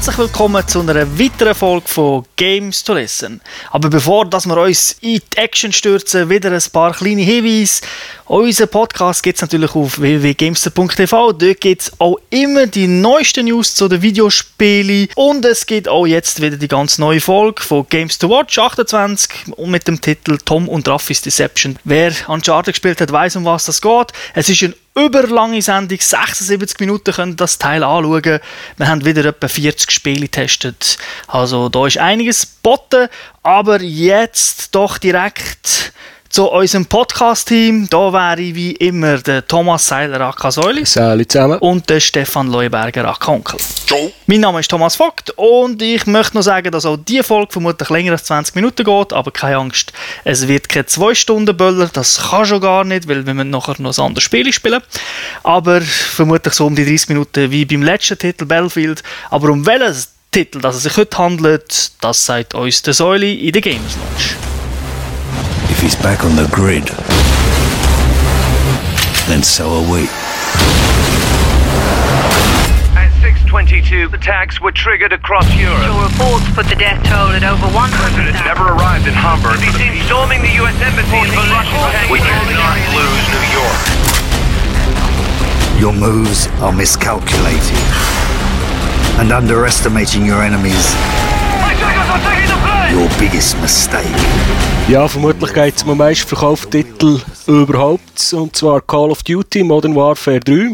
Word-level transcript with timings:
Herzlich 0.00 0.16
willkommen 0.16 0.66
zu 0.66 0.80
einer 0.80 1.18
weiteren 1.18 1.54
Folge 1.54 1.86
von 1.86 2.24
Games 2.34 2.82
to 2.82 2.94
Listen. 2.94 3.42
Aber 3.70 3.90
bevor 3.90 4.24
dass 4.24 4.46
wir 4.46 4.56
uns 4.56 4.96
in 5.02 5.20
die 5.20 5.36
Action 5.36 5.74
stürzen, 5.74 6.30
wieder 6.30 6.50
ein 6.50 6.62
paar 6.72 6.94
kleine 6.94 7.20
Hinweise. 7.20 7.82
Unser 8.24 8.66
Podcast 8.66 9.22
gibt 9.22 9.36
es 9.36 9.42
natürlich 9.42 9.74
auf 9.74 10.00
www.gamester.tv. 10.00 11.32
Dort 11.32 11.60
gibt 11.60 11.82
es 11.82 11.92
auch 12.00 12.16
immer 12.30 12.66
die 12.66 12.86
neuesten 12.86 13.44
News 13.44 13.74
zu 13.74 13.88
den 13.88 14.00
Videospielen. 14.00 15.08
Und 15.16 15.44
es 15.44 15.66
gibt 15.66 15.86
auch 15.86 16.06
jetzt 16.06 16.40
wieder 16.40 16.56
die 16.56 16.68
ganz 16.68 16.96
neue 16.96 17.20
Folge 17.20 17.60
von 17.60 17.86
Games 17.90 18.18
to 18.18 18.30
Watch 18.30 18.58
28 18.58 19.54
mit 19.66 19.86
dem 19.86 20.00
Titel 20.00 20.38
Tom 20.42 20.66
und 20.70 20.88
Raffis 20.88 21.20
Deception. 21.20 21.78
Wer 21.84 22.14
Uncharted 22.26 22.72
gespielt 22.72 23.02
hat, 23.02 23.12
weiß 23.12 23.36
um 23.36 23.44
was 23.44 23.66
das 23.66 23.82
geht. 23.82 24.12
Es 24.32 24.48
ist 24.48 24.62
ein 24.62 24.74
überlange 24.94 25.62
Sendung, 25.62 25.98
76 26.00 26.80
Minuten 26.80 27.12
können 27.12 27.36
das 27.36 27.58
Teil 27.58 27.82
anschauen. 27.84 28.40
Wir 28.76 28.88
haben 28.88 29.04
wieder 29.04 29.24
etwa 29.24 29.48
40 29.48 29.90
Spiele 29.90 30.22
getestet. 30.22 30.98
Also 31.26 31.68
da 31.68 31.86
ist 31.86 31.98
einiges 31.98 32.56
geboten, 32.56 33.08
aber 33.42 33.80
jetzt 33.80 34.74
doch 34.74 34.98
direkt 34.98 35.92
zu 36.30 36.48
unserem 36.48 36.86
Podcast-Team. 36.86 37.88
Da 37.90 38.12
wäre 38.12 38.40
ich 38.40 38.54
wie 38.54 38.70
immer 38.70 39.18
der 39.18 39.46
Thomas 39.46 39.88
Seiler 39.88 40.20
AK 40.20 40.52
Säuli. 40.52 40.86
Salut 40.86 41.30
zusammen. 41.30 41.58
Und 41.58 41.90
der 41.90 41.98
Stefan 41.98 42.46
Leuberger 42.46 43.08
AK 43.08 43.28
Onkel. 43.28 43.58
Ciao. 43.58 44.12
Mein 44.26 44.40
Name 44.40 44.60
ist 44.60 44.70
Thomas 44.70 44.94
Vogt 44.94 45.30
und 45.36 45.82
ich 45.82 46.06
möchte 46.06 46.36
noch 46.36 46.42
sagen, 46.42 46.70
dass 46.70 46.86
auch 46.86 46.96
diese 46.96 47.24
Folge 47.24 47.52
vermutlich 47.52 47.90
länger 47.90 48.12
als 48.12 48.24
20 48.24 48.54
Minuten 48.54 48.84
geht, 48.84 49.12
aber 49.12 49.32
keine 49.32 49.56
Angst, 49.56 49.92
es 50.22 50.46
wird 50.46 50.68
kein 50.68 50.84
2-Stunden-Böller, 50.84 51.90
das 51.92 52.30
kann 52.30 52.46
schon 52.46 52.60
gar 52.60 52.84
nicht, 52.84 53.08
weil 53.08 53.26
wir 53.26 53.34
müssen 53.34 53.50
nachher 53.50 53.82
noch 53.82 53.98
ein 53.98 54.04
anderes 54.04 54.22
Spiel 54.22 54.52
spielen. 54.52 54.82
Aber 55.42 55.80
vermutlich 55.80 56.54
so 56.54 56.66
um 56.66 56.76
die 56.76 56.84
30 56.84 57.08
Minuten 57.08 57.50
wie 57.50 57.64
beim 57.64 57.82
letzten 57.82 58.16
Titel 58.16 58.44
Battlefield. 58.44 59.02
Aber 59.30 59.48
um 59.48 59.66
welchen 59.66 60.04
Titel 60.30 60.60
das 60.60 60.76
es 60.76 60.84
sich 60.84 60.96
heute 60.96 61.18
handelt, 61.18 61.90
das 62.00 62.24
sagt 62.24 62.54
uns 62.54 62.82
der 62.82 62.94
Säuli 62.94 63.34
in 63.34 63.52
der 63.52 63.62
Games 63.62 63.96
Launch. 63.96 64.59
If 65.70 65.80
he's 65.80 65.94
back 65.94 66.24
on 66.24 66.34
the 66.34 66.50
grid, 66.50 66.84
then 69.30 69.42
so 69.42 69.70
are 69.70 69.86
we. 69.86 70.10
At 72.98 73.14
622, 73.22 74.10
attacks 74.12 74.60
were 74.60 74.72
triggered 74.72 75.12
across 75.14 75.46
Europe. 75.54 75.78
Official 75.78 76.02
reports 76.02 76.46
put 76.58 76.66
the 76.66 76.74
death 76.74 76.98
toll 77.06 77.30
at 77.30 77.46
over 77.46 77.70
100. 77.70 77.86
President 77.96 78.34
never 78.44 78.66
arrived 78.74 79.06
in 79.06 79.14
Hamburg. 79.14 79.62
To 79.62 79.66
be 79.66 79.70
seen 79.78 79.94
storming 80.10 80.42
the 80.42 80.50
U.S. 80.58 80.74
embassy 80.82 81.22
in 81.22 81.30
Russian 81.30 81.78
We 82.10 82.18
cannot 82.18 82.76
lose 82.90 83.24
New 83.30 83.46
York. 83.54 83.80
Your 85.78 85.94
moves 85.94 86.50
are 86.60 86.74
miscalculated. 86.74 87.78
And 89.22 89.30
underestimating 89.30 90.26
your 90.26 90.42
enemies, 90.42 90.92
your 93.00 93.08
biggest 93.18 93.60
mistake. 93.60 94.04
Ja, 94.88 95.06
vermutlich 95.06 95.52
geht 95.54 95.76
es 95.76 95.82
um 95.82 95.90
den 95.90 95.98
meistverkauften 95.98 96.70
Titel 96.70 97.20
überhaupt. 97.46 98.32
Und 98.32 98.56
zwar 98.56 98.80
Call 98.80 99.10
of 99.10 99.22
Duty 99.22 99.62
Modern 99.62 99.94
Warfare 99.94 100.40
3. 100.40 100.72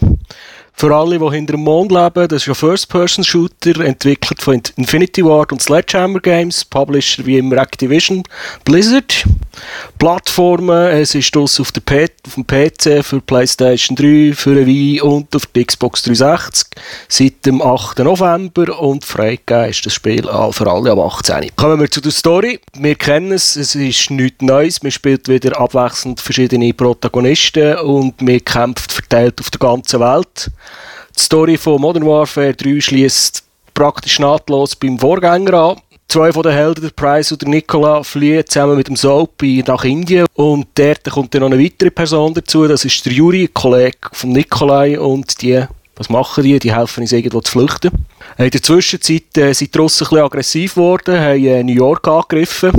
Für 0.78 0.94
alle, 0.94 1.18
die 1.18 1.30
hinter 1.30 1.54
dem 1.54 1.64
Mond 1.64 1.90
leben, 1.90 2.28
das 2.28 2.42
ist 2.42 2.48
ein 2.48 2.54
First-Person-Shooter, 2.54 3.80
entwickelt 3.80 4.42
von 4.42 4.60
Infinity 4.76 5.24
Ward 5.24 5.50
und 5.50 5.62
Sledgehammer 5.62 6.20
Games, 6.20 6.66
Publisher 6.66 7.24
wie 7.24 7.38
immer 7.38 7.56
Activision, 7.56 8.22
Blizzard. 8.62 9.24
Plattformen, 9.98 10.88
es 10.88 11.14
ist 11.14 11.34
das 11.34 11.58
auf, 11.60 11.72
auf 11.72 12.34
dem 12.34 12.46
PC 12.46 13.02
für 13.02 13.22
PlayStation 13.22 13.96
3, 13.96 14.34
für 14.34 14.66
Wii 14.66 15.00
und 15.00 15.34
auf 15.34 15.46
der 15.46 15.64
Xbox 15.64 16.02
360 16.02 16.68
seit 17.08 17.46
dem 17.46 17.62
8. 17.62 18.00
November 18.00 18.78
und 18.78 19.02
freigegeben 19.02 19.70
ist 19.70 19.86
das 19.86 19.94
Spiel 19.94 20.24
für 20.50 20.70
alle 20.70 20.92
ab 20.92 20.98
18. 20.98 21.56
Kommen 21.56 21.80
wir 21.80 21.90
zu 21.90 22.02
der 22.02 22.12
Story. 22.12 22.60
Wir 22.78 22.96
kennen 22.96 23.32
es, 23.32 23.56
es 23.56 23.74
ist 23.74 24.10
nichts 24.10 24.42
Neues, 24.42 24.82
man 24.82 24.92
spielt 24.92 25.26
wieder 25.26 25.58
abwechselnd 25.58 26.20
verschiedene 26.20 26.74
Protagonisten 26.74 27.78
und 27.78 28.20
man 28.20 28.44
kämpft 28.44 28.92
verteilt 28.92 29.40
auf 29.40 29.50
der 29.50 29.58
ganzen 29.58 30.00
Welt. 30.00 30.50
Die 31.16 31.22
Story 31.22 31.56
von 31.56 31.80
Modern 31.80 32.06
Warfare 32.06 32.54
3 32.54 32.80
schließt 32.80 33.44
praktisch 33.74 34.18
nahtlos 34.18 34.76
beim 34.76 34.98
Vorgänger 34.98 35.54
an. 35.54 35.76
Zwei 36.08 36.32
von 36.32 36.44
den 36.44 36.52
Helden, 36.52 36.82
der 36.82 36.90
Price 36.90 37.32
und 37.32 37.42
der 37.42 37.48
Nicola, 37.48 38.02
fliehen 38.02 38.44
zusammen 38.46 38.76
mit 38.76 38.88
dem 38.88 38.96
Soapy 38.96 39.64
nach 39.66 39.84
Indien. 39.84 40.26
Und 40.34 40.68
dort 40.74 41.04
kommt 41.04 41.34
dann 41.34 41.40
noch 41.42 41.50
eine 41.50 41.62
weitere 41.62 41.90
Person 41.90 42.32
dazu. 42.32 42.66
Das 42.68 42.84
ist 42.84 43.04
der 43.04 43.12
Juri, 43.12 43.44
ein 43.44 43.54
Kollege 43.54 43.98
von 44.12 44.30
Nikolai. 44.30 44.98
Und 45.00 45.42
die, 45.42 45.64
was 45.96 46.08
machen 46.08 46.44
die? 46.44 46.58
Die 46.58 46.74
helfen 46.74 47.00
uns 47.00 47.12
irgendwo 47.12 47.40
zu 47.40 47.52
flüchten. 47.52 47.90
In 48.38 48.50
der 48.50 48.62
Zwischenzeit 48.62 49.36
äh, 49.36 49.52
sind 49.52 49.74
die 49.74 49.78
Russen 49.78 50.04
ein 50.04 50.10
bisschen 50.10 50.24
aggressiv 50.24 50.74
geworden, 50.74 51.18
haben 51.18 51.44
äh, 51.44 51.62
New 51.64 51.74
York 51.74 52.06
angegriffen. 52.06 52.70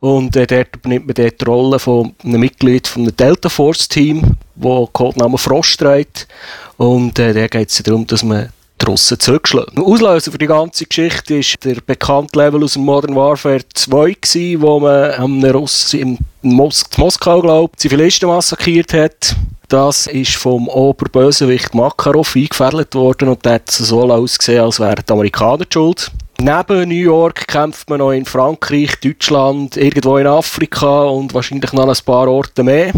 Und 0.00 0.34
äh, 0.34 0.46
dort 0.46 0.76
übernimmt 0.76 1.06
man 1.06 1.14
dort 1.14 1.40
die 1.40 1.44
Rolle 1.44 1.78
von 1.78 2.14
einem 2.24 2.40
Mitglied 2.40 2.86
von 2.86 3.14
Delta 3.14 3.50
Force 3.50 3.86
Team, 3.86 4.36
wo 4.60 4.86
Codenamen 4.86 5.38
Frost 5.38 5.78
trägt. 5.78 6.28
Und 6.76 7.18
äh, 7.18 7.32
da 7.32 7.46
geht 7.46 7.70
es 7.70 7.82
darum, 7.82 8.06
dass 8.06 8.22
man 8.22 8.50
die 8.80 8.86
Russen 8.86 9.18
zurückschlägt. 9.18 9.78
Auslöser 9.78 10.32
für 10.32 10.38
die 10.38 10.46
ganze 10.46 10.86
Geschichte 10.86 11.36
ist 11.36 11.64
der 11.64 11.76
bekannte 11.84 12.38
Level 12.38 12.64
aus 12.64 12.76
Modern 12.76 13.14
Warfare 13.14 13.60
2 13.74 14.16
gewesen, 14.20 14.62
wo 14.62 14.80
man 14.80 15.10
einem 15.12 15.44
Russen 15.44 16.00
in 16.00 16.18
Mos 16.42 16.84
Moskau, 16.96 17.42
glaube 17.42 17.72
ich, 17.74 17.80
Zivilisten 17.80 18.28
massakriert 18.28 18.92
hat. 18.94 19.36
Das 19.68 20.06
ist 20.08 20.34
vom 20.34 20.68
Oberbösewicht 20.68 21.74
Makarov 21.74 22.34
eingefädelt 22.34 22.94
worden 22.94 23.28
und 23.28 23.44
der 23.44 23.54
hat 23.54 23.70
so 23.70 24.02
ausgesehen, 24.02 24.64
als 24.64 24.80
wären 24.80 25.04
die 25.06 25.12
Amerikaner 25.12 25.64
schuld. 25.72 26.10
Neben 26.42 26.88
New 26.88 26.94
York 26.94 27.46
kämpft 27.48 27.90
man 27.90 27.98
noch 27.98 28.12
in 28.12 28.24
Frankreich, 28.24 28.98
Deutschland, 29.00 29.76
irgendwo 29.76 30.16
in 30.16 30.26
Afrika 30.26 31.02
und 31.02 31.34
wahrscheinlich 31.34 31.70
noch 31.74 31.86
ein 31.86 32.04
paar 32.06 32.28
Orte 32.28 32.62
mehr. 32.62 32.92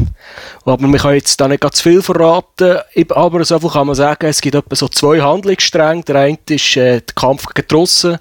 Aber 0.64 0.86
man 0.86 1.00
kann 1.00 1.14
jetzt 1.14 1.41
da 1.41 1.48
nicht 1.48 1.60
ganz 1.60 1.80
viel 1.80 2.03
verraten. 2.03 2.78
Aber 3.08 3.44
so 3.44 3.58
viel 3.58 3.70
kann 3.70 3.88
man 3.88 3.97
sagen, 3.97 4.26
es 4.26 4.41
gibt 4.41 4.54
etwa 4.54 4.76
so 4.76 4.86
zwei 4.86 5.20
Handlungsstränge. 5.20 6.04
Der 6.04 6.16
eine 6.16 6.38
ist 6.48 6.76
äh, 6.76 7.00
der 7.00 7.14
Kampf 7.16 7.47
gegen 7.53 7.66
die 7.66 7.75
Russen 7.75 8.19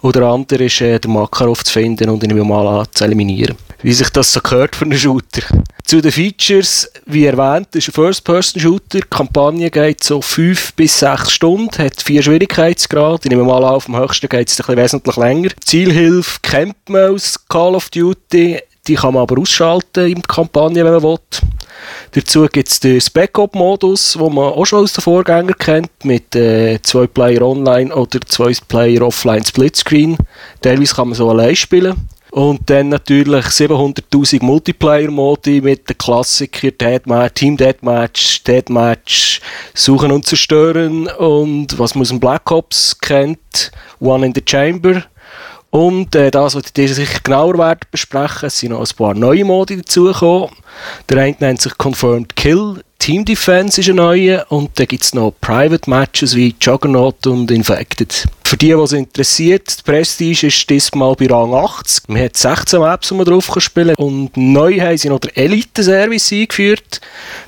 und 0.00 0.16
der 0.16 0.24
andere 0.24 0.64
ist 0.64 0.80
äh, 0.80 0.98
der 0.98 1.08
Makarov 1.08 1.62
zu 1.62 1.72
finden 1.72 2.10
und 2.10 2.24
ihn 2.24 2.36
mal 2.36 2.84
zu 2.92 3.04
eliminieren. 3.04 3.56
Wie 3.82 3.92
sich 3.92 4.08
das 4.10 4.32
so 4.32 4.40
gehört 4.40 4.76
für 4.76 4.84
einen 4.84 4.98
Shooter. 4.98 5.42
Zu 5.84 6.00
den 6.00 6.12
Features, 6.12 6.90
wie 7.06 7.26
erwähnt, 7.26 7.74
ist 7.74 7.88
ein 7.88 7.92
First-Person-Shooter. 7.92 9.00
Die 9.00 9.02
Kampagne 9.02 9.70
geht 9.70 10.02
so 10.02 10.22
5 10.22 10.74
bis 10.74 10.98
6 11.00 11.30
Stunden, 11.30 11.76
hat 11.78 12.00
vier 12.00 12.22
Schwierigkeitsgrade. 12.22 13.20
Ich 13.24 13.30
nehme 13.30 13.44
mal 13.44 13.62
an, 13.62 13.74
auf 13.74 13.84
dem 13.84 13.96
höchsten 13.96 14.28
geht 14.28 14.48
es 14.48 14.66
wesentlich 14.66 15.16
länger. 15.16 15.50
Zielhilfe 15.62 16.38
kennt 16.40 16.88
man 16.88 17.14
aus 17.14 17.38
Call 17.48 17.74
of 17.74 17.90
Duty. 17.90 18.60
Die 18.86 18.94
kann 18.94 19.14
man 19.14 19.22
aber 19.22 19.40
ausschalten 19.40 20.06
in 20.06 20.14
der 20.16 20.22
Kampagne, 20.22 20.84
wenn 20.84 20.92
man 20.92 21.02
will. 21.02 21.18
Dazu 22.12 22.46
gibt 22.50 22.68
es 22.68 22.80
den 22.80 23.00
Spec-Op-Modus, 23.00 24.12
den 24.12 24.34
man 24.34 24.52
auch 24.52 24.64
schon 24.64 24.84
aus 24.84 24.92
den 24.92 25.02
Vorgängern 25.02 25.56
kennt, 25.58 26.04
mit 26.04 26.34
äh, 26.36 26.80
zwei 26.82 27.06
Player 27.06 27.42
online 27.42 27.94
oder 27.94 28.20
zwei 28.22 28.52
Player 28.68 29.02
offline 29.02 29.44
Splitscreen. 29.44 30.16
Teilweise 30.60 30.94
kann 30.94 31.08
man 31.08 31.16
so 31.16 31.28
allein 31.30 31.56
spielen. 31.56 32.08
Und 32.34 32.68
dann 32.68 32.88
natürlich 32.88 33.44
700.000 33.44 34.42
Multiplayer-Modi 34.42 35.60
mit 35.60 35.88
den 35.88 35.96
Klassikern 35.96 36.72
Deathmatch, 36.76 37.34
Team 37.34 37.56
Deathmatch, 37.56 38.42
Deathmatch, 38.42 39.40
Suchen 39.72 40.10
und 40.10 40.26
Zerstören 40.26 41.06
und 41.06 41.78
was 41.78 41.94
man 41.94 42.02
aus 42.02 42.08
dem 42.08 42.18
Black 42.18 42.50
Ops 42.50 42.98
kennt, 43.00 43.70
One 44.00 44.26
in 44.26 44.34
the 44.34 44.42
Chamber. 44.44 45.04
Und 45.70 46.16
äh, 46.16 46.32
das, 46.32 46.56
was 46.56 46.64
ich 46.76 46.94
sicher 46.94 47.20
genauer 47.22 47.56
werden 47.56 47.86
besprechen, 47.92 48.48
es 48.48 48.58
sind 48.58 48.72
noch 48.72 48.80
ein 48.80 48.96
paar 48.96 49.14
neue 49.14 49.44
Modi 49.44 49.76
dazugekommen. 49.76 50.56
Der 51.08 51.18
eine 51.18 51.36
nennt 51.38 51.60
sich 51.60 51.78
Confirmed 51.78 52.34
Kill, 52.34 52.82
Team 53.04 53.22
Defense 53.22 53.82
ist 53.82 53.90
ein 53.90 53.96
neuer 53.96 54.46
und 54.48 54.70
dann 54.78 54.86
gibt 54.86 55.04
es 55.04 55.12
noch 55.12 55.34
Private 55.42 55.90
Matches 55.90 56.34
wie 56.34 56.54
Juggernaut 56.58 57.26
und 57.26 57.50
Infected. 57.50 58.24
Für 58.44 58.56
die, 58.56 58.68
die 58.68 58.72
es 58.72 58.92
interessiert, 58.92 59.78
die 59.78 59.82
Prestige 59.82 60.46
ist 60.46 60.70
diesmal 60.70 61.14
bei 61.14 61.26
Rang 61.26 61.52
80. 61.52 62.08
Man 62.08 62.22
hat 62.22 62.34
16 62.34 62.80
Maps, 62.80 63.08
die 63.08 63.14
man 63.14 63.26
drauf 63.26 63.54
spielen 63.58 63.94
kann. 63.94 64.06
Und 64.06 64.34
neu 64.38 64.80
haben 64.80 64.96
sie 64.96 65.10
noch 65.10 65.18
den 65.18 65.36
Elite-Service 65.36 66.32
eingeführt. 66.32 67.02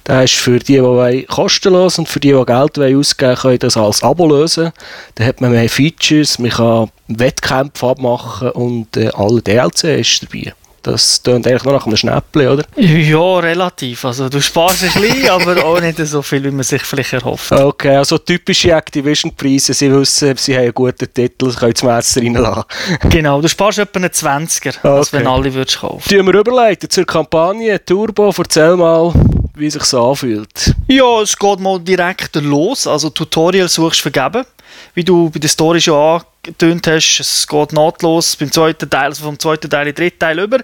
Der 0.07 0.25
ist 0.25 0.35
für 0.35 0.59
die, 0.59 0.75
die 0.75 1.23
kostenlos 1.23 1.99
und 1.99 2.07
für 2.07 2.21
die, 2.21 2.35
die 2.35 2.45
Geld 2.45 2.79
ausgeben 2.79 3.31
wollen, 3.31 3.37
können 3.39 3.59
das 3.59 3.79
als 3.79 4.03
Abo 4.03 4.27
lösen. 4.27 4.73
Da 5.15 5.25
hat 5.25 5.41
man 5.41 5.53
mehr 5.53 5.71
Features, 5.71 6.39
man 6.39 6.51
kann 6.51 6.91
Wettkämpfe 7.09 7.87
abmachen 7.87 8.51
und 8.51 8.95
äh, 8.99 9.09
alle 9.15 9.41
DLC 9.41 10.01
ist 10.01 10.23
dabei. 10.23 10.53
Das 10.87 11.21
tönt 11.21 11.49
eigentlich 11.49 11.65
nur 11.65 11.73
nach 11.75 11.85
einem 11.85 11.97
Schnäppchen, 11.97 12.47
oder? 12.47 12.65
Ja, 12.77 13.39
relativ. 13.41 14.05
Also 14.05 14.29
du 14.29 14.41
sparst 14.41 14.85
ein 14.85 15.03
bisschen, 15.03 15.29
aber 15.31 15.65
auch 15.65 15.81
nicht 15.81 15.99
so 15.99 16.23
viel, 16.23 16.45
wie 16.45 16.53
man 16.53 16.63
sich 16.63 16.83
vielleicht 16.83 17.13
erhofft. 17.13 17.51
Okay, 17.51 17.97
also 17.97 18.19
typische 18.19 18.71
Activision-Preise. 18.71 19.75
Sie 19.75 19.93
wissen, 19.93 20.37
sie 20.37 20.55
haben 20.55 20.63
einen 20.63 20.75
guten 20.75 21.13
Titel, 21.13 21.51
sie 21.51 21.57
können 21.57 21.73
das 21.73 21.83
Messer 21.83 22.21
reinlassen. 22.21 22.65
genau, 23.11 23.41
du 23.41 23.49
sparst 23.49 23.81
etwa 23.81 23.99
einen 23.99 24.11
20er, 24.11 24.79
okay. 24.79 24.89
als 24.89 25.13
wenn 25.13 25.27
alle 25.27 25.53
würdest 25.53 25.81
kaufen. 25.81 26.09
Tun 26.09 26.25
wir 26.25 26.35
überleiten 26.35 26.89
zur 26.89 27.05
Kampagne. 27.05 27.85
Turbo, 27.85 28.33
erzähl 28.39 28.77
mal, 28.77 29.13
wie 29.57 29.69
sich 29.69 29.83
so 29.83 30.11
anfühlt. 30.11 30.73
Ja, 30.87 31.21
es 31.21 31.37
geht 31.37 31.59
mal 31.59 31.81
direkt 31.81 32.37
los. 32.37 32.87
Also 32.87 33.11
Tutorial 33.11 33.69
suchst 33.69 34.05
du 34.05 34.11
vergeben. 34.11 34.47
Wie 34.95 35.03
du 35.03 35.31
bei 35.31 35.41
der 35.41 35.49
Story 35.49 35.81
schon 35.81 36.23
getönt 36.47 36.87
hast, 36.87 37.21
es 37.21 37.47
geht 37.47 37.73
nahtlos 37.73 38.37
beim 38.37 38.51
zweiten 38.51 38.89
Teil, 38.89 39.07
also 39.07 39.25
vom 39.25 39.39
zweiten 39.39 39.71
Teil 39.71 39.89
in 39.89 39.95
den 39.95 40.05
dritten 40.05 40.19
Teil 40.19 40.39
über. 40.39 40.61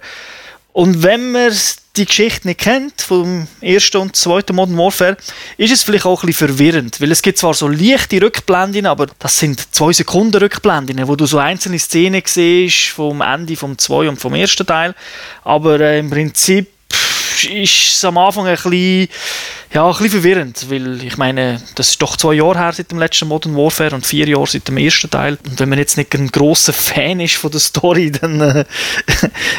Und 0.73 1.03
wenn 1.03 1.31
man 1.31 1.51
die 1.95 2.05
Geschichte 2.05 2.47
nicht 2.47 2.61
kennt, 2.61 3.03
vom 3.03 3.47
ersten 3.61 3.97
und 3.97 4.15
zweiten 4.15 4.55
Modern 4.55 4.77
Warfare, 4.77 5.15
ist 5.57 5.71
es 5.71 5.83
vielleicht 5.83 6.07
auch 6.07 6.23
ein 6.23 6.27
bisschen 6.27 6.47
verwirrend, 6.47 6.99
weil 6.99 7.11
es 7.11 7.21
gibt 7.21 7.37
zwar 7.37 7.53
so 7.53 7.67
leichte 7.67 8.19
Rückblenden, 8.19 8.87
aber 8.87 9.07
das 9.19 9.37
sind 9.37 9.73
zwei 9.75 9.93
Sekunden 9.93 10.37
Rückblenden, 10.37 11.07
wo 11.07 11.15
du 11.15 11.27
so 11.27 11.37
einzelne 11.37 11.77
Szenen 11.77 12.23
siehst 12.25 12.89
vom 12.89 13.21
Ende 13.21 13.55
vom 13.55 13.77
zweiten 13.77 14.09
und 14.09 14.17
vom 14.19 14.33
ersten 14.33 14.65
Teil, 14.65 14.95
aber 15.43 15.79
äh, 15.79 15.99
im 15.99 16.09
Prinzip 16.09 16.72
ist 17.33 17.93
es 17.95 18.05
am 18.05 18.17
Anfang 18.17 18.47
ein 18.47 18.55
bisschen, 18.55 19.07
ja, 19.73 19.85
ein 19.85 19.91
bisschen 19.91 20.09
verwirrend, 20.09 20.69
weil 20.69 21.03
ich 21.03 21.17
meine, 21.17 21.61
das 21.75 21.89
ist 21.89 22.01
doch 22.01 22.17
zwei 22.17 22.33
Jahre 22.33 22.59
her 22.59 22.73
seit 22.73 22.91
dem 22.91 22.99
letzten 22.99 23.27
Modern 23.27 23.55
Warfare 23.55 23.95
und 23.95 24.05
vier 24.05 24.27
Jahre 24.27 24.47
seit 24.47 24.67
dem 24.67 24.77
ersten 24.77 25.09
Teil. 25.09 25.37
Und 25.45 25.59
wenn 25.59 25.69
man 25.69 25.79
jetzt 25.79 25.97
nicht 25.97 26.13
ein 26.13 26.29
grosser 26.29 26.73
Fan 26.73 27.19
ist 27.19 27.35
von 27.35 27.51
der 27.51 27.59
Story, 27.59 28.11
dann 28.21 28.39
äh, 28.41 28.65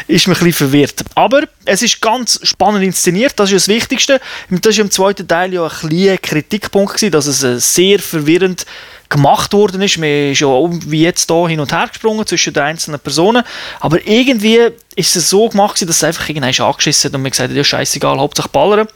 ist 0.06 0.26
man 0.26 0.36
ein 0.36 0.44
bisschen 0.44 0.68
verwirrt. 0.68 1.04
Aber 1.14 1.42
es 1.64 1.82
ist 1.82 2.00
ganz 2.00 2.40
spannend 2.42 2.84
inszeniert, 2.84 3.34
das 3.36 3.50
ist 3.50 3.66
das 3.66 3.74
Wichtigste. 3.74 4.20
Das 4.50 4.76
war 4.76 4.84
im 4.84 4.90
zweiten 4.90 5.26
Teil 5.26 5.52
ja 5.52 5.64
ein 5.64 5.70
kleiner 5.70 6.18
Kritikpunkt, 6.18 7.14
dass 7.14 7.26
es 7.26 7.42
äh, 7.42 7.58
sehr 7.58 7.98
verwirrend 7.98 8.66
gemacht 9.14 9.52
worden 9.52 9.80
ist. 9.82 9.98
Man 9.98 10.32
ist 10.32 10.40
ja 10.40 10.48
wie 10.48 11.02
jetzt 11.02 11.30
hier 11.30 11.48
hin 11.48 11.60
und 11.60 11.72
her 11.72 11.88
gesprungen 11.88 12.26
zwischen 12.26 12.52
den 12.52 12.62
einzelnen 12.62 13.00
Personen. 13.00 13.42
Aber 13.80 14.06
irgendwie 14.06 14.70
ist 14.96 15.16
es 15.16 15.30
so 15.30 15.48
gemacht, 15.48 15.80
dass 15.82 15.88
es 15.88 16.04
einfach 16.04 16.28
irgendwann 16.28 16.66
angeschissen 16.66 17.08
hat 17.08 17.14
und 17.14 17.22
man 17.22 17.30
gesagt 17.30 17.50
hat, 17.50 17.56
ja 17.56 17.64
scheißegal, 17.64 18.18
hauptsächlich 18.18 18.52
ballern. 18.52 18.88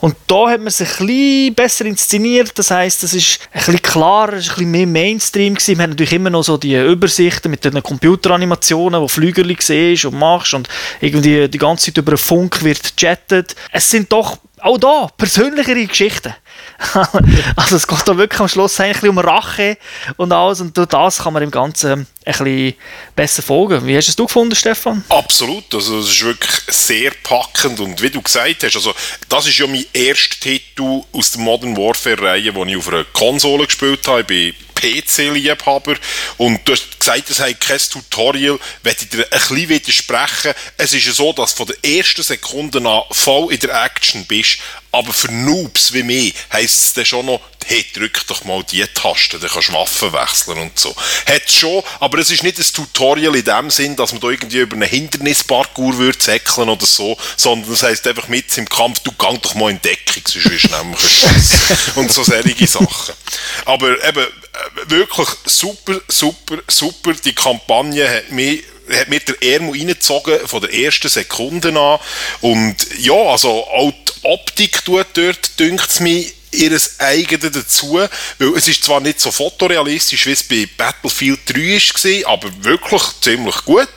Und 0.00 0.16
da 0.26 0.50
hat 0.50 0.60
man 0.60 0.70
sich 0.70 0.88
ein 1.00 1.06
bisschen 1.06 1.54
besser 1.54 1.84
inszeniert. 1.86 2.58
Das 2.58 2.70
heisst, 2.70 3.02
es 3.04 3.14
ist 3.14 3.40
ein 3.52 3.58
bisschen 3.58 3.82
klarer, 3.82 4.34
es 4.34 4.46
ist 4.46 4.50
ein 4.50 4.54
bisschen 4.56 4.70
mehr 4.70 4.86
Mainstream 4.86 5.54
gewesen. 5.54 5.76
Man 5.76 5.84
hat 5.84 5.90
natürlich 5.90 6.12
immer 6.12 6.30
noch 6.30 6.44
so 6.44 6.56
die 6.56 6.74
Übersichten 6.74 7.50
mit 7.50 7.64
den 7.64 7.82
Computeranimationen, 7.82 9.00
wo 9.00 9.08
Flügerli 9.08 9.56
siehst 9.58 10.04
und 10.04 10.18
machst 10.18 10.54
und 10.54 10.68
irgendwie 11.00 11.48
die 11.48 11.58
ganze 11.58 11.86
Zeit 11.86 11.98
über 11.98 12.12
den 12.12 12.18
Funk 12.18 12.62
wird 12.62 12.96
chattet. 12.96 13.54
Es 13.72 13.90
sind 13.90 14.12
doch 14.12 14.38
auch 14.60 14.78
da 14.78 15.08
persönlichere 15.16 15.86
Geschichten. 15.86 16.34
also 17.56 17.76
es 17.76 17.86
geht 17.86 18.06
da 18.06 18.16
wirklich 18.16 18.40
am 18.40 18.48
Schluss 18.48 18.78
eigentlich 18.80 19.10
um 19.10 19.18
Rache 19.18 19.78
und 20.16 20.32
alles 20.32 20.60
und 20.60 20.76
durch 20.76 20.88
das 20.88 21.22
kann 21.22 21.32
man 21.32 21.42
im 21.42 21.50
Ganzen 21.50 22.06
bisschen 22.24 22.74
besser 23.14 23.42
folgen. 23.42 23.86
Wie 23.86 23.96
hast 23.96 24.08
du 24.08 24.12
es 24.12 24.16
gefunden, 24.16 24.54
Stefan? 24.54 25.04
Absolut, 25.08 25.72
also 25.74 25.98
es 25.98 26.10
ist 26.10 26.24
wirklich 26.24 26.60
sehr 26.68 27.12
packend 27.22 27.80
und 27.80 28.00
wie 28.00 28.10
du 28.10 28.22
gesagt 28.22 28.62
hast, 28.64 28.76
also 28.76 28.94
das 29.28 29.46
ist 29.46 29.58
ja 29.58 29.66
mein 29.66 29.84
erster 29.92 30.40
Titel 30.40 31.02
aus 31.12 31.32
der 31.32 31.40
Modern 31.40 31.76
Warfare-Reihe, 31.76 32.52
den 32.52 32.68
ich 32.68 32.76
auf 32.76 32.88
einer 32.88 33.04
Konsole 33.04 33.66
gespielt 33.66 34.06
habe. 34.08 34.32
Ich 34.32 34.54
PC-Liebhaber 34.84 35.96
und 36.36 36.66
du 36.66 36.72
hast 36.72 36.98
gesagt, 36.98 37.30
es 37.30 37.40
hat 37.40 37.60
kein 37.60 37.78
Tutorial, 37.78 38.58
werde 38.82 38.98
ich 39.02 39.08
dir 39.08 39.24
ein 39.24 39.30
bisschen 39.30 39.68
widersprechen. 39.68 40.52
Es 40.76 40.92
ist 40.92 41.06
ja 41.06 41.12
so, 41.12 41.32
dass 41.32 41.54
du 41.54 41.64
von 41.64 41.74
der 41.74 41.96
ersten 41.96 42.22
Sekunde 42.22 42.78
an 42.78 43.02
voll 43.10 43.52
in 43.52 43.60
der 43.60 43.84
Action 43.84 44.24
bist, 44.26 44.58
aber 44.92 45.12
für 45.12 45.32
Noobs 45.32 45.92
wie 45.92 46.02
mich 46.02 46.34
heisst 46.52 46.84
es 46.84 46.92
dann 46.92 47.06
schon 47.06 47.26
noch, 47.26 47.40
hey, 47.66 47.84
drück 47.94 48.26
doch 48.26 48.44
mal 48.44 48.62
die 48.64 48.84
Taste, 48.94 49.38
dann 49.38 49.50
kannst 49.50 49.68
du 49.68 49.72
Waffen 49.72 50.12
wechseln 50.12 50.58
und 50.58 50.78
so. 50.78 50.94
Hat 51.26 51.50
schon, 51.50 51.82
aber 52.00 52.18
es 52.18 52.30
ist 52.30 52.42
nicht 52.42 52.58
ein 52.58 52.64
Tutorial 52.72 53.36
in 53.36 53.44
dem 53.44 53.70
Sinn, 53.70 53.96
dass 53.96 54.12
man 54.12 54.20
da 54.20 54.28
irgendwie 54.28 54.58
über 54.58 54.74
einen 54.74 54.88
Hindernisparcours 54.88 55.96
würde 55.96 56.18
zäckeln 56.18 56.68
oder 56.68 56.86
so, 56.86 57.16
sondern 57.36 57.70
das 57.70 57.82
heisst 57.82 58.06
einfach 58.06 58.28
mit 58.28 58.56
im 58.58 58.68
Kampf, 58.68 59.00
du 59.00 59.12
gang 59.12 59.40
doch 59.42 59.54
mal 59.54 59.70
in 59.70 59.80
Deckung, 59.82 60.22
sonst 60.26 60.50
wirst 60.50 60.64
du 60.64 60.76
nämlich 60.76 61.24
und 61.96 62.12
so 62.12 62.22
solche 62.22 62.66
Sachen. 62.66 63.14
Aber 63.64 64.04
eben, 64.04 64.24
äh, 64.24 64.90
wirklich 64.90 65.28
super, 65.46 66.00
super, 66.08 66.58
super. 66.68 67.12
Die 67.24 67.34
Kampagne 67.34 68.08
hat 68.08 68.30
mich 68.30 68.64
hat 68.90 69.08
mir 69.08 69.20
der 69.20 69.42
Ärmel 69.42 69.70
reingezogen 69.70 70.46
von 70.46 70.60
der 70.60 70.74
ersten 70.74 71.08
Sekunde 71.08 71.68
an. 71.68 71.98
Und 72.40 72.76
ja, 72.98 73.14
also 73.14 73.66
auch 73.66 73.90
die 73.92 74.12
Optik 74.24 74.84
tut 74.84 75.06
dort, 75.14 75.58
dünkt 75.58 75.90
es 75.90 76.00
mir, 76.00 76.24
ihres 76.54 77.00
eigenen 77.00 77.52
dazu, 77.52 77.94
weil 78.38 78.56
es 78.56 78.68
ist 78.68 78.84
zwar 78.84 79.00
nicht 79.00 79.20
so 79.20 79.30
fotorealistisch, 79.30 80.26
wie 80.26 80.32
es 80.32 80.42
bei 80.42 80.68
Battlefield 80.76 81.40
3 81.46 82.24
war, 82.24 82.32
aber 82.32 82.64
wirklich 82.64 83.02
ziemlich 83.20 83.56
gut. 83.64 83.88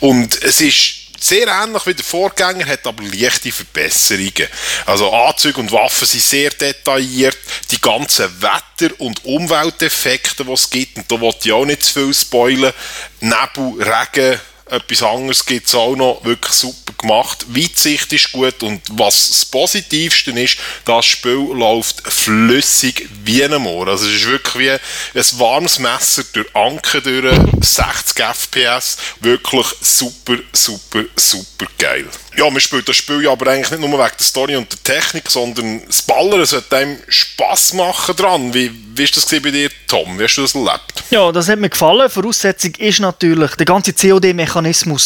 Und 0.00 0.42
es 0.42 0.60
ist 0.60 1.04
sehr 1.24 1.48
ähnlich 1.48 1.86
wie 1.86 1.94
der 1.94 2.04
Vorgänger, 2.04 2.66
hat 2.66 2.86
aber 2.86 3.02
leichte 3.02 3.50
Verbesserungen. 3.50 4.48
Also 4.84 5.10
Anzüge 5.10 5.58
und 5.60 5.72
Waffen 5.72 6.06
sind 6.06 6.22
sehr 6.22 6.50
detailliert, 6.50 7.38
die 7.70 7.80
ganzen 7.80 8.30
Wetter- 8.42 8.94
und 8.98 9.24
Umwelteffekte, 9.24 10.44
die 10.44 10.52
es 10.52 10.68
gibt, 10.68 10.98
und 10.98 11.10
da 11.10 11.20
wollte 11.20 11.48
ich 11.48 11.52
auch 11.52 11.64
nicht 11.64 11.82
zu 11.82 11.94
viel 11.94 12.14
spoilern, 12.14 12.74
Nebel, 13.20 13.82
Regen, 13.82 14.40
etwas 14.70 15.02
anderes 15.02 15.44
gibt 15.44 15.66
es 15.66 15.74
auch 15.74 15.94
noch, 15.94 16.24
wirklich 16.24 16.54
super 16.54 16.92
gemacht. 16.96 17.44
Weitsicht 17.48 18.12
ist 18.12 18.32
gut 18.32 18.62
und 18.62 18.80
was 18.92 19.28
das 19.28 19.44
Positivste 19.44 20.30
ist, 20.32 20.56
das 20.84 21.04
Spiel 21.04 21.50
läuft 21.52 22.00
flüssig 22.10 23.08
wie 23.24 23.44
ein 23.44 23.60
Moor. 23.60 23.88
Also 23.88 24.06
es 24.06 24.14
ist 24.14 24.26
wirklich 24.26 24.80
wie 25.12 25.18
ein 25.18 25.38
warmes 25.38 25.78
Messer 25.78 26.24
durch 26.32 26.46
Anker 26.54 27.00
durch, 27.00 27.24
60 27.60 28.24
FPS, 28.24 28.96
wirklich 29.20 29.66
super, 29.80 30.36
super, 30.52 31.04
super 31.16 31.66
geil. 31.78 32.06
Ja, 32.36 32.50
man 32.50 32.60
spielt 32.60 32.88
das 32.88 32.96
Spiel 32.96 33.22
ja 33.22 33.30
aber 33.30 33.50
eigentlich 33.50 33.70
nicht 33.70 33.88
nur 33.88 33.98
wegen 33.98 34.16
der 34.18 34.26
Story 34.26 34.56
und 34.56 34.72
der 34.72 34.82
Technik, 34.82 35.30
sondern 35.30 35.86
das 35.86 36.02
Ballern 36.02 36.44
sollte 36.44 36.76
einem 36.76 36.98
Spass 37.08 37.74
machen 37.74 38.16
dran. 38.16 38.52
Wie, 38.52 38.72
ist 39.00 39.16
das 39.16 39.26
bei 39.26 39.38
dir, 39.38 39.70
Tom? 39.86 40.18
Wie 40.18 40.24
hast 40.24 40.36
du 40.36 40.42
das 40.42 40.54
erlebt? 40.54 41.04
Ja, 41.10 41.30
das 41.30 41.48
hat 41.48 41.60
mir 41.60 41.70
gefallen. 41.70 42.10
Voraussetzung 42.10 42.74
ist 42.76 42.98
natürlich 42.98 43.54
der 43.54 43.66
ganze 43.66 43.92
COD-Mechanismus 43.92 44.53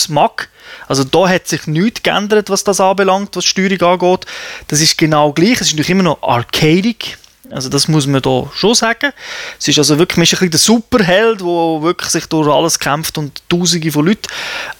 mag. 0.08 0.48
Also 0.86 1.04
da 1.04 1.28
hat 1.28 1.48
sich 1.48 1.66
nichts 1.66 2.02
geändert, 2.02 2.50
was 2.50 2.64
das 2.64 2.80
anbelangt, 2.80 3.36
was 3.36 3.44
Steuerung 3.44 3.80
angeht. 3.80 4.26
Das 4.68 4.80
ist 4.80 4.98
genau 4.98 5.32
gleich. 5.32 5.60
Es 5.60 5.68
ist 5.68 5.72
natürlich 5.72 5.90
immer 5.90 6.02
noch 6.02 6.22
arcadic. 6.22 7.18
Also 7.50 7.68
das 7.68 7.88
muss 7.88 8.06
man 8.06 8.20
da 8.20 8.50
schon 8.54 8.74
sagen. 8.74 9.12
Es 9.58 9.68
ist 9.68 9.78
also 9.78 9.98
wirklich 9.98 10.18
ein 10.18 10.20
bisschen 10.20 10.50
der 10.50 10.58
Superheld, 10.58 11.40
der 11.40 11.46
wirklich 11.46 12.10
sich 12.10 12.26
durch 12.26 12.48
alles 12.48 12.78
kämpft 12.78 13.16
und 13.16 13.42
Tausende 13.48 13.90
von 13.90 14.06
Leuten 14.06 14.28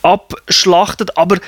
abschlachtet. 0.03 1.17
Aber 1.17 1.39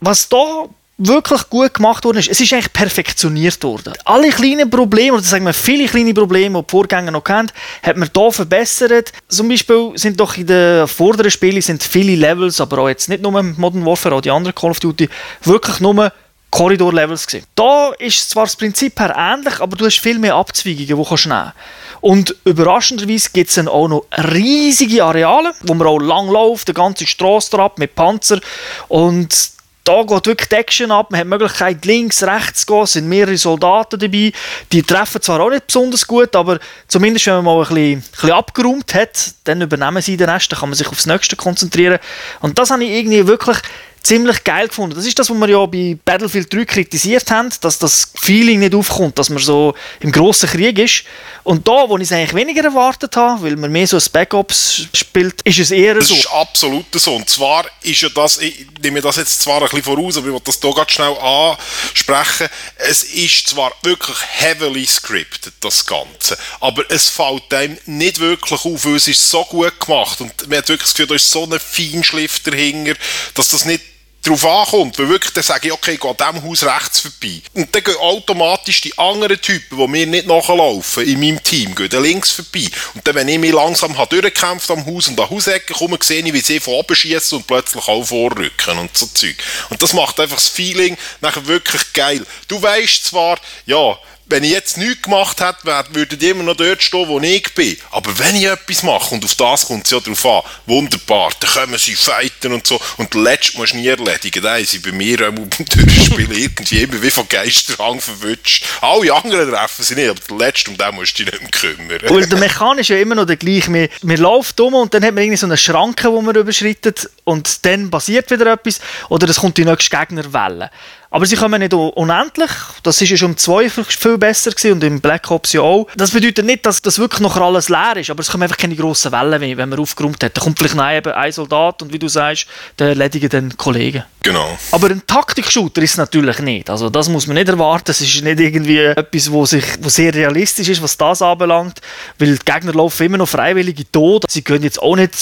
was 0.00 0.28
da 0.28 0.64
wirklich 0.98 1.50
gut 1.50 1.74
gemacht 1.74 2.04
worden 2.04 2.18
ist, 2.18 2.30
es 2.30 2.40
ist 2.40 2.52
eigentlich 2.52 2.72
perfektioniert 2.72 3.62
worden. 3.62 3.92
Alle 4.04 4.30
kleinen 4.30 4.70
Probleme, 4.70 5.14
oder 5.14 5.22
sagen 5.22 5.44
wir 5.44 5.52
viele 5.52 5.86
kleine 5.86 6.14
Probleme, 6.14 6.58
die 6.58 6.66
die 6.66 6.70
Vorgänger 6.70 7.10
noch 7.10 7.24
kennt, 7.24 7.52
hat 7.82 7.96
man 7.96 8.08
hier 8.14 8.32
verbessert. 8.32 9.12
Zum 9.28 9.48
Beispiel 9.48 9.92
sind 9.96 10.18
doch 10.18 10.36
in 10.36 10.46
den 10.46 10.88
vorderen 10.88 11.30
Spielen 11.30 11.60
sind 11.60 11.82
viele 11.82 12.16
Levels, 12.16 12.60
aber 12.60 12.78
auch 12.78 12.88
jetzt 12.88 13.08
nicht 13.08 13.22
nur 13.22 13.42
Modern 13.42 13.84
Warfare, 13.84 14.14
auch 14.14 14.20
die 14.20 14.30
anderen 14.30 14.54
Call 14.54 14.70
of 14.70 14.80
Duty, 14.80 15.08
wirklich 15.42 15.80
nur 15.80 16.12
Korridor-Levels 16.50 17.26
gewesen. 17.26 17.46
Da 17.54 17.92
ist 17.98 18.30
zwar 18.30 18.44
das 18.44 18.56
Prinzip 18.56 18.98
her 18.98 19.14
ähnlich, 19.16 19.60
aber 19.60 19.76
du 19.76 19.84
hast 19.84 19.98
viel 19.98 20.18
mehr 20.18 20.36
Abzweigungen, 20.36 20.86
die 20.86 20.86
du 20.86 20.96
nehmen 20.96 21.26
kannst. 21.26 21.54
Und 22.00 22.36
überraschenderweise 22.44 23.30
gibt 23.32 23.50
es 23.50 23.56
dann 23.56 23.68
auch 23.68 23.88
noch 23.88 24.06
riesige 24.32 25.04
Areale, 25.04 25.52
wo 25.62 25.74
man 25.74 25.86
auch 25.86 25.98
lang 25.98 26.28
läuft, 26.28 26.68
die 26.68 26.72
ganze 26.72 27.06
Straße 27.06 27.58
ab 27.58 27.78
mit 27.78 27.94
Panzer 27.94 28.40
und 28.88 29.55
da 29.86 30.02
geht 30.02 30.26
wirklich 30.26 30.48
die 30.48 30.56
Action 30.56 30.90
ab. 30.90 31.10
Man 31.10 31.20
hat 31.20 31.26
die 31.26 31.30
Möglichkeit, 31.30 31.84
links, 31.84 32.22
rechts 32.22 32.66
zu 32.66 32.66
gehen. 32.66 32.82
Es 32.82 32.92
sind 32.92 33.08
mehrere 33.08 33.36
Soldaten 33.36 33.98
dabei. 33.98 34.32
Die 34.72 34.82
treffen 34.82 35.22
zwar 35.22 35.40
auch 35.40 35.50
nicht 35.50 35.68
besonders 35.68 36.06
gut, 36.06 36.34
aber 36.34 36.58
zumindest, 36.88 37.26
wenn 37.26 37.36
man 37.36 37.44
mal 37.44 37.62
ein 37.62 37.68
bisschen, 37.68 37.92
ein 37.92 38.04
bisschen 38.10 38.32
abgeräumt 38.32 38.94
hat, 38.94 39.34
dann 39.44 39.62
übernehmen 39.62 40.02
sie 40.02 40.16
den 40.16 40.28
Rest. 40.28 40.50
Dann 40.50 40.58
kann 40.58 40.70
man 40.70 40.76
sich 40.76 40.88
aufs 40.88 41.06
Nächste 41.06 41.36
konzentrieren. 41.36 41.98
Und 42.40 42.58
das 42.58 42.70
habe 42.70 42.84
ich 42.84 42.90
irgendwie 42.90 43.26
wirklich 43.26 43.58
ziemlich 44.06 44.44
geil 44.44 44.68
gefunden. 44.68 44.94
Das 44.94 45.04
ist 45.04 45.18
das, 45.18 45.28
was 45.28 45.36
wir 45.36 45.48
ja 45.48 45.66
bei 45.66 45.98
Battlefield 46.04 46.52
3 46.52 46.64
kritisiert 46.64 47.30
haben, 47.30 47.50
dass 47.60 47.78
das 47.78 48.12
Feeling 48.14 48.60
nicht 48.60 48.74
aufkommt, 48.74 49.18
dass 49.18 49.30
man 49.30 49.42
so 49.42 49.74
im 50.00 50.12
grossen 50.12 50.48
Krieg 50.48 50.78
ist. 50.78 51.04
Und 51.42 51.66
da, 51.66 51.88
wo 51.88 51.96
ich 51.96 52.04
es 52.04 52.12
eigentlich 52.12 52.34
weniger 52.34 52.64
erwartet 52.64 53.16
habe, 53.16 53.42
weil 53.42 53.56
man 53.56 53.70
mehr 53.70 53.86
so 53.86 53.96
als 53.96 54.08
Backups 54.08 54.86
spielt, 54.92 55.42
ist 55.42 55.58
es 55.58 55.70
eher 55.70 55.94
das 55.94 56.08
so. 56.08 56.14
Das 56.14 56.24
ist 56.24 56.30
absolut 56.32 56.86
so. 56.92 57.16
Und 57.16 57.28
zwar 57.28 57.66
ist 57.82 58.00
ja 58.00 58.08
das, 58.08 58.38
ich 58.38 58.66
nehme 58.82 59.00
das 59.00 59.16
jetzt 59.16 59.42
zwar 59.42 59.56
ein 59.56 59.68
bisschen 59.68 59.82
voraus, 59.82 60.16
aber 60.16 60.28
ich 60.28 60.32
will 60.32 60.40
das 60.44 60.60
hier 60.60 60.74
ganz 60.74 60.90
schnell 60.90 61.16
ansprechen. 61.16 62.48
Es 62.76 63.02
ist 63.02 63.48
zwar 63.48 63.72
wirklich 63.82 64.16
heavily 64.38 64.86
scripted, 64.86 65.52
das 65.60 65.84
Ganze, 65.84 66.38
aber 66.60 66.84
es 66.90 67.08
fällt 67.08 67.52
einem 67.52 67.76
nicht 67.86 68.18
wirklich 68.18 68.64
auf, 68.64 68.84
weil 68.84 68.96
es 68.96 69.08
ist 69.08 69.28
so 69.28 69.44
gut 69.44 69.78
gemacht 69.80 70.20
und 70.20 70.48
man 70.48 70.58
hat 70.58 70.68
wirklich 70.68 70.88
das 70.88 70.94
Gefühl, 70.94 71.08
da 71.08 71.14
ist 71.14 71.30
so 71.30 71.44
ein 71.44 71.58
Feinschliff 71.58 72.40
dahinter, 72.40 72.94
dass 73.34 73.48
das 73.48 73.64
nicht 73.64 73.82
darauf 74.26 74.44
ankommt, 74.44 74.98
weil 74.98 75.08
wirklich 75.08 75.32
dann 75.32 75.42
sage 75.42 75.68
ich, 75.68 75.72
okay, 75.72 75.92
ich 75.92 76.00
gehe 76.00 76.10
an 76.10 76.16
diesem 76.16 76.48
Haus 76.48 76.64
rechts 76.64 77.00
vorbei. 77.00 77.40
Und 77.54 77.74
dann 77.74 77.84
gehen 77.84 77.96
automatisch 77.96 78.80
die 78.80 78.96
anderen 78.98 79.40
Typen, 79.40 79.78
die 79.78 79.88
mir 79.88 80.06
nicht 80.06 80.26
nachlaufen, 80.26 81.04
in 81.04 81.20
meinem 81.20 81.42
Team, 81.42 81.74
gehen 81.74 81.88
dann 81.88 82.02
links 82.02 82.30
vorbei. 82.30 82.68
Und 82.94 83.06
dann, 83.06 83.14
wenn 83.14 83.28
ich 83.28 83.38
mich 83.38 83.52
langsam 83.52 83.96
habe 83.96 84.20
durchgekämpft 84.20 84.70
am 84.70 84.84
Haus 84.86 85.08
und 85.08 85.20
an 85.20 85.30
Hausecke 85.30 85.74
komme, 85.74 85.98
sehe 86.02 86.22
ich, 86.22 86.32
wie 86.32 86.40
sie 86.40 86.60
von 86.60 86.74
oben 86.74 86.96
schießen 86.96 87.38
und 87.38 87.46
plötzlich 87.46 87.86
auch 87.86 88.04
vorrücken 88.04 88.78
und 88.78 88.96
so 88.96 89.06
Zeug. 89.06 89.36
Und 89.70 89.82
das 89.82 89.92
macht 89.92 90.20
einfach 90.20 90.36
das 90.36 90.48
Feeling 90.48 90.96
nachher 91.20 91.46
wirklich 91.46 91.92
geil. 91.92 92.26
Du 92.48 92.60
weißt 92.60 93.04
zwar, 93.04 93.38
ja, 93.66 93.98
wenn 94.28 94.42
ich 94.42 94.50
jetzt 94.50 94.76
nichts 94.76 95.02
gemacht 95.02 95.40
hätte, 95.40 95.86
würden 95.92 96.18
die 96.18 96.28
immer 96.28 96.42
noch 96.42 96.56
dort 96.56 96.82
stehen, 96.82 97.08
wo 97.08 97.20
ich 97.20 97.54
bin. 97.54 97.76
Aber 97.92 98.18
wenn 98.18 98.34
ich 98.34 98.44
etwas 98.44 98.82
mache, 98.82 99.14
und 99.14 99.24
auf 99.24 99.34
das 99.34 99.66
kommt 99.66 99.84
es 99.84 99.92
ja 99.92 100.00
drauf 100.00 100.26
an, 100.26 100.42
wunderbar, 100.66 101.30
dann 101.40 101.50
kommen 101.50 101.78
sie 101.78 101.94
fighten 101.94 102.52
und 102.52 102.66
so, 102.66 102.80
und 102.96 103.14
den 103.14 103.22
letzten 103.22 103.58
musst 103.58 103.74
du 103.74 103.76
nie 103.76 103.86
erledigen. 103.86 104.42
Da 104.42 104.58
sie 104.58 104.80
bei 104.80 104.92
mir 104.92 105.28
auch 105.28 105.32
beim 105.32 105.48
Durchspielen 105.48 106.32
irgendwie 106.32 106.82
immer 106.82 107.00
wie 107.00 107.10
von 107.10 107.28
Geisterhang 107.28 108.00
verwünscht. 108.00 108.64
Alle 108.80 109.14
anderen 109.14 109.50
treffen 109.50 109.84
sie 109.84 109.94
nicht, 109.94 110.10
aber 110.10 110.20
den 110.20 110.38
letzten, 110.38 110.70
um 110.72 110.78
den 110.78 110.94
musst 110.94 111.18
du 111.18 111.24
dich 111.24 111.40
nicht 111.40 111.42
mehr 111.42 111.50
kümmern. 111.50 112.00
Weil 112.08 112.26
der 112.26 112.38
Mechanik 112.38 112.80
ist 112.80 112.88
ja 112.88 112.98
immer 112.98 113.14
noch 113.14 113.26
der 113.26 113.36
gleiche. 113.36 113.70
Man, 113.70 113.88
man 114.02 114.16
läuft 114.16 114.58
um 114.60 114.74
und 114.74 114.92
dann 114.92 115.04
hat 115.04 115.14
man 115.14 115.22
irgendwie 115.22 115.38
so 115.38 115.46
eine 115.46 115.56
Schranke, 115.56 116.08
die 116.08 116.22
man 116.22 116.34
überschreitet 116.34 117.08
und 117.24 117.64
dann 117.64 117.90
passiert 117.90 118.30
wieder 118.30 118.52
etwas 118.52 118.80
oder 119.08 119.28
es 119.28 119.36
kommt 119.36 119.56
die 119.56 119.64
nächste 119.64 119.96
Gegnerwelle. 119.96 120.70
Aber 121.10 121.24
sie 121.26 121.36
kommen 121.36 121.60
nicht 121.60 121.72
unendlich. 121.72 122.50
Das 122.82 123.00
ist 123.00 123.10
ja 123.10 123.16
schon 123.16 123.32
im 123.32 123.36
2 123.36 123.70
viel 123.70 124.18
besser 124.18 124.50
gewesen 124.50 124.72
und 124.72 124.84
im 124.84 125.00
Black 125.00 125.30
Ops 125.30 125.52
ja 125.52 125.60
auch. 125.60 125.86
Das 125.96 126.10
bedeutet 126.10 126.44
nicht, 126.44 126.66
dass 126.66 126.82
das 126.82 126.98
wirklich 126.98 127.20
noch 127.20 127.36
alles 127.36 127.68
leer 127.68 127.96
ist, 127.96 128.10
aber 128.10 128.20
es 128.20 128.30
kommen 128.30 128.42
einfach 128.42 128.56
keine 128.56 128.76
grossen 128.76 129.12
Wellen 129.12 129.40
mehr, 129.40 129.56
wenn 129.56 129.68
man 129.68 129.78
aufgeräumt 129.78 130.22
hat. 130.22 130.36
Da 130.36 130.40
kommt 130.40 130.58
vielleicht 130.58 130.74
noch 130.74 130.90
eben 130.90 131.12
ein 131.12 131.32
Soldat 131.32 131.82
und 131.82 131.92
wie 131.92 131.98
du 131.98 132.08
sagst, 132.08 132.46
der 132.78 132.88
erledigen 132.88 133.28
dann 133.28 133.56
Kollegen. 133.56 134.04
Genau. 134.22 134.58
Aber 134.72 134.90
ein 134.90 135.06
Taktik-Shooter 135.06 135.80
ist 135.82 135.92
es 135.92 135.96
natürlich 135.96 136.40
nicht. 136.40 136.68
Also 136.68 136.90
das 136.90 137.08
muss 137.08 137.26
man 137.28 137.36
nicht 137.36 137.48
erwarten. 137.48 137.92
Es 137.92 138.00
ist 138.00 138.22
nicht 138.22 138.40
irgendwie 138.40 138.80
etwas, 138.80 139.30
wo, 139.30 139.46
sich, 139.46 139.64
wo 139.80 139.88
sehr 139.88 140.12
realistisch 140.12 140.68
ist, 140.68 140.82
was 140.82 140.96
das 140.96 141.22
anbelangt. 141.22 141.80
Weil 142.18 142.36
die 142.36 142.44
Gegner 142.44 142.72
laufen 142.72 143.06
immer 143.06 143.18
noch 143.18 143.28
freiwillig 143.28 143.78
in 143.78 143.84
den 143.84 143.92
Tod. 143.92 144.24
Sie 144.28 144.42
gehen 144.42 144.64
jetzt 144.64 144.82
auch 144.82 144.96
nicht 144.96 145.14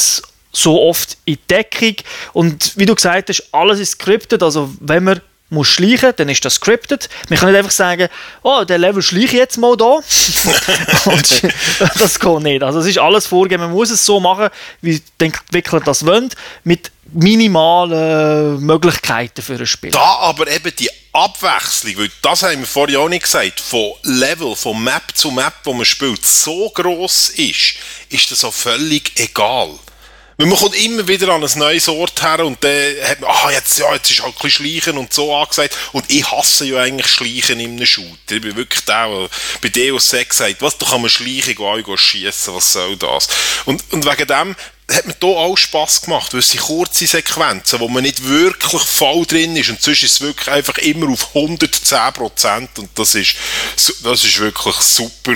so 0.52 0.80
oft 0.80 1.18
in 1.26 1.34
die 1.34 1.40
Deckung. 1.48 1.96
Und 2.32 2.72
wie 2.76 2.86
du 2.86 2.94
gesagt 2.94 3.28
hast, 3.28 3.46
alles 3.52 3.78
ist 3.80 3.92
scripted. 3.92 4.42
Also 4.42 4.70
wenn 4.80 5.04
man 5.04 5.20
muss 5.50 5.68
schleichen, 5.68 6.12
dann 6.16 6.28
ist 6.28 6.44
das 6.44 6.54
scripted. 6.54 7.08
Man 7.28 7.38
kann 7.38 7.50
nicht 7.50 7.58
einfach 7.58 7.70
sagen, 7.70 8.08
oh, 8.42 8.64
der 8.64 8.78
Level 8.78 9.02
schleiche 9.02 9.26
ich 9.26 9.32
jetzt 9.32 9.58
mal 9.58 9.76
da. 9.76 9.84
Und 11.04 11.42
das 11.98 12.18
geht 12.18 12.40
nicht. 12.40 12.62
Also 12.62 12.80
es 12.80 12.86
ist 12.86 12.98
alles 12.98 13.26
vorgegeben. 13.26 13.64
Man 13.64 13.72
muss 13.72 13.90
es 13.90 14.04
so 14.04 14.20
machen, 14.20 14.48
wie 14.80 15.00
die 15.20 15.24
Entwickler 15.24 15.80
das 15.80 16.04
wollen, 16.06 16.30
mit 16.64 16.90
minimalen 17.12 18.60
Möglichkeiten 18.60 19.42
für 19.42 19.54
ein 19.54 19.66
Spiel. 19.66 19.90
Da 19.90 20.16
aber 20.20 20.48
eben 20.48 20.74
die 20.76 20.90
Abwechslung, 21.12 21.98
weil 21.98 22.10
das 22.22 22.42
haben 22.42 22.60
wir 22.60 22.66
vorhin 22.66 22.96
auch 22.96 23.08
nicht 23.08 23.22
gesagt, 23.22 23.60
von 23.60 23.92
Level, 24.02 24.56
von 24.56 24.82
Map 24.82 25.14
zu 25.14 25.30
Map, 25.30 25.54
wo 25.62 25.72
man 25.72 25.84
spielt, 25.84 26.24
so 26.24 26.70
gross 26.70 27.28
ist, 27.30 27.74
ist 28.08 28.30
das 28.30 28.44
auch 28.44 28.54
völlig 28.54 29.12
egal. 29.16 29.70
Man 30.36 30.50
kommt 30.56 30.74
immer 30.74 31.06
wieder 31.06 31.28
an 31.28 31.44
ein 31.44 31.58
neues 31.58 31.88
Ort 31.88 32.20
her 32.22 32.44
und 32.44 32.62
dann 32.64 32.96
hat 33.04 33.20
man, 33.20 33.30
ah, 33.30 33.50
jetzt, 33.52 33.78
ja, 33.78 33.92
jetzt 33.94 34.10
ist 34.10 34.20
halt 34.22 34.34
ein 34.34 34.42
bisschen 34.42 34.66
Schleichen 34.66 34.98
und 34.98 35.12
so 35.12 35.34
angesagt. 35.34 35.76
Und 35.92 36.04
ich 36.08 36.28
hasse 36.28 36.64
ja 36.64 36.80
eigentlich 36.80 37.06
Schleichen 37.06 37.60
in 37.60 37.72
einem 37.72 37.86
Shooter. 37.86 38.32
Ich 38.32 38.40
bin 38.40 38.56
wirklich 38.56 38.84
der, 38.84 39.08
der 39.08 39.28
bei 39.62 39.68
Deus 39.68 40.12
Ex 40.12 40.38
sagt, 40.38 40.60
was, 40.60 40.76
da 40.76 40.86
kann 40.86 41.02
man 41.02 41.10
schleichen, 41.10 41.54
gehen, 41.54 41.98
schiessen, 41.98 42.54
was 42.54 42.72
soll 42.72 42.96
das? 42.96 43.28
Und, 43.64 43.84
und 43.92 44.04
wegen 44.04 44.26
dem 44.26 44.56
hat 44.90 45.06
mir 45.06 45.14
hier 45.18 45.28
auch 45.30 45.56
Spass 45.56 46.02
gemacht, 46.02 46.32
weil 46.32 46.40
es 46.40 46.50
sind 46.50 46.60
kurze 46.60 47.06
Sequenzen, 47.06 47.80
wo 47.80 47.88
man 47.88 48.02
nicht 48.02 48.26
wirklich 48.26 48.82
voll 48.82 49.24
drin 49.24 49.56
ist 49.56 49.70
und 49.70 49.80
sonst 49.80 50.02
ist 50.02 50.12
es 50.12 50.20
wirklich 50.20 50.48
einfach 50.50 50.76
immer 50.78 51.10
auf 51.10 51.34
110% 51.34 52.78
und 52.78 52.90
das 52.94 53.14
ist, 53.14 53.36
das 54.02 54.24
ist 54.24 54.38
wirklich 54.40 54.76
super 54.76 55.32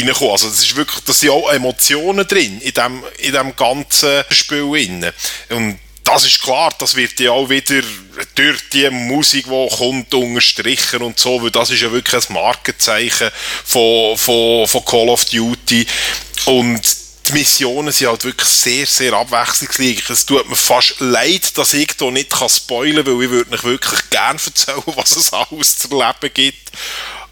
reingekommen. 0.00 0.32
Also 0.32 0.48
das 0.48 0.60
ist 0.60 0.76
wirklich, 0.76 1.04
da 1.04 1.12
sind 1.12 1.30
auch 1.30 1.50
Emotionen 1.50 2.26
drin 2.26 2.60
in 2.60 2.72
dem, 2.72 3.04
in 3.18 3.32
dem 3.32 3.56
ganzen 3.56 4.24
Spiel 4.30 4.70
drin. 4.70 5.06
Und 5.50 5.78
das 6.06 6.24
ist 6.24 6.40
klar, 6.40 6.72
das 6.78 6.94
wird 6.94 7.18
ja 7.18 7.32
auch 7.32 7.48
wieder 7.48 7.82
durch 8.36 8.68
die 8.72 8.88
Musik, 8.90 9.46
die 9.46 9.76
kommt, 9.76 10.14
unterstrichen 10.14 11.02
und 11.02 11.18
so, 11.18 11.42
weil 11.42 11.50
das 11.50 11.70
ist 11.70 11.82
ja 11.82 11.90
wirklich 11.90 12.28
ein 12.28 12.34
Markenzeichen 12.34 13.30
von, 13.64 14.16
von, 14.16 14.68
von 14.68 14.84
Call 14.84 15.08
of 15.08 15.24
Duty. 15.24 15.84
Und 16.44 16.80
die 17.28 17.32
Missionen 17.32 17.90
sind 17.92 18.06
halt 18.06 18.24
wirklich 18.24 18.48
sehr, 18.48 18.86
sehr 18.86 19.12
abwechslungsreich. 19.14 20.08
Es 20.08 20.26
tut 20.26 20.48
mir 20.48 20.54
fast 20.54 21.00
leid, 21.00 21.58
dass 21.58 21.74
ich 21.74 21.88
hier 21.98 22.10
nicht 22.12 22.32
spoilern 22.48 23.04
kann, 23.04 23.18
weil 23.18 23.24
ich 23.24 23.30
würde 23.30 23.54
euch 23.54 23.64
wirklich 23.64 24.10
gerne 24.10 24.38
erzählen, 24.44 24.82
was 24.94 25.16
es 25.16 25.32
alles 25.32 25.78
zu 25.78 25.88
erleben 25.90 26.32
gibt. 26.32 26.70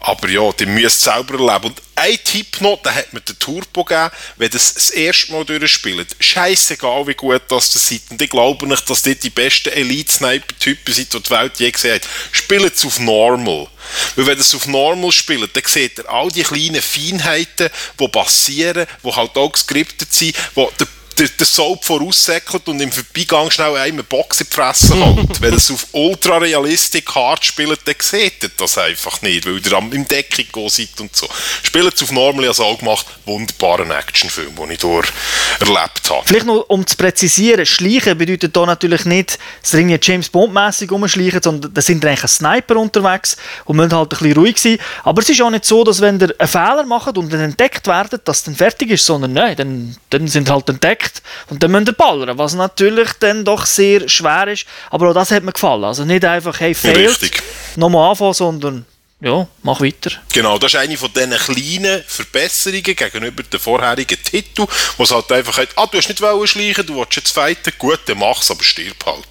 Aber 0.05 0.29
ja, 0.29 0.51
die 0.51 0.67
müsst 0.67 1.01
selber 1.01 1.33
erleben. 1.33 1.65
Und 1.65 1.81
ein 1.95 2.19
Tipp 2.23 2.61
noch, 2.61 2.79
da 2.83 2.93
hat 2.93 3.11
mir 3.11 3.21
der 3.21 3.39
Turbo 3.39 3.83
gegeben, 3.83 4.11
wenn 4.37 4.51
das 4.51 4.75
das 4.75 4.91
erste 4.91 5.31
Mal 5.31 5.45
durchspielt. 5.45 6.15
Scheißegal, 6.19 7.07
wie 7.07 7.15
gut 7.15 7.41
das 7.47 7.71
das 7.71 7.87
seid. 7.87 8.01
Und 8.11 8.21
ich 8.21 8.29
glaube 8.29 8.67
nicht, 8.67 8.87
dass 8.87 9.01
die 9.01 9.15
die 9.15 9.31
besten 9.31 9.69
Elite-Sniper-Typen 9.69 10.93
sind, 10.93 11.11
die 11.11 11.23
die 11.23 11.29
Welt 11.31 11.53
je 11.57 11.71
gesehen 11.71 11.95
hat. 11.95 12.07
Spielt 12.31 12.75
es 12.75 12.85
auf 12.85 12.99
Normal. 12.99 13.67
Weil 14.15 14.27
wenn 14.27 14.37
ihr 14.37 14.41
es 14.41 14.53
auf 14.53 14.67
Normal 14.67 15.11
spielt, 15.11 15.55
dann 15.55 15.63
seht 15.65 15.97
ihr 15.97 16.09
all 16.09 16.29
die 16.29 16.43
kleinen 16.43 16.81
Feinheiten, 16.83 17.69
die 17.99 18.07
passieren, 18.07 18.85
die 19.03 19.11
halt 19.11 19.35
auch 19.35 19.51
geskriptet 19.51 20.13
sind, 20.13 20.35
wo 20.53 20.71
der 20.79 20.87
der, 21.17 21.27
der 21.29 21.45
Soap 21.45 21.85
voraussäckelt 21.85 22.67
und 22.67 22.79
im 22.81 22.91
Vorbeigang 22.91 23.49
schnell 23.51 23.75
einem 23.75 23.95
eine 23.95 24.03
Box 24.03 24.41
in 24.41 24.47
die 24.49 24.53
Fresse. 24.53 24.93
Wenn 25.39 25.53
es 25.53 25.71
auf 25.71 25.87
ultra 25.93 26.37
realistic 26.37 27.13
hart 27.15 27.45
spielt, 27.45 27.79
dann 27.85 27.95
seht 27.99 28.43
ihr 28.43 28.49
das 28.57 28.77
einfach 28.77 29.21
nicht, 29.21 29.45
weil 29.45 29.65
ihr 29.65 29.73
am 29.73 29.91
im 29.91 30.07
Deckung 30.07 30.45
gehen 30.51 30.69
seid 30.69 30.99
und 30.99 31.15
so. 31.15 31.27
Spielt 31.63 31.93
es 31.93 32.03
auf 32.03 32.11
normal, 32.11 32.43
ich 32.43 32.49
habe 32.49 32.51
es 32.51 32.59
auch 32.59 32.79
gemacht, 32.79 33.05
wunderbaren 33.25 33.91
Actionfilm, 33.91 34.55
den 34.55 34.71
ich 34.71 34.79
dort 34.79 35.11
erlebt 35.59 36.09
habe. 36.09 36.23
Vielleicht 36.25 36.45
noch, 36.45 36.65
um 36.67 36.85
zu 36.85 36.95
präzisieren, 36.97 37.65
Schleichen 37.65 38.17
bedeutet 38.17 38.55
hier 38.55 38.65
natürlich 38.65 39.05
nicht, 39.05 39.39
dass 39.61 39.73
ihr 39.73 39.79
irgendwie 39.79 39.99
James 40.01 40.29
Bond-mässig 40.29 40.91
rumschleichen, 40.91 41.41
sondern 41.41 41.73
da 41.73 41.81
sind 41.81 42.05
eigentlich 42.05 42.23
ein 42.23 42.27
Sniper 42.27 42.77
unterwegs 42.77 43.37
und 43.65 43.77
müssen 43.77 43.95
halt 43.95 44.11
ein 44.13 44.17
bisschen 44.17 44.37
ruhig 44.37 44.57
sein. 44.57 44.77
Aber 45.03 45.21
es 45.21 45.29
ist 45.29 45.41
auch 45.41 45.49
nicht 45.49 45.65
so, 45.65 45.83
dass 45.83 46.01
wenn 46.01 46.19
ihr 46.19 46.33
einen 46.37 46.47
Fehler 46.47 46.85
macht 46.85 47.17
und 47.17 47.31
dann 47.31 47.41
entdeckt 47.41 47.87
werdet, 47.87 48.27
dass 48.27 48.43
dann 48.43 48.55
fertig 48.55 48.91
ist, 48.91 49.05
sondern 49.05 49.33
nein, 49.33 49.55
dann, 49.55 49.95
dann 50.09 50.27
sind 50.27 50.49
halt 50.49 50.69
entdeckt 50.69 51.04
und 51.49 51.61
dann 51.61 51.71
müsst 51.71 51.87
ihr 51.87 51.93
ballern, 51.93 52.37
was 52.37 52.53
natürlich 52.53 53.09
dann 53.19 53.45
doch 53.45 53.65
sehr 53.65 54.07
schwer 54.09 54.47
ist. 54.47 54.65
Aber 54.89 55.09
auch 55.09 55.13
das 55.13 55.31
hat 55.31 55.43
mir 55.43 55.53
gefallen. 55.53 55.83
Also 55.83 56.05
nicht 56.05 56.25
einfach, 56.25 56.59
hey, 56.59 56.73
fehlt, 56.73 57.31
nochmal 57.75 58.11
anfangen, 58.11 58.33
sondern 58.33 58.85
ja, 59.21 59.47
mach 59.63 59.81
weiter. 59.81 60.11
Genau, 60.33 60.59
das 60.59 60.73
ist 60.73 60.79
eine 60.79 60.97
von 60.97 61.11
diesen 61.13 61.31
kleinen 61.31 62.03
Verbesserungen 62.05 62.83
gegenüber 62.83 63.43
den 63.43 63.59
vorherigen 63.59 64.21
Titeln, 64.21 64.67
wo 64.97 65.03
es 65.03 65.11
halt 65.11 65.31
einfach 65.31 65.57
hat, 65.57 65.69
ah, 65.77 65.87
du 65.87 65.97
hast 65.97 66.09
nicht 66.09 66.21
wollen 66.21 66.45
schleichen, 66.47 66.85
du 66.85 66.97
willst 66.97 67.15
jetzt 67.15 67.31
fighten, 67.31 67.73
gut, 67.77 68.01
dann 68.05 68.19
mach's, 68.19 68.51
aber 68.51 68.63
stirb 68.63 69.05
halt. 69.05 69.25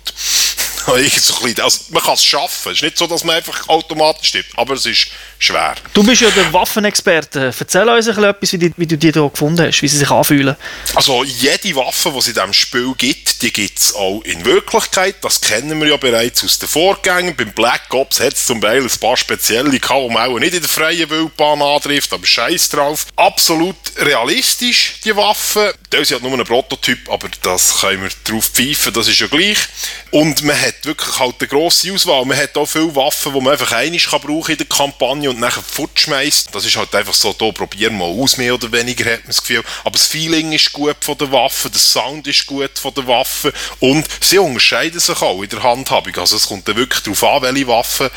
Also, 1.63 1.85
man 1.91 2.03
kann 2.03 2.15
es 2.15 2.25
schaffen, 2.25 2.73
es 2.73 2.79
ist 2.79 2.83
nicht 2.83 2.99
so, 2.99 3.07
dass 3.07 3.25
man 3.25 3.37
einfach 3.37 3.69
automatisch 3.69 4.29
stirbt, 4.29 4.51
aber 4.57 4.75
es 4.75 4.87
ist 4.87 5.09
schwer. 5.39 5.75
Du 5.93 6.03
bist 6.03 6.23
ja 6.23 6.31
der 6.31 6.53
Waffenexperte. 6.53 7.53
Erzähl 7.59 7.89
uns 7.89 8.09
ein 8.09 8.15
bisschen 8.15 8.25
etwas, 8.25 8.53
wie, 8.53 8.59
die, 8.59 8.73
wie 8.77 8.87
du 8.87 8.97
die 8.97 9.13
hier 9.13 9.29
gefunden 9.29 9.67
hast, 9.67 9.83
wie 9.83 9.89
sie 9.89 9.99
sich 9.99 10.11
anfühlen. 10.11 10.57
Also 10.95 11.25
jede 11.25 11.77
Waffe, 11.77 12.11
die 12.11 12.19
es 12.19 12.29
in 12.29 12.35
diesem 12.35 12.53
Spiel 12.53 12.93
gibt, 12.97 13.43
die 13.43 13.53
gibt 13.53 13.79
es 13.79 13.95
auch 13.95 14.23
in 14.23 14.45
Wirklichkeit. 14.45 15.17
Das 15.23 15.41
kennen 15.41 15.81
wir 15.81 15.89
ja 15.89 15.97
bereits 15.97 16.45
aus 16.45 16.59
den 16.59 16.69
Vorgängen. 16.69 17.37
Beim 17.37 17.53
Black 17.53 17.93
Ops 17.93 18.21
hat 18.21 18.35
es 18.35 18.47
zum 18.47 18.61
Beispiel 18.61 18.91
ein 18.91 19.01
paar 19.01 19.17
spezielle 19.17 19.71
die 19.71 19.81
man 20.11 20.29
auch 20.31 20.39
nicht 20.39 20.55
in 20.55 20.61
der 20.61 20.69
freien 20.69 21.09
Wildbahn 21.09 21.61
antrifft, 21.61 22.13
aber 22.13 22.27
scheiß 22.27 22.71
drauf. 22.71 23.07
Absolut 23.17 23.77
realistisch, 23.99 24.97
die 25.05 25.15
Waffen. 25.17 25.71
Das 25.91 26.03
ist 26.03 26.11
ja 26.11 26.19
nur 26.21 26.33
ein 26.33 26.45
Prototyp, 26.45 27.09
aber 27.11 27.29
das 27.43 27.81
können 27.81 28.03
wir 28.03 28.11
drauf 28.25 28.47
pfeifen, 28.47 28.93
das 28.93 29.09
ist 29.09 29.21
ja 29.21 29.27
gleich. 29.27 29.59
Und 30.11 30.43
man 30.43 30.61
hat 30.61 30.74
wirklich 30.83 31.19
halt 31.19 31.37
eine 31.39 31.49
grosse 31.49 31.93
Auswahl. 31.93 32.25
Man 32.25 32.37
hat 32.37 32.57
auch 32.57 32.67
viele 32.67 32.95
Waffen, 32.95 33.33
die 33.33 33.41
man 33.41 33.53
einfach 33.53 33.73
einmal 33.73 33.99
kann 33.99 34.21
brauchen 34.21 34.53
in 34.53 34.59
der 34.59 34.67
Kampagne 34.67 35.31
und 35.31 35.41
nachher 35.41 35.63
fortschmeißt. 35.63 36.55
Das 36.55 36.65
ist 36.65 36.77
halt 36.77 36.95
einfach 36.95 37.15
so, 37.15 37.33
da 37.33 37.51
probieren 37.53 37.99
wir 37.99 38.05
aus, 38.05 38.37
mehr 38.37 38.55
oder 38.55 38.71
weniger, 38.73 39.05
hat 39.05 39.21
man 39.21 39.29
das 39.29 39.43
Gefühl. 39.43 39.63
Aber 39.83 39.93
das 39.93 40.07
Feeling 40.07 40.53
ist 40.53 40.73
gut 40.73 40.97
von 41.01 41.19
der 41.19 41.31
Waffe, 41.33 41.71
der 41.71 41.81
Sound 41.81 42.27
ist 42.27 42.47
gut 42.47 42.79
von 42.79 42.95
der 42.95 43.07
Waffe 43.07 43.53
und 43.81 44.07
sie 44.21 44.39
unterscheiden 44.39 45.01
sich 45.01 45.21
auch 45.23 45.43
in 45.43 45.49
der 45.49 45.63
Handhabung. 45.63 46.17
Also 46.17 46.37
es 46.37 46.49
kommt 46.49 46.67
dann 46.69 46.77
wirklich 46.77 47.03
darauf 47.03 47.25
an, 47.25 47.43
welche 47.43 47.69
Waffe 47.69 48.11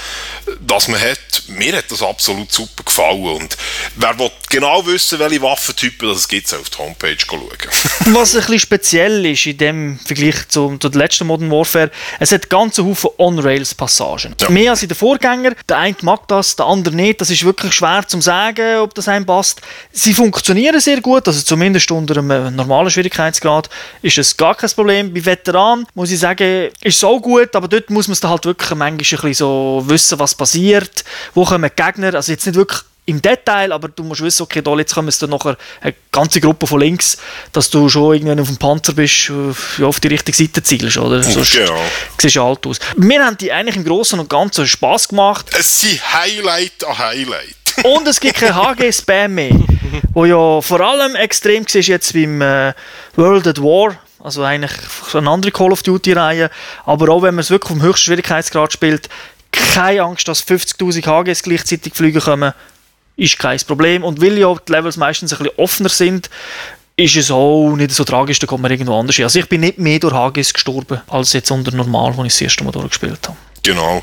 das 0.61 0.87
man 0.87 0.99
hat. 0.99 1.43
Mir 1.47 1.77
hat 1.77 1.91
das 1.91 2.01
absolut 2.01 2.51
super 2.51 2.83
gefallen 2.83 3.23
und 3.23 3.57
wer 3.95 4.17
will 4.19 4.31
genau 4.49 4.85
wissen, 4.85 5.19
welche 5.19 5.41
Waffentypen 5.41 6.09
das 6.09 6.27
gibt, 6.27 6.47
soll 6.47 6.59
auf 6.59 6.69
die 6.69 6.77
Homepage 6.77 7.17
schauen. 7.17 8.13
Was 8.13 8.35
ein 8.35 8.41
bisschen 8.41 8.59
speziell 8.59 9.25
ist 9.25 9.45
in 9.45 9.57
dem 9.57 9.99
Vergleich 9.99 10.47
zu, 10.47 10.77
zu 10.77 10.89
der 10.89 10.99
letzten 10.99 11.27
Modern 11.27 11.51
Warfare, 11.51 11.91
es 12.19 12.31
hat 12.31 12.46
ganze 12.49 12.85
Haufen 12.85 13.09
On-Rails-Passagen. 13.17 14.35
Ja. 14.39 14.49
Mehr 14.49 14.71
als 14.71 14.83
in 14.83 14.89
den 14.89 14.95
Vorgängern. 14.95 15.55
Der 15.67 15.77
eine 15.77 15.95
mag 16.01 16.27
das, 16.27 16.55
der 16.55 16.65
andere 16.65 16.95
nicht. 16.95 17.21
Das 17.21 17.29
ist 17.29 17.43
wirklich 17.43 17.73
schwer 17.73 18.03
zu 18.07 18.19
sagen, 18.21 18.79
ob 18.79 18.93
das 18.93 19.07
einem 19.07 19.25
passt. 19.25 19.61
Sie 19.91 20.13
funktionieren 20.13 20.79
sehr 20.79 21.01
gut, 21.01 21.27
also 21.27 21.41
zumindest 21.41 21.89
unter 21.91 22.17
einem 22.17 22.55
normalen 22.55 22.89
Schwierigkeitsgrad 22.89 23.69
ist 24.01 24.17
es 24.17 24.35
gar 24.35 24.55
kein 24.55 24.69
Problem. 24.69 25.13
Bei 25.13 25.25
Veteranen 25.25 25.85
muss 25.93 26.11
ich 26.11 26.19
sagen, 26.19 26.69
ist 26.81 26.97
es 26.97 27.03
auch 27.03 27.19
gut, 27.19 27.55
aber 27.55 27.67
dort 27.67 27.89
muss 27.89 28.07
man 28.07 28.13
es 28.13 28.23
halt 28.23 28.45
wirklich 28.45 28.69
manchmal 28.69 28.87
ein 28.89 28.97
bisschen 28.97 29.33
so 29.33 29.83
wissen, 29.87 30.19
was 30.19 30.35
passiert, 30.35 31.03
wo 31.33 31.45
kommen 31.45 31.69
die 31.75 31.83
Gegner, 31.83 32.13
also 32.13 32.31
jetzt 32.31 32.45
nicht 32.45 32.55
wirklich 32.55 32.81
im 33.07 33.21
Detail, 33.21 33.71
aber 33.71 33.87
du 33.87 34.03
musst 34.03 34.21
wissen, 34.21 34.43
okay, 34.43 34.61
da 34.61 34.75
jetzt 34.75 34.93
kommen 34.93 35.07
es 35.07 35.17
dann 35.17 35.29
nachher 35.29 35.57
eine 35.81 35.95
ganze 36.11 36.41
Gruppe 36.41 36.67
von 36.67 36.79
links, 36.81 37.17
dass 37.53 37.69
du 37.69 37.87
schon 37.87 38.13
irgendwann 38.13 38.39
auf 38.41 38.47
dem 38.47 38.57
Panzer 38.57 38.91
bist, 38.93 39.29
äh, 39.29 39.81
ja, 39.81 39.87
auf 39.87 39.99
die 40.01 40.09
richtige 40.09 40.37
Seite 40.37 40.61
zielst, 40.61 40.97
oder? 40.97 41.23
Sonst 41.23 41.53
Genau. 41.53 41.79
siehst 42.19 42.35
du 42.35 42.43
alt 42.43 42.67
aus. 42.67 42.79
Wir 42.97 43.25
haben 43.25 43.37
die 43.37 43.49
eigentlich 43.51 43.77
im 43.77 43.85
Großen 43.85 44.19
und 44.19 44.29
Ganzen 44.29 44.67
Spaß 44.67 45.07
gemacht. 45.07 45.45
Es 45.57 45.79
sind 45.81 46.01
Highlight 46.13 46.83
an 46.85 46.97
Highlight. 46.97 47.55
Und 47.83 48.07
es 48.07 48.19
gibt 48.19 48.35
kein 48.39 48.55
HG-Spam 48.55 49.35
mehr, 49.35 49.55
wo 50.13 50.25
ja 50.25 50.61
vor 50.61 50.81
allem 50.81 51.15
extrem 51.15 51.63
war 51.63 51.81
jetzt 51.81 52.11
beim 52.11 52.41
äh, 52.41 52.73
World 53.15 53.47
at 53.47 53.61
War, 53.61 53.95
also 54.21 54.43
eigentlich 54.43 54.71
eine 55.13 55.29
andere 55.29 55.51
Call 55.51 55.71
of 55.71 55.83
Duty-Reihe, 55.83 56.49
aber 56.85 57.09
auch 57.09 57.21
wenn 57.21 57.35
man 57.35 57.41
es 57.43 57.51
wirklich 57.51 57.71
auf 57.71 57.77
dem 57.77 57.83
höchsten 57.83 58.05
Schwierigkeitsgrad 58.05 58.73
spielt, 58.73 59.07
keine 59.51 60.01
Angst, 60.01 60.27
dass 60.27 60.43
50'000 60.45 61.05
HGs 61.05 61.43
gleichzeitig 61.43 61.93
fliegen 61.93 62.19
kommen, 62.19 62.53
ist 63.17 63.37
kein 63.37 63.59
Problem. 63.59 64.03
Und 64.03 64.21
weil 64.21 64.37
ja 64.37 64.55
die 64.55 64.71
Levels 64.71 64.95
meistens 64.95 65.33
ein 65.33 65.39
bisschen 65.39 65.57
offener 65.57 65.89
sind, 65.89 66.29
ist 66.95 67.15
es 67.15 67.29
auch 67.29 67.75
nicht 67.75 67.91
so 67.91 68.03
tragisch, 68.03 68.39
da 68.39 68.47
kommt 68.47 68.63
man 68.63 68.71
irgendwo 68.71 68.97
anders 68.97 69.17
hin. 69.17 69.25
Also 69.25 69.39
ich 69.39 69.47
bin 69.47 69.61
nicht 69.61 69.77
mehr 69.77 69.99
durch 69.99 70.13
HGs 70.13 70.53
gestorben, 70.53 71.01
als 71.07 71.33
jetzt 71.33 71.51
unter 71.51 71.71
Normal, 71.71 72.15
wo 72.17 72.23
ich 72.23 72.33
das 72.33 72.41
erste 72.41 72.63
Mal 72.63 72.71
durchgespielt 72.71 73.27
habe. 73.27 73.37
Genau. 73.61 74.01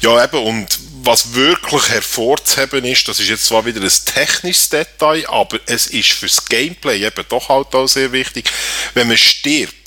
Ja, 0.00 0.24
eben, 0.24 0.38
und 0.38 0.78
was 1.02 1.34
wirklich 1.34 1.88
hervorzuheben 1.90 2.84
ist, 2.84 3.06
das 3.08 3.20
ist 3.20 3.28
jetzt 3.28 3.46
zwar 3.46 3.66
wieder 3.66 3.82
ein 3.82 3.90
technisches 4.06 4.70
Detail, 4.70 5.28
aber 5.28 5.58
es 5.66 5.86
ist 5.88 6.12
fürs 6.12 6.46
Gameplay 6.46 7.04
eben 7.04 7.24
doch 7.28 7.48
halt 7.48 7.74
auch 7.74 7.86
sehr 7.86 8.10
wichtig, 8.12 8.50
wenn 8.94 9.08
man 9.08 9.18
stirbt, 9.18 9.83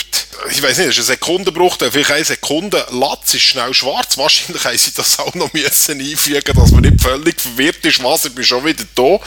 ich 0.51 0.61
weiß 0.61 0.77
nicht, 0.77 0.89
das 0.89 0.97
ist 0.97 1.09
ein 1.09 1.15
Sekundenbruch, 1.15 1.77
vielleicht 1.91 2.11
eine 2.11 2.25
Sekunde, 2.25 2.85
Latz 2.91 3.33
ist 3.33 3.41
schnell 3.41 3.73
schwarz. 3.73 4.17
Wahrscheinlich 4.17 4.63
haben 4.63 4.77
sie 4.77 4.93
das 4.93 5.19
auch 5.19 5.33
noch 5.33 5.51
müssen 5.53 5.99
einfügen, 5.99 6.55
dass 6.55 6.71
man 6.71 6.81
nicht 6.81 7.01
völlig 7.01 7.39
verwirrt 7.39 7.83
ist, 7.85 8.03
was, 8.03 8.25
ich 8.25 8.35
bin 8.35 8.43
schon 8.43 8.63
wieder 8.65 8.83
da. 8.95 9.19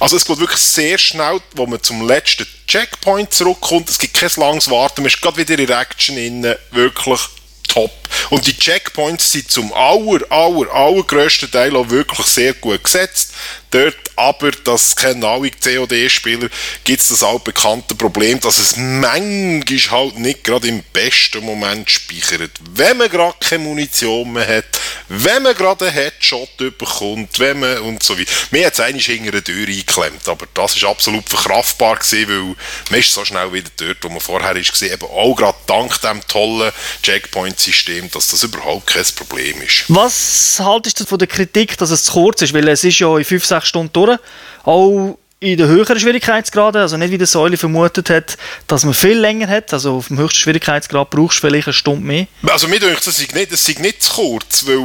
Also 0.00 0.16
es 0.16 0.24
geht 0.24 0.38
wirklich 0.38 0.60
sehr 0.60 0.98
schnell, 0.98 1.40
wo 1.54 1.66
man 1.66 1.82
zum 1.82 2.06
letzten 2.06 2.46
Checkpoint 2.66 3.34
zurückkommt. 3.34 3.90
Es 3.90 3.98
gibt 3.98 4.14
kein 4.14 4.30
langes 4.36 4.70
Warten, 4.70 5.02
man 5.02 5.10
ist 5.10 5.20
gerade 5.20 5.36
wieder 5.36 5.58
in 5.58 5.70
Action 5.70 6.16
innen, 6.16 6.56
wirklich 6.70 7.20
top. 7.68 7.92
Und 8.30 8.46
die 8.46 8.56
Checkpoints 8.56 9.32
sind 9.32 9.50
zum 9.50 9.72
aller, 9.72 10.20
aller, 10.30 10.70
allergrößten 10.72 11.50
Teil 11.50 11.74
auch 11.76 11.88
wirklich 11.90 12.26
sehr 12.26 12.54
gut 12.54 12.84
gesetzt. 12.84 13.32
Dort 13.72 13.96
aber, 14.16 14.50
das 14.50 14.94
kennen 14.94 15.24
alle 15.24 15.50
COD-Spieler, 15.50 16.48
gibt 16.84 17.00
es 17.00 17.08
das 17.08 17.22
altbekannte 17.22 17.94
Problem, 17.94 18.38
dass 18.38 18.58
es 18.58 18.76
manchmal 18.76 19.90
halt 19.90 20.18
nicht 20.18 20.44
gerade 20.44 20.68
im 20.68 20.82
besten 20.92 21.44
Moment 21.44 21.90
speichert. 21.90 22.52
Wenn 22.74 22.98
man 22.98 23.08
gerade 23.08 23.34
keine 23.40 23.64
Munition 23.64 24.32
mehr 24.34 24.46
hat, 24.46 24.64
wenn 25.08 25.42
man 25.42 25.54
gerade 25.54 25.86
einen 25.86 25.94
Headshot 25.94 26.56
bekommt, 26.56 27.38
wenn 27.38 27.60
man 27.60 27.78
und 27.78 28.02
so 28.02 28.18
weiter. 28.18 28.30
Mir 28.50 28.66
hat 28.66 28.74
es 28.74 28.80
eigentlich 28.80 29.06
hinter 29.06 29.32
eine 29.32 29.42
Tür 29.42 29.66
eingeklemmt, 29.66 30.28
aber 30.28 30.46
das 30.54 30.76
ist 30.76 30.84
absolut 30.84 31.28
verkraftbar 31.28 31.96
gewesen, 31.96 32.28
weil 32.28 32.56
man 32.90 33.00
ist 33.00 33.12
so 33.12 33.24
schnell 33.24 33.52
wieder 33.52 33.70
dort, 33.76 33.98
wo 34.02 34.08
man 34.08 34.20
vorher 34.20 34.54
gesehen, 34.54 34.92
eben 34.92 35.04
auch 35.06 35.34
gerade 35.34 35.58
dank 35.66 36.00
dem 36.02 36.20
tollen 36.28 36.72
Checkpoint-System, 37.02 38.10
dass 38.10 38.28
das 38.28 38.42
überhaupt 38.42 38.86
kein 38.86 39.04
Problem 39.16 39.60
ist. 39.62 39.84
Was 39.88 40.58
haltest 40.60 41.00
du 41.00 41.04
von 41.04 41.18
der 41.18 41.28
Kritik, 41.28 41.76
dass 41.78 41.90
es 41.90 42.04
zu 42.04 42.12
kurz 42.12 42.42
ist? 42.42 42.52
Weil 42.52 42.68
es 42.68 42.84
ist 42.84 42.98
ja 42.98 43.16
in 43.16 43.24
5, 43.24 43.44
6 43.44 43.61
Stunden 43.66 43.92
durch. 43.92 44.18
Auch 44.64 45.16
in 45.42 45.56
den 45.56 45.66
höheren 45.66 45.98
Schwierigkeitsgraden, 45.98 46.82
also 46.82 46.96
nicht 46.96 47.10
wie 47.10 47.18
der 47.18 47.26
Säule 47.26 47.56
vermutet 47.56 48.10
hat, 48.10 48.38
dass 48.68 48.84
man 48.84 48.94
viel 48.94 49.18
länger 49.18 49.48
hat, 49.48 49.72
also 49.72 49.96
auf 49.96 50.06
dem 50.06 50.18
höchsten 50.18 50.38
Schwierigkeitsgrad 50.38 51.10
brauchst 51.10 51.38
du 51.38 51.48
vielleicht 51.48 51.66
eine 51.66 51.74
Stunde 51.74 52.06
mehr. 52.06 52.26
Also 52.46 52.68
mir 52.68 52.78
denke, 52.78 53.00
das 53.04 53.18
ist 53.18 53.34
nicht, 53.34 53.52
das 53.52 53.68
ist 53.68 53.80
nicht 53.80 54.02
zu 54.02 54.12
kurz, 54.12 54.64
weil 54.66 54.78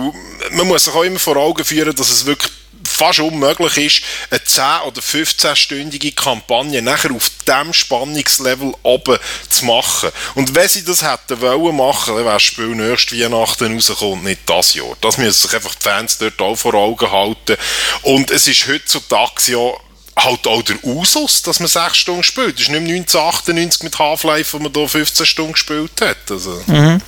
man 0.51 0.67
muss 0.67 0.85
sich 0.85 0.93
auch 0.93 1.03
immer 1.03 1.19
vor 1.19 1.37
Augen 1.37 1.63
führen, 1.63 1.95
dass 1.95 2.09
es 2.09 2.25
wirklich 2.25 2.51
fast 2.97 3.19
unmöglich 3.19 3.77
ist, 3.77 4.03
eine 4.31 4.39
10- 4.39 4.81
oder 4.87 5.01
15-stündige 5.01 6.15
Kampagne 6.15 6.81
nachher 6.81 7.11
auf 7.11 7.29
diesem 7.47 7.73
Spannungslevel 7.73 8.73
oben 8.83 9.17
zu 9.49 9.65
machen. 9.65 10.09
Und 10.35 10.55
wenn 10.55 10.67
sie 10.67 10.83
das 10.83 11.03
hätten 11.03 11.41
wollen 11.41 11.75
machen, 11.75 12.15
dann 12.15 12.25
wäre 12.25 12.33
das 12.33 12.43
Spiel 12.43 12.75
nächst 12.75 13.11
Weihnachten 13.11 13.73
rauskommt, 13.73 14.23
nicht 14.23 14.41
das 14.47 14.73
Jahr. 14.73 14.97
Das 15.01 15.17
müssen 15.17 15.47
sich 15.47 15.55
einfach 15.55 15.75
die 15.75 15.83
Fans 15.83 16.17
dort 16.17 16.41
auch 16.41 16.55
vor 16.55 16.73
Augen 16.73 17.11
halten. 17.11 17.57
Und 18.01 18.31
es 18.31 18.47
ist 18.47 18.67
heutzutage 18.67 19.51
ja 19.51 19.86
halt 20.17 20.47
auch 20.47 20.61
der 20.63 20.83
Usus, 20.83 21.41
dass 21.41 21.59
man 21.59 21.67
6 21.67 21.95
Stunden 21.95 22.23
spielt. 22.23 22.55
Das 22.55 22.63
ist 22.63 22.69
nicht 22.69 22.81
mehr 22.81 22.95
1998 22.95 23.83
mit 23.83 23.97
Half-Life, 23.99 24.57
wo 24.57 24.63
man 24.63 24.73
da 24.73 24.87
15 24.87 25.25
Stunden 25.25 25.53
gespielt 25.53 25.91
hat. 26.01 26.17
Also. 26.29 26.61
Mhm. 26.65 26.99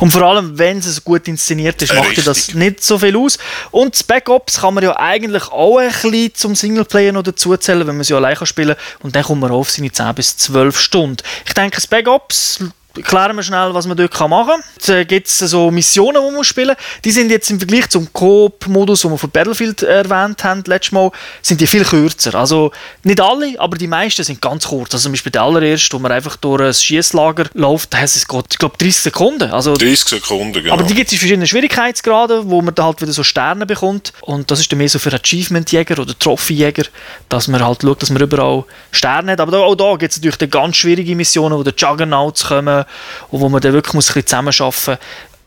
Und 0.00 0.10
vor 0.10 0.22
allem, 0.22 0.58
wenn 0.58 0.78
es 0.78 1.02
gut 1.02 1.26
inszeniert 1.28 1.80
ist, 1.82 1.94
macht 1.94 2.16
ja 2.16 2.22
das 2.22 2.54
nicht 2.54 2.84
so 2.84 2.98
viel 2.98 3.16
aus. 3.16 3.38
Und 3.70 3.94
das 3.94 4.02
Backups 4.02 4.60
kann 4.60 4.74
man 4.74 4.84
ja 4.84 4.96
eigentlich 4.96 5.48
auch 5.48 5.78
ein 5.78 5.88
bisschen 5.88 6.34
zum 6.34 6.54
Singleplayer 6.54 7.12
noch 7.12 7.22
dazuzählen, 7.22 7.86
wenn 7.86 7.96
man 7.96 8.04
sie 8.04 8.14
alleine 8.14 8.36
kann 8.36 8.46
spielen 8.46 8.76
kann. 8.76 8.84
Und 9.00 9.16
dann 9.16 9.24
kommt 9.24 9.40
man 9.40 9.50
auf 9.50 9.70
seine 9.70 9.90
10 9.90 10.14
bis 10.14 10.36
12 10.36 10.78
Stunden. 10.78 11.22
Ich 11.46 11.54
denke, 11.54 11.76
das 11.76 11.86
Backups 11.86 12.60
klären 13.02 13.36
wir 13.36 13.42
schnell, 13.42 13.74
was 13.74 13.86
man 13.86 13.96
dort 13.96 14.18
machen 14.28 14.48
kann. 14.48 14.62
Da 14.86 15.04
gibt 15.04 15.28
es 15.28 15.38
so 15.38 15.70
Missionen, 15.70 16.22
die 16.26 16.34
man 16.34 16.44
spielen 16.44 16.68
muss. 16.68 17.02
Die 17.04 17.10
sind 17.10 17.30
jetzt 17.30 17.50
im 17.50 17.58
Vergleich 17.58 17.88
zum 17.88 18.12
Coop-Modus, 18.12 19.02
den 19.02 19.10
wir 19.10 19.18
von 19.18 19.30
Battlefield 19.30 19.82
erwähnt 19.82 20.44
haben, 20.44 20.62
letztes 20.66 20.92
Mal, 20.92 21.10
sind 21.42 21.60
die 21.60 21.66
viel 21.66 21.84
kürzer. 21.84 22.34
Also 22.34 22.72
nicht 23.02 23.20
alle, 23.20 23.58
aber 23.58 23.76
die 23.76 23.86
meisten 23.86 24.24
sind 24.24 24.40
ganz 24.40 24.66
kurz. 24.68 24.92
Also 24.92 25.04
zum 25.04 25.12
Beispiel 25.12 25.32
der 25.32 25.42
allererste, 25.42 25.96
wo 25.96 26.00
man 26.00 26.12
einfach 26.12 26.36
durch 26.36 26.62
ein 26.62 26.74
Schießlager 26.74 27.46
läuft, 27.54 27.92
da 27.92 27.98
hat 27.98 28.04
es, 28.04 28.26
geht, 28.26 28.44
ich 28.52 28.58
glaube, 28.58 28.76
30 28.78 28.96
Sekunden. 28.96 29.50
Also 29.50 29.74
30 29.74 30.20
Sekunden, 30.20 30.62
genau. 30.62 30.74
aber 30.74 30.84
die 30.84 30.94
gibt 30.94 31.08
es 31.08 31.12
in 31.12 31.18
verschiedenen 31.18 31.46
Schwierigkeitsgraden, 31.46 32.50
wo 32.50 32.62
man 32.62 32.74
dann 32.74 32.86
halt 32.86 33.00
wieder 33.00 33.12
so 33.12 33.22
Sterne 33.22 33.66
bekommt. 33.66 34.12
Und 34.22 34.50
das 34.50 34.60
ist 34.60 34.70
dann 34.70 34.78
mehr 34.78 34.88
so 34.88 34.98
für 34.98 35.12
Achievement-Jäger 35.12 35.98
oder 35.98 36.18
Trophy-Jäger, 36.18 36.84
dass 37.28 37.48
man 37.48 37.64
halt 37.64 37.82
schaut, 37.82 38.02
dass 38.02 38.10
man 38.10 38.22
überall 38.22 38.64
Sterne 38.90 39.32
hat. 39.32 39.40
Aber 39.40 39.58
auch 39.58 39.74
da 39.74 39.96
gibt 39.96 40.12
es 40.12 40.18
natürlich 40.18 40.36
dann 40.36 40.50
ganz 40.50 40.76
schwierige 40.76 41.14
Missionen, 41.14 41.58
wo 41.58 41.62
die 41.62 41.72
Juggernauts 41.76 42.46
kommen 42.46 42.84
und 43.30 43.40
wo 43.40 43.48
man 43.48 43.60
dann 43.60 43.72
wirklich 43.72 43.94
muss 43.94 44.10
ein 44.10 44.14
bisschen 44.14 44.26
zusammenarbeiten 44.26 44.90
muss. 44.90 44.98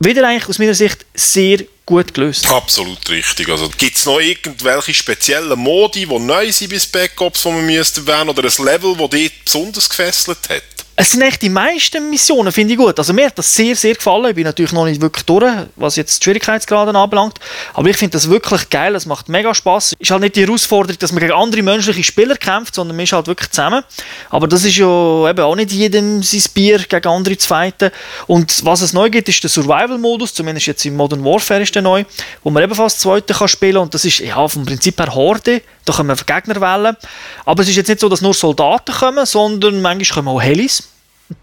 Wieder 0.04 0.28
eigentlich 0.28 0.50
aus 0.50 0.58
meiner 0.58 0.74
Sicht 0.74 1.06
sehr 1.14 1.60
gut 1.86 2.14
gelöst. 2.14 2.50
Absolut 2.50 3.08
richtig. 3.10 3.50
Also, 3.50 3.70
Gibt 3.78 3.98
es 3.98 4.06
noch 4.06 4.20
irgendwelche 4.20 4.96
speziellen 4.96 5.60
Modi, 5.60 6.08
die 6.08 6.20
neu 6.20 6.52
sind 6.52 6.70
bis 6.70 6.88
Backups, 6.88 7.44
die 7.44 7.50
man 7.50 7.66
müsste 7.66 8.02
erwähnen 8.02 8.30
oder 8.30 8.44
ein 8.44 8.66
Level, 8.66 8.96
das 8.98 9.10
dich 9.12 9.44
besonders 9.44 9.90
gefesselt 9.90 10.50
hat? 10.50 10.64
Es 11.02 11.10
sind 11.10 11.24
eigentlich 11.24 11.40
die 11.40 11.50
meisten 11.50 12.12
Missionen, 12.12 12.52
finde 12.52 12.74
ich 12.74 12.80
gut. 12.80 13.00
Also 13.00 13.12
mir 13.12 13.26
hat 13.26 13.36
das 13.36 13.56
sehr, 13.56 13.76
sehr 13.76 13.96
gefallen. 13.96 14.28
Ich 14.28 14.36
bin 14.36 14.44
natürlich 14.44 14.72
noch 14.72 14.86
nicht 14.86 15.02
wirklich 15.02 15.26
durch, 15.26 15.52
was 15.76 15.96
jetzt 15.96 16.20
die 16.20 16.26
Schwierigkeitsgrade 16.26 16.96
anbelangt. 16.96 17.40
Aber 17.74 17.90
ich 17.90 17.98
finde 17.98 18.12
das 18.12 18.30
wirklich 18.30 18.70
geil. 18.70 18.94
Es 18.94 19.08
macht 19.08 19.28
mega 19.28 19.56
Spaß. 19.56 19.96
Ist 19.98 20.12
halt 20.12 20.22
nicht 20.22 20.36
die 20.36 20.46
Herausforderung, 20.46 21.00
dass 21.00 21.12
man 21.12 21.22
gegen 21.22 21.34
andere 21.34 21.64
menschliche 21.64 22.04
Spieler 22.04 22.36
kämpft, 22.36 22.76
sondern 22.76 22.98
man 22.98 23.06
ist 23.06 23.14
halt 23.14 23.26
wirklich 23.26 23.50
zusammen. 23.50 23.84
Aber 24.30 24.48
das 24.48 24.64
ist 24.64 24.78
ja 24.78 25.28
eben 25.28 25.40
auch 25.40 25.56
nicht 25.56 25.72
jedem 25.72 26.22
sein 26.22 26.44
Bier 26.54 26.78
gegen 26.78 27.08
andere 27.08 27.36
zu 27.36 27.48
fighten. 27.48 27.90
Und 28.28 28.64
was 28.64 28.82
es 28.82 28.94
neu 28.94 29.10
gibt, 29.10 29.28
ist 29.28 29.42
der 29.42 29.50
Survival-Modus. 29.50 30.36
Zumindest 30.36 30.68
jetzt 30.68 30.86
im 30.86 30.98
Modern 30.98 31.26
Warfare 31.26 31.64
ist 31.64 31.74
der 31.74 31.82
neu, 31.82 32.06
wo 32.44 32.52
man 32.52 32.62
ebenfalls 32.62 33.00
zweite 33.00 33.34
kann 33.34 33.48
spielen 33.48 33.78
Und 33.78 33.96
das 33.96 34.06
ist 34.06 34.20
ja 34.20 34.48
vom 34.48 34.68
Prinzip 34.68 35.00
her 35.00 35.16
Horde. 35.16 35.64
Da 35.84 35.94
können 35.94 36.10
wir 36.10 36.16
Gegner 36.16 36.62
wählen. 36.62 36.96
Aber 37.44 37.64
es 37.64 37.70
ist 37.70 37.76
jetzt 37.76 37.88
nicht 37.88 38.02
so, 38.02 38.08
dass 38.08 38.22
nur 38.22 38.36
Soldaten 38.36 38.94
kommen, 38.94 39.26
sondern 39.26 39.82
manchmal 39.82 40.18
kommen 40.18 40.28
auch 40.28 40.40
Helis. 40.40 40.91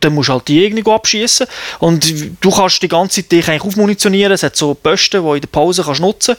Dann 0.01 0.15
musst 0.15 0.29
du 0.29 0.35
halt 0.35 0.49
die 0.49 0.65
irgendwie 0.65 0.91
abschießen 0.91 1.47
und 1.81 2.15
du 2.41 2.51
kannst 2.51 2.83
die 2.83 2.89
ganze 2.89 3.23
Zeit 3.23 3.33
dich 3.33 3.49
eigentlich 3.49 3.63
aufmunitionieren. 3.63 4.33
Es 4.33 4.43
hat 4.43 4.57
so 4.57 4.75
Posten, 4.75 5.23
die 5.23 5.27
du 5.27 5.35
in 5.35 5.41
der 5.41 5.49
Pause 5.49 5.83
kannst 5.83 6.01
nutzen 6.01 6.37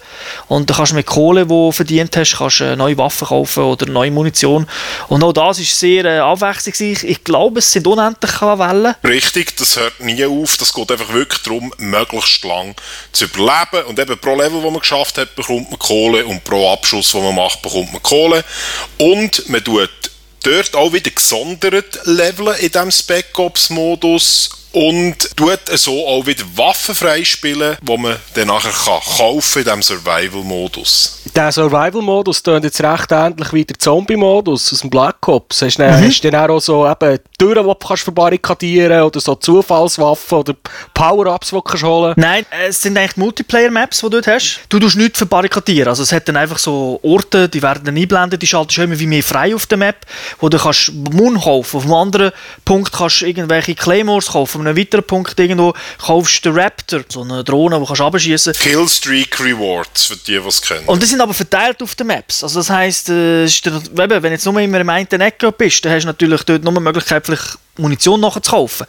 und 0.48 0.70
dann 0.70 0.78
kannst 0.78 0.92
du 0.92 0.96
mit 0.96 1.06
Kohle, 1.06 1.44
die 1.44 1.50
du 1.50 1.72
verdient 1.72 2.16
hast, 2.18 2.38
kannst 2.38 2.60
du 2.60 2.76
neue 2.76 2.98
Waffen 2.98 3.28
kaufen 3.28 3.64
oder 3.64 3.86
neue 3.86 4.12
Munition. 4.12 4.68
Und 5.08 5.24
auch 5.24 5.34
das 5.34 5.60
ist 5.60 5.80
sehr 5.80 6.06
äh, 6.06 6.20
abwechslungsreich. 6.20 7.04
Ich 7.04 7.24
glaube, 7.24 7.60
es 7.60 7.72
sind 7.72 7.88
unendliche 7.88 8.60
Wellen. 8.60 8.96
Richtig, 9.04 9.56
das 9.58 9.78
hört 9.78 10.00
nie 10.00 10.24
auf. 10.26 10.58
Das 10.58 10.74
geht 10.74 10.92
einfach 10.92 11.14
wirklich 11.14 11.42
darum, 11.44 11.74
möglichst 11.78 12.44
lang 12.44 12.76
zu 13.12 13.26
überleben. 13.26 13.86
Und 13.88 14.00
eben 14.00 14.18
pro 14.20 14.36
Level, 14.36 14.62
das 14.62 14.72
man 14.72 14.80
geschafft 14.80 15.18
hat, 15.18 15.36
bekommt 15.36 15.70
man 15.70 15.80
Kohle 15.80 16.26
und 16.26 16.44
pro 16.44 16.72
Abschuss, 16.72 17.12
den 17.12 17.24
man 17.24 17.36
macht, 17.36 17.62
bekommt 17.62 17.94
man 17.94 18.04
Kohle. 18.04 18.44
Und 18.98 19.50
man 19.50 19.64
tut 19.64 19.90
dort 20.44 20.76
auch 20.76 20.94
wieder 20.94 21.12
gesondert 21.12 22.00
leveln 22.06 22.56
in 22.60 22.72
diesem 22.72 22.92
Spec 22.92 23.38
Ops 23.38 23.70
Modus 23.70 24.50
und 24.72 25.36
tut 25.36 25.60
so 25.74 26.06
auch 26.06 26.26
wieder 26.26 26.44
Waffen 26.56 26.94
freispielen, 26.94 27.78
die 27.82 27.98
man 27.98 28.18
dann 28.36 28.48
nachher 28.48 28.72
kann 28.72 29.00
kaufen 29.18 29.60
in 29.60 29.64
diesem 29.66 29.82
Survival-Modus. 29.82 31.24
Der 31.36 31.52
Survival-Modus 31.52 32.44
klingt 32.44 32.64
jetzt 32.64 32.82
recht 32.82 33.12
ähnlich 33.12 33.54
wie 33.54 33.66
der 33.66 33.78
Zombie-Modus 33.78 34.74
aus 34.74 34.82
dem 34.82 34.90
Black 34.90 35.28
Ops. 35.28 35.62
Hast 35.62 35.78
du 35.78 35.84
dann, 35.84 36.04
hast 36.04 36.24
du 36.24 36.32
dann 36.32 36.50
auch 36.50 36.60
so 36.60 36.88
eben 36.88 37.20
Türen, 37.38 37.64
die 37.66 37.70
du 37.70 37.76
kannst 37.76 38.04
verbarrikadieren 38.04 39.02
oder 39.02 39.20
so 39.20 39.36
Zufallswaffen 39.36 40.38
oder 40.38 40.56
Power-Ups, 40.94 41.50
die 41.50 41.56
du 41.56 41.62
kannst 41.62 41.84
holen 41.84 42.14
Nein, 42.18 42.46
es 42.68 42.82
sind 42.82 42.98
eigentlich 42.98 43.18
Multiplayer-Maps, 43.18 43.98
die 43.98 44.02
du 44.04 44.10
dort 44.10 44.28
hast. 44.28 44.62
Du 44.70 44.80
tust 44.80 44.98
nichts 44.98 45.18
verbarrikadieren. 45.20 45.90
Also 45.90 46.04
es 46.04 46.12
hat 46.12 46.28
dann 46.28 46.38
einfach 46.38 46.58
so 46.58 47.00
Orte, 47.04 47.50
die 47.50 47.62
werden 47.62 47.84
dann 47.86 47.96
eingeblendet, 47.96 48.42
die 48.42 48.48
schaltest 48.48 48.78
du 48.78 48.84
immer 48.84 49.00
wie 49.00 49.08
mehr 49.08 49.24
frei 49.24 49.56
auf 49.56 49.66
der 49.66 49.78
Map, 49.78 50.06
wo 50.40 50.50
du 50.50 50.58
kannst 50.58 50.94
Mund 50.94 51.42
kaufen. 51.42 51.78
Auf 51.78 51.84
einem 51.84 51.94
anderen 51.94 52.32
Punkt 52.66 52.92
kannst 52.92 53.22
du 53.22 53.26
irgendwelche 53.26 53.76
Claymores 53.76 54.28
kaufen, 54.28 54.59
von 54.60 54.68
einem 54.68 54.78
weiteren 54.78 55.04
Punkt 55.04 55.40
irgendwo, 55.40 55.74
kaufst 55.98 56.46
du 56.46 56.52
den 56.52 56.60
Raptor, 56.60 57.02
so 57.10 57.22
eine 57.22 57.44
Drohne, 57.44 57.80
die 57.80 57.86
kannst 57.86 58.00
du 58.00 58.06
abschießen. 58.06 58.54
Killstreak 58.54 59.40
Rewards, 59.40 60.06
für 60.06 60.16
die, 60.16 60.40
die 60.40 60.48
es 60.48 60.62
kennen. 60.62 60.86
Und 60.86 61.02
die 61.02 61.08
sind 61.08 61.22
aber 61.22 61.34
verteilt 61.34 61.82
auf 61.82 61.96
den 61.96 62.08
Maps. 62.08 62.44
Also 62.44 62.60
das 62.60 62.70
heisst, 62.70 63.10
äh, 63.10 63.46
ist 63.46 63.66
der, 63.66 63.74
eben, 63.74 64.10
wenn 64.10 64.22
du 64.22 64.30
jetzt 64.30 64.46
nur 64.46 64.60
immer 64.60 64.80
im 64.80 64.90
einen 64.90 65.08
Ecke 65.08 65.52
bist, 65.52 65.84
dann 65.84 65.94
hast 65.94 66.04
du 66.04 66.08
natürlich 66.08 66.44
dort 66.44 66.64
nur 66.64 66.74
die 66.74 66.80
Möglichkeit, 66.80 67.26
vielleicht 67.26 67.58
Munition 67.80 68.20
nachzukaufen. 68.20 68.86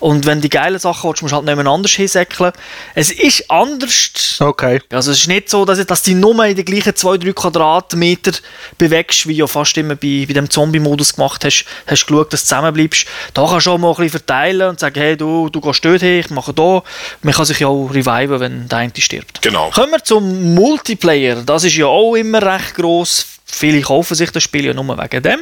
Und 0.00 0.26
wenn 0.26 0.38
du 0.38 0.42
die 0.42 0.50
geilen 0.50 0.78
Sachen 0.78 1.08
willst, 1.08 1.22
musst 1.22 1.32
du 1.32 1.36
halt 1.36 1.46
nicht 1.46 1.66
anders 1.66 1.92
hinsäckeln. 1.92 2.52
Es 2.94 3.10
ist 3.10 3.50
anders. 3.50 4.36
Okay. 4.38 4.80
Also 4.92 5.10
es 5.10 5.20
ist 5.20 5.28
nicht 5.28 5.48
so, 5.48 5.64
dass, 5.64 5.84
dass 5.84 6.02
du 6.02 6.10
dich 6.10 6.20
nur 6.20 6.44
in 6.44 6.54
den 6.56 6.64
gleichen 6.64 6.92
2-3 6.92 7.32
Quadratmeter 7.32 8.32
bewegst, 8.78 9.26
wie 9.26 9.34
du 9.34 9.40
ja 9.40 9.46
fast 9.46 9.76
immer 9.76 9.96
bei, 9.96 10.24
bei 10.28 10.34
dem 10.34 10.48
Zombie-Modus 10.48 11.14
gemacht 11.14 11.44
hast. 11.44 11.64
Hast 11.86 12.02
du 12.02 12.06
geschaut, 12.06 12.32
dass 12.32 12.42
du 12.42 12.48
zusammenbleibst. 12.48 13.06
Da 13.32 13.46
kannst 13.46 13.66
du 13.66 13.70
auch 13.70 13.78
mal 13.78 13.90
ein 13.90 13.96
bisschen 13.96 14.10
verteilen 14.10 14.68
und 14.68 14.80
sagen, 14.80 15.00
hey, 15.00 15.13
du, 15.16 15.48
du 15.48 15.60
gehst 15.60 15.84
dort 15.84 16.00
hin, 16.00 16.20
ich 16.20 16.30
mache 16.30 16.52
da. 16.52 16.82
Man 17.22 17.34
kann 17.34 17.44
sich 17.44 17.60
ja 17.60 17.68
auch 17.68 17.88
reviven, 17.88 18.40
wenn 18.40 18.68
der 18.68 18.78
eine 18.78 18.92
stirbt. 18.98 19.42
Genau. 19.42 19.70
Kommen 19.70 19.92
wir 19.92 20.04
zum 20.04 20.54
Multiplayer. 20.54 21.42
Das 21.42 21.64
ist 21.64 21.76
ja 21.76 21.86
auch 21.86 22.14
immer 22.14 22.42
recht 22.42 22.74
gross. 22.74 23.26
Viele 23.44 23.80
kaufen 23.82 24.14
sich 24.14 24.30
das 24.30 24.42
Spiel 24.42 24.66
ja 24.66 24.74
nur 24.74 24.98
wegen 24.98 25.22
dem. 25.22 25.40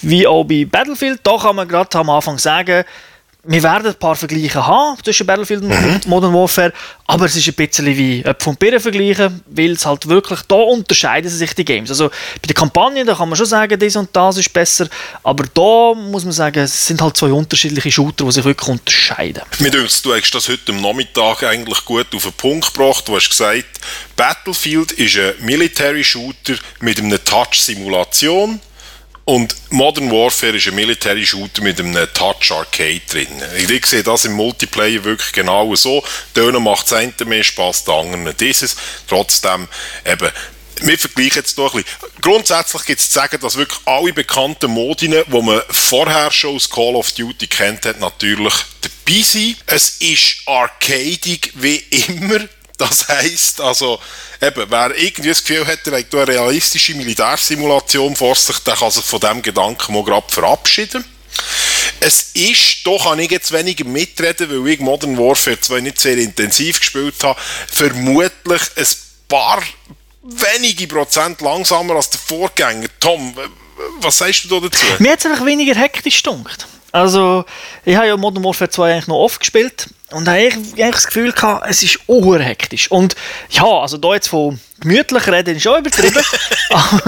Wie 0.00 0.26
auch 0.26 0.44
bei 0.44 0.64
Battlefield. 0.64 1.20
Da 1.22 1.36
kann 1.36 1.56
man 1.56 1.68
gerade 1.68 1.98
am 1.98 2.10
Anfang 2.10 2.38
sagen, 2.38 2.84
wir 3.44 3.62
werden 3.62 3.88
ein 3.88 3.94
paar 3.94 4.14
Vergleiche 4.14 4.64
haben 4.64 4.96
zwischen 5.02 5.26
Battlefield 5.26 5.62
und 5.62 6.06
Modern 6.06 6.32
Warfare, 6.32 6.72
aber 7.06 7.26
es 7.26 7.34
ist 7.34 7.48
ein 7.48 7.54
bisschen 7.54 7.86
wie 7.86 8.22
Äpfel 8.22 8.50
und 8.50 8.58
Birnen 8.58 8.78
vergleichen, 8.78 9.42
weil 9.46 9.72
es 9.72 9.84
halt 9.84 10.06
wirklich, 10.08 10.42
da 10.42 10.54
unterscheiden 10.54 11.28
sich 11.28 11.52
die 11.54 11.64
Games. 11.64 11.90
Also 11.90 12.08
bei 12.08 12.46
der 12.46 12.54
Kampagne, 12.54 13.04
da 13.04 13.16
kann 13.16 13.28
man 13.28 13.36
schon 13.36 13.46
sagen, 13.46 13.78
das 13.78 13.96
und 13.96 14.10
das 14.12 14.36
ist 14.36 14.52
besser, 14.52 14.86
aber 15.24 15.44
da 15.52 15.92
muss 15.94 16.24
man 16.24 16.32
sagen, 16.32 16.60
es 16.60 16.86
sind 16.86 17.02
halt 17.02 17.16
zwei 17.16 17.32
unterschiedliche 17.32 17.90
Shooter, 17.90 18.24
die 18.26 18.32
sich 18.32 18.44
wirklich 18.44 18.68
unterscheiden. 18.68 19.42
Mir 19.58 19.72
dünkt, 19.72 20.04
du 20.04 20.14
hast 20.14 20.34
das 20.34 20.48
heute 20.48 20.70
am 20.70 20.80
Nachmittag 20.80 21.42
eigentlich 21.42 21.84
gut 21.84 22.14
auf 22.14 22.22
den 22.22 22.32
Punkt 22.34 22.72
gebracht. 22.72 23.08
Du 23.08 23.16
hast 23.16 23.28
gesagt, 23.28 23.66
Battlefield 24.14 24.92
ist 24.92 25.16
ein 25.16 25.34
Military 25.40 26.04
Shooter 26.04 26.54
mit 26.78 27.00
einer 27.00 27.22
Touch-Simulation 27.22 28.60
und 29.24 29.54
Modern 29.70 30.10
Warfare 30.10 30.56
ist 30.56 30.66
ein 30.66 30.74
Military 30.74 31.24
Shooter 31.24 31.62
mit 31.62 31.78
einem 31.78 32.08
Touch 32.12 32.50
Arcade 32.50 33.00
drin. 33.08 33.28
Ich 33.56 33.86
sehe 33.86 34.02
das 34.02 34.24
im 34.24 34.32
Multiplayer 34.32 35.04
wirklich 35.04 35.32
genau 35.32 35.74
so. 35.74 36.02
Tönen 36.34 36.62
macht 36.62 36.90
das 36.90 36.94
eine 36.94 37.12
mehr 37.24 37.44
Spaß, 37.44 37.84
der 37.84 37.94
andere 37.94 38.34
dieses. 38.34 38.76
Trotzdem 39.06 39.68
eben 40.04 40.30
wir 40.84 40.98
vergleichen 40.98 41.36
jetzt 41.36 41.58
doch 41.58 41.74
ein 41.74 41.84
bisschen. 41.84 42.10
Grundsätzlich 42.20 42.84
gibt 42.84 43.00
es 43.00 43.10
zu 43.10 43.14
sagen, 43.14 43.38
dass 43.40 43.56
wirklich 43.56 43.80
alle 43.84 44.12
bekannten 44.12 44.70
Modine, 44.70 45.24
die 45.26 45.42
man 45.42 45.62
vorher 45.70 46.30
schon 46.32 46.56
aus 46.56 46.68
Call 46.68 46.96
of 46.96 47.12
Duty 47.12 47.46
kennt 47.46 47.84
natürlich 48.00 48.54
dabei 48.80 49.22
sind. 49.22 49.56
Es 49.66 49.98
ist 50.00 50.42
arcadig 50.46 51.52
wie 51.54 51.76
immer. 52.08 52.40
Das 52.88 53.06
heisst, 53.06 53.60
also, 53.60 54.00
eben, 54.40 54.66
wer 54.68 54.96
irgendwie 54.96 55.28
das 55.28 55.44
Gefühl 55.44 55.64
hat, 55.64 55.86
er 55.86 55.98
hat 56.00 56.12
eine 56.12 56.26
realistische 56.26 56.96
Militärsimulation 56.96 58.16
vor 58.16 58.34
sich, 58.34 58.58
der 58.58 58.74
kann 58.74 58.90
sich 58.90 59.04
von 59.04 59.20
diesem 59.20 59.40
Gedanken 59.40 59.92
mal 59.92 60.02
gerade 60.02 60.26
verabschieden. 60.32 61.04
Es 62.00 62.32
ist, 62.34 62.84
da 62.84 62.96
kann 62.98 63.20
ich 63.20 63.30
jetzt 63.30 63.52
weniger 63.52 63.84
mitreden, 63.84 64.50
weil 64.50 64.72
ich 64.72 64.80
Modern 64.80 65.16
Warfare 65.16 65.60
2 65.60 65.80
nicht 65.80 66.00
sehr 66.00 66.18
intensiv 66.18 66.80
gespielt 66.80 67.22
habe, 67.22 67.38
vermutlich 67.68 68.62
ein 68.76 68.86
paar 69.28 69.62
wenige 70.24 70.88
Prozent 70.88 71.40
langsamer 71.40 71.94
als 71.94 72.10
der 72.10 72.20
Vorgänger. 72.20 72.88
Tom, 72.98 73.36
was 74.00 74.18
sagst 74.18 74.44
du 74.44 74.48
da 74.48 74.66
dazu? 74.66 74.84
Mir 74.98 75.12
hat 75.12 75.20
es 75.20 75.26
einfach 75.26 75.46
weniger 75.46 75.76
hektisch 75.76 76.20
gedunkt. 76.22 76.66
Also, 76.92 77.44
ich 77.86 77.96
habe 77.96 78.06
ja 78.06 78.16
Modern 78.16 78.44
Warfare 78.44 78.70
2 78.70 78.92
eigentlich 78.92 79.06
noch 79.08 79.16
oft 79.16 79.40
gespielt 79.40 79.88
und 80.10 80.28
habe 80.28 80.38
eigentlich, 80.38 80.90
das 80.90 81.06
Gefühl 81.06 81.32
gehabt, 81.32 81.66
es 81.68 81.82
ist 81.82 81.98
auch 82.06 82.38
hektisch. 82.38 82.90
Und 82.90 83.16
ja, 83.50 83.64
also 83.64 83.96
da 83.96 84.12
jetzt 84.14 84.28
von 84.28 84.60
gemütlich 84.78 85.26
reden 85.26 85.56
ist 85.56 85.62
schon 85.62 85.80
übertrieben. 85.80 86.22
aber, 86.70 87.02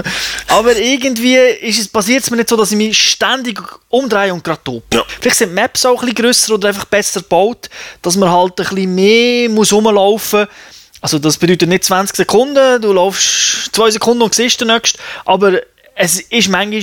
aber 0.49 0.77
irgendwie 0.77 1.37
ist 1.37 1.81
es, 1.81 1.89
passiert 1.89 2.23
es 2.23 2.31
mir 2.31 2.39
nicht 2.39 2.49
so, 2.49 2.57
dass 2.57 2.73
ich 2.73 2.79
mich 2.79 2.97
ständig 2.97 3.61
umdrehe 3.91 4.33
und 4.33 4.43
gerade 4.43 4.63
tope. 4.65 4.97
Ja. 4.97 5.05
Vielleicht 5.21 5.37
sind 5.37 5.51
die 5.51 5.55
Maps 5.55 5.85
auch 5.85 6.01
ein 6.01 6.09
bisschen 6.09 6.15
grösser 6.15 6.55
oder 6.55 6.69
einfach 6.69 6.87
besser 6.87 7.21
gebaut, 7.21 7.69
dass 8.01 8.17
man 8.17 8.31
halt 8.31 8.59
ein 8.61 8.65
bisschen 8.65 8.95
mehr 8.95 9.51
muss 9.51 9.73
rumlaufen 9.73 10.41
muss. 10.41 10.49
Also 11.03 11.19
das 11.19 11.37
bedeutet 11.37 11.69
nicht 11.69 11.85
20 11.85 12.17
Sekunden, 12.17 12.81
du 12.81 12.93
laufst 12.95 13.75
2 13.75 13.91
Sekunden 13.91 14.23
und 14.23 14.35
siehst 14.35 14.63
den 14.63 14.69
nächsten, 14.69 14.99
aber 15.27 15.61
es 15.95 16.19
ist 16.19 16.49
manchmal 16.49 16.83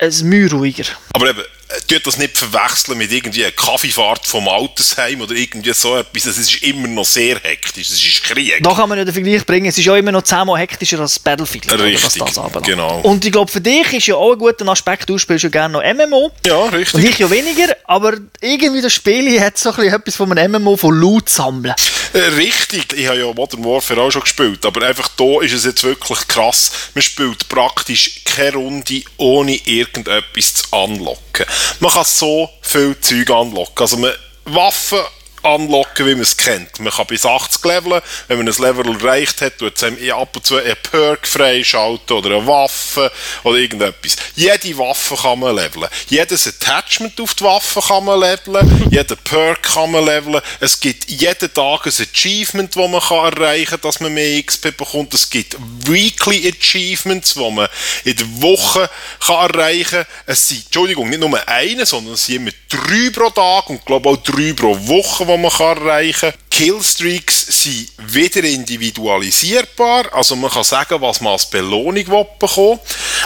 ein 0.00 0.28
Mühe 0.28 0.50
ruhiger. 0.50 0.84
Aber 1.12 1.28
eben, 1.28 1.42
tut 1.88 2.06
das 2.06 2.18
nicht 2.18 2.36
verwechseln 2.36 2.98
mit 2.98 3.12
irgendwie 3.12 3.44
einer 3.44 3.52
Kaffeefahrt 3.52 4.26
vom 4.26 4.48
Altersheim 4.48 5.20
oder 5.20 5.34
irgendwie 5.34 5.72
so 5.72 5.96
etwas. 5.96 6.26
Es 6.26 6.38
ist 6.38 6.62
immer 6.62 6.88
noch 6.88 7.04
sehr 7.04 7.38
hektisch. 7.42 7.88
Es 7.88 8.02
ist 8.02 8.24
Krieg. 8.24 8.62
Da 8.62 8.74
kann 8.74 8.88
man 8.88 8.98
ja 8.98 9.04
den 9.04 9.14
Vergleich 9.14 9.44
bringen, 9.46 9.66
es 9.66 9.78
ist 9.78 9.84
ja 9.84 9.96
immer 9.96 10.12
noch 10.12 10.22
zehnmal 10.22 10.58
hektischer 10.60 11.00
als 11.00 11.18
Battlefield. 11.18 11.72
oder, 11.72 11.84
Richtig, 11.84 12.20
was 12.20 12.34
das 12.34 12.38
anbelangt. 12.38 12.66
genau. 12.66 13.00
Und 13.00 13.24
ich 13.24 13.32
glaube, 13.32 13.50
für 13.50 13.60
dich 13.60 13.92
ist 13.92 14.06
ja 14.06 14.14
auch 14.16 14.32
ein 14.32 14.38
guter 14.38 14.66
Aspekt, 14.68 15.08
du 15.08 15.18
spielst 15.18 15.44
ja 15.44 15.50
gerne 15.50 15.72
noch 15.74 15.82
MMO. 15.82 16.30
Ja, 16.46 16.64
richtig. 16.66 16.94
Und 16.94 17.04
ich 17.04 17.18
ja 17.18 17.30
weniger, 17.30 17.76
aber 17.84 18.14
irgendwie 18.40 18.80
das 18.82 18.92
Spiel 18.92 19.40
hat 19.40 19.58
so 19.58 19.70
ein 19.70 19.76
bisschen 19.76 19.94
etwas 19.94 20.16
von 20.16 20.36
einem 20.38 20.62
MMO 20.62 20.76
von 20.76 20.94
Loot 20.94 21.28
sammeln. 21.28 21.74
Äh, 22.12 22.18
Richtig, 22.36 22.92
ich 22.92 23.06
habe 23.06 23.18
ja 23.18 23.32
Modern 23.32 23.64
Warfare 23.64 24.02
auch 24.02 24.10
schon 24.10 24.22
gespielt, 24.22 24.64
aber 24.66 24.86
einfach 24.86 25.08
da 25.16 25.40
ist 25.40 25.52
es 25.52 25.64
jetzt 25.64 25.82
wirklich 25.84 26.26
krass. 26.28 26.70
Man 26.94 27.02
spielt 27.02 27.48
praktisch 27.48 28.22
keine 28.24 28.56
Runde 28.56 29.02
ohne 29.16 29.54
irgendetwas 29.54 30.54
zu 30.54 30.64
unlocken. 30.70 31.46
Man 31.80 31.90
kann 31.90 32.04
so 32.04 32.48
viel 32.60 32.98
Zeug 33.00 33.30
unlocken. 33.30 33.78
Also 33.78 33.96
man, 33.96 34.12
Waffen 34.44 35.00
unlocken, 35.42 36.06
wie 36.06 36.14
man 36.14 36.22
es 36.22 36.36
kennt. 36.36 36.78
Man 36.80 36.92
kann 36.92 37.06
bis 37.06 37.26
80 37.26 37.64
leveln. 37.64 38.02
Wenn 38.28 38.38
man 38.38 38.48
ein 38.48 38.54
Level 38.62 38.96
erreicht 38.96 39.40
hat, 39.40 39.58
tut 39.58 39.76
es 39.76 39.82
einem 39.82 40.10
ab 40.12 40.36
und 40.36 40.46
zu 40.46 40.56
einen 40.56 40.76
Perk 40.82 41.26
freischalten 41.26 42.16
oder 42.16 42.36
eine 42.36 42.46
Waffe 42.46 43.10
oder 43.42 43.58
irgendetwas. 43.58 44.16
Jede 44.36 44.76
Waffe 44.78 45.16
kann 45.16 45.40
man 45.40 45.56
leveln. 45.56 45.88
Jedes 46.08 46.46
Attachment 46.46 47.20
auf 47.20 47.34
die 47.34 47.44
Waffe 47.44 47.80
kann 47.80 48.04
man 48.04 48.20
leveln. 48.20 48.88
Jeden 48.90 49.16
Perk 49.18 49.62
kann 49.62 49.90
man 49.90 50.04
leveln. 50.04 50.40
Es 50.60 50.78
gibt 50.78 51.10
jeden 51.10 51.52
Tag 51.52 51.86
ein 51.86 51.92
Achievement, 51.92 52.74
das 52.76 52.90
man 52.90 53.00
kann 53.00 53.32
erreichen 53.32 53.70
kann, 53.70 53.80
dass 53.82 54.00
man 54.00 54.14
mehr 54.14 54.42
XP 54.42 54.76
bekommt. 54.76 55.14
Es 55.14 55.28
gibt 55.28 55.56
Weekly 55.86 56.48
Achievements, 56.48 57.34
die 57.34 57.50
man 57.50 57.68
in 58.04 58.16
der 58.16 58.42
Woche 58.42 58.88
kann 59.20 59.50
erreichen 59.50 59.90
kann. 59.90 60.06
Es 60.26 60.48
sind, 60.48 60.64
Entschuldigung, 60.66 61.08
nicht 61.08 61.20
nur 61.20 61.48
eine, 61.48 61.86
sondern 61.86 62.14
es 62.14 62.26
sind 62.26 62.36
immer 62.36 62.50
drei 62.68 63.10
pro 63.10 63.30
Tag 63.30 63.70
und 63.70 63.84
glaube 63.84 64.08
auch 64.08 64.16
drei 64.16 64.52
pro 64.52 64.76
Woche, 64.86 65.26
die 65.32 65.42
man 65.42 65.50
kann 65.50 65.78
erreichen 65.78 66.30
kann. 66.30 66.40
Killstreaks 66.50 67.62
sind 67.62 67.90
wieder 67.98 68.44
individualisierbar, 68.44 70.12
also 70.14 70.36
man 70.36 70.50
kann 70.50 70.64
sagen, 70.64 71.00
was 71.00 71.20
man 71.20 71.32
als 71.32 71.48
Belohnung 71.48 72.26
bekommen 72.38 72.80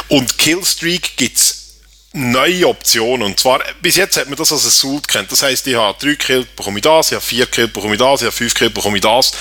Und 0.09 0.39
Killstreak 0.39 1.17
gibt 1.17 1.37
es 1.37 1.67
neue 2.17 2.67
Optionen. 2.67 3.23
Und 3.23 3.39
zwar, 3.39 3.63
bis 3.81 3.97
jetzt 3.97 4.17
hat 4.17 4.29
man 4.29 4.37
das 4.37 4.53
als 4.53 4.67
Assault 4.67 5.07
kennt. 5.07 5.31
Das 5.31 5.43
heisst, 5.43 5.67
ich 5.67 5.75
habe 5.75 5.97
drei 6.01 6.17
Kills, 6.17 6.47
bekomme 6.57 6.79
ich 6.79 6.83
das, 6.83 7.09
ich 7.09 7.17
habe 7.17 7.25
vier 7.25 7.47
Kills, 7.47 7.73
bekomme 7.73 7.95
ich 7.95 8.01
das, 8.01 8.23
ich 8.23 8.27
habe 8.27 8.37
fünf 8.37 8.55
Kills, 8.55 8.73
bekomme 8.73 8.97
ich 8.97 9.03
das, 9.03 9.33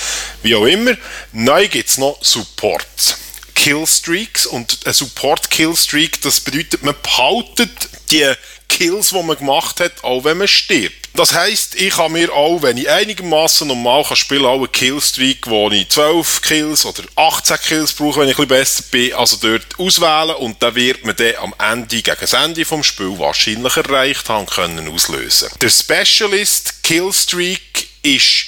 wie 0.43 0.55
auch 0.55 0.65
immer. 0.65 0.95
Neu 1.31 1.67
gibt 1.67 1.89
es 1.89 1.97
noch 1.97 2.17
Supports. 2.21 3.17
Killstreaks 3.55 4.45
und 4.45 4.79
ein 4.85 4.93
Support-Killstreak, 4.93 6.21
das 6.21 6.41
bedeutet, 6.41 6.83
man 6.83 6.95
behaltet 7.01 7.71
die 8.11 8.31
Kills, 8.67 9.09
die 9.09 9.23
man 9.23 9.37
gemacht 9.37 9.79
hat, 9.79 10.03
auch 10.03 10.23
wenn 10.23 10.37
man 10.37 10.47
stirbt. 10.47 11.04
Das 11.15 11.33
heisst, 11.33 11.75
ich 11.75 11.95
kann 11.95 12.11
mir 12.11 12.33
auch, 12.33 12.61
wenn 12.61 12.77
ich 12.77 12.89
einigermaßen 12.89 13.67
normal 13.67 14.03
kann 14.03 14.17
spielen, 14.17 14.45
auch 14.45 14.57
einen 14.57 14.71
Killstreak, 14.71 15.47
wo 15.47 15.69
ich 15.71 15.87
12 15.87 16.41
Kills 16.41 16.85
oder 16.85 17.03
18 17.15 17.57
Kills 17.57 17.93
brauche, 17.93 18.19
wenn 18.19 18.27
ich 18.27 18.37
ein 18.37 18.47
bisschen 18.47 18.59
besser 18.59 18.83
bin, 18.91 19.13
also 19.13 19.37
dort 19.37 19.79
auswählen 19.79 20.35
und 20.35 20.61
dann 20.61 20.75
wird 20.75 21.05
man 21.05 21.15
dann 21.15 21.35
am 21.37 21.55
Ende, 21.57 22.01
gegen 22.01 22.17
das 22.19 22.33
Ende 22.33 22.65
vom 22.65 22.83
Spiel 22.83 23.17
wahrscheinlich 23.17 23.77
erreicht 23.77 24.27
haben 24.27 24.45
können 24.45 24.89
auslösen. 24.89 25.49
Der 25.61 25.69
Specialist 25.69 26.83
Killstreak 26.83 27.87
ist 28.01 28.47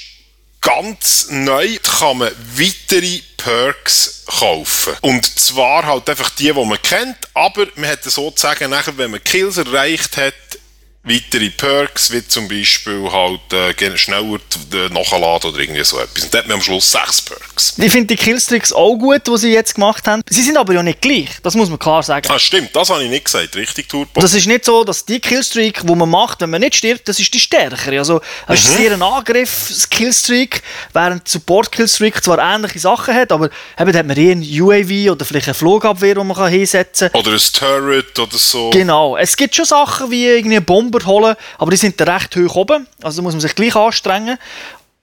ganz 0.60 1.28
neu 1.30 1.78
kann 1.78 2.18
man 2.18 2.32
weitere 2.54 3.20
Perks 3.38 4.24
kaufen. 4.26 4.94
Und 5.00 5.24
zwar 5.38 5.86
halt 5.86 6.10
einfach 6.10 6.30
die, 6.30 6.52
die 6.52 6.64
man 6.64 6.82
kennt, 6.82 7.16
aber 7.32 7.66
man 7.76 7.88
hat 7.88 8.04
sozusagen 8.04 8.70
nachher, 8.70 8.98
wenn 8.98 9.12
man 9.12 9.24
Kills 9.24 9.56
erreicht 9.56 10.18
hat, 10.18 10.34
weitere 11.04 11.50
Perks, 11.50 12.10
wie 12.10 12.26
zum 12.26 12.48
Beispiel 12.48 13.08
halt 13.10 13.52
äh, 13.52 13.96
schneller 13.96 14.38
nachladen 14.90 15.50
oder 15.50 15.58
irgendwie 15.60 15.84
so 15.84 15.98
etwas. 15.98 16.24
Und 16.24 16.34
dann 16.34 16.40
hat 16.40 16.48
man 16.48 16.56
am 16.56 16.62
Schluss 16.62 16.90
sechs 16.90 17.22
Perks. 17.22 17.74
Ich 17.78 17.90
finde 17.90 18.08
die 18.08 18.16
Killstreaks 18.16 18.72
auch 18.72 18.96
gut, 18.96 19.26
die 19.26 19.38
sie 19.38 19.52
jetzt 19.52 19.74
gemacht 19.74 20.06
haben. 20.06 20.22
Sie 20.28 20.42
sind 20.42 20.56
aber 20.56 20.74
ja 20.74 20.82
nicht 20.82 21.00
gleich, 21.00 21.28
das 21.42 21.54
muss 21.54 21.70
man 21.70 21.78
klar 21.78 22.02
sagen. 22.02 22.26
Ah, 22.30 22.38
stimmt, 22.38 22.74
das 22.74 22.90
habe 22.90 23.02
ich 23.04 23.10
nicht 23.10 23.24
gesagt, 23.24 23.56
richtig, 23.56 23.88
Turbo? 23.88 24.20
Das 24.20 24.34
ist 24.34 24.46
nicht 24.46 24.64
so, 24.64 24.84
dass 24.84 25.04
die 25.04 25.20
Killstreak, 25.20 25.86
die 25.86 25.94
man 25.94 26.10
macht, 26.10 26.40
wenn 26.40 26.50
man 26.50 26.60
nicht 26.60 26.76
stirbt, 26.76 27.08
das 27.08 27.18
ist 27.18 27.32
die 27.32 27.40
stärkere. 27.40 27.98
Also, 27.98 28.20
es 28.46 28.64
ist 28.64 28.76
sehr 28.76 28.92
ein 28.92 29.02
Angriff-Killstreak, 29.02 30.62
während 30.92 31.26
Support-Killstreak 31.26 32.22
zwar 32.22 32.38
ähnliche 32.38 32.80
Sachen 32.80 33.14
hat, 33.14 33.32
aber 33.32 33.50
eben, 33.78 33.92
da 33.92 33.98
hat 33.98 34.06
man 34.06 34.16
eher 34.16 34.32
ein 34.32 34.42
UAV 34.42 35.12
oder 35.12 35.24
vielleicht 35.24 35.48
eine 35.48 35.54
Flugabwehr, 35.54 36.14
die 36.14 36.24
man 36.24 36.36
kann 36.36 36.50
hinsetzen 36.50 37.10
kann. 37.10 37.20
Oder 37.20 37.32
ein 37.32 37.40
Turret 37.52 38.18
oder 38.18 38.36
so. 38.36 38.70
Genau. 38.70 39.16
Es 39.16 39.36
gibt 39.36 39.54
schon 39.54 39.64
Sachen 39.64 40.10
wie 40.10 40.26
irgendwie 40.26 40.56
eine 40.56 40.60
Bombe 40.60 40.87
Bomber 40.90 41.06
holen, 41.06 41.36
aber 41.58 41.70
die 41.70 41.76
sind 41.76 42.00
recht 42.00 42.36
hoch 42.36 42.54
oben, 42.56 42.86
also 43.02 43.18
da 43.18 43.22
muss 43.22 43.34
man 43.34 43.40
sich 43.40 43.54
gleich 43.54 43.76
anstrengen. 43.76 44.38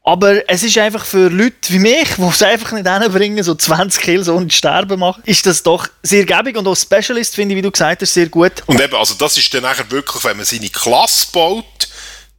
Aber 0.07 0.47
es 0.47 0.61
ist 0.61 0.77
einfach 0.77 1.03
für 1.03 1.29
Leute 1.29 1.55
wie 1.69 1.79
mich, 1.79 2.07
die 2.17 2.21
es 2.21 2.43
einfach 2.43 2.73
nicht 2.73 2.87
hinbringen, 2.87 3.43
so 3.43 3.55
20 3.55 4.03
Kills 4.03 4.29
ohne 4.29 4.51
sterben 4.51 4.99
machen, 4.99 5.23
ist 5.25 5.47
das 5.47 5.63
doch 5.63 5.87
sehr 6.03 6.25
gäbig 6.25 6.55
und 6.57 6.67
auch 6.67 6.75
Specialist 6.75 7.33
finde 7.33 7.55
ich, 7.55 7.57
wie 7.57 7.63
du 7.63 7.71
gesagt 7.71 8.03
hast, 8.03 8.13
sehr 8.13 8.29
gut. 8.29 8.51
Und 8.67 8.79
eben, 8.79 8.93
also 8.95 9.15
das 9.15 9.35
ist 9.37 9.51
dann 9.51 9.63
nachher 9.63 9.89
wirklich, 9.89 10.23
wenn 10.23 10.37
man 10.37 10.45
seine 10.45 10.69
Klasse 10.69 11.25
baut, 11.31 11.65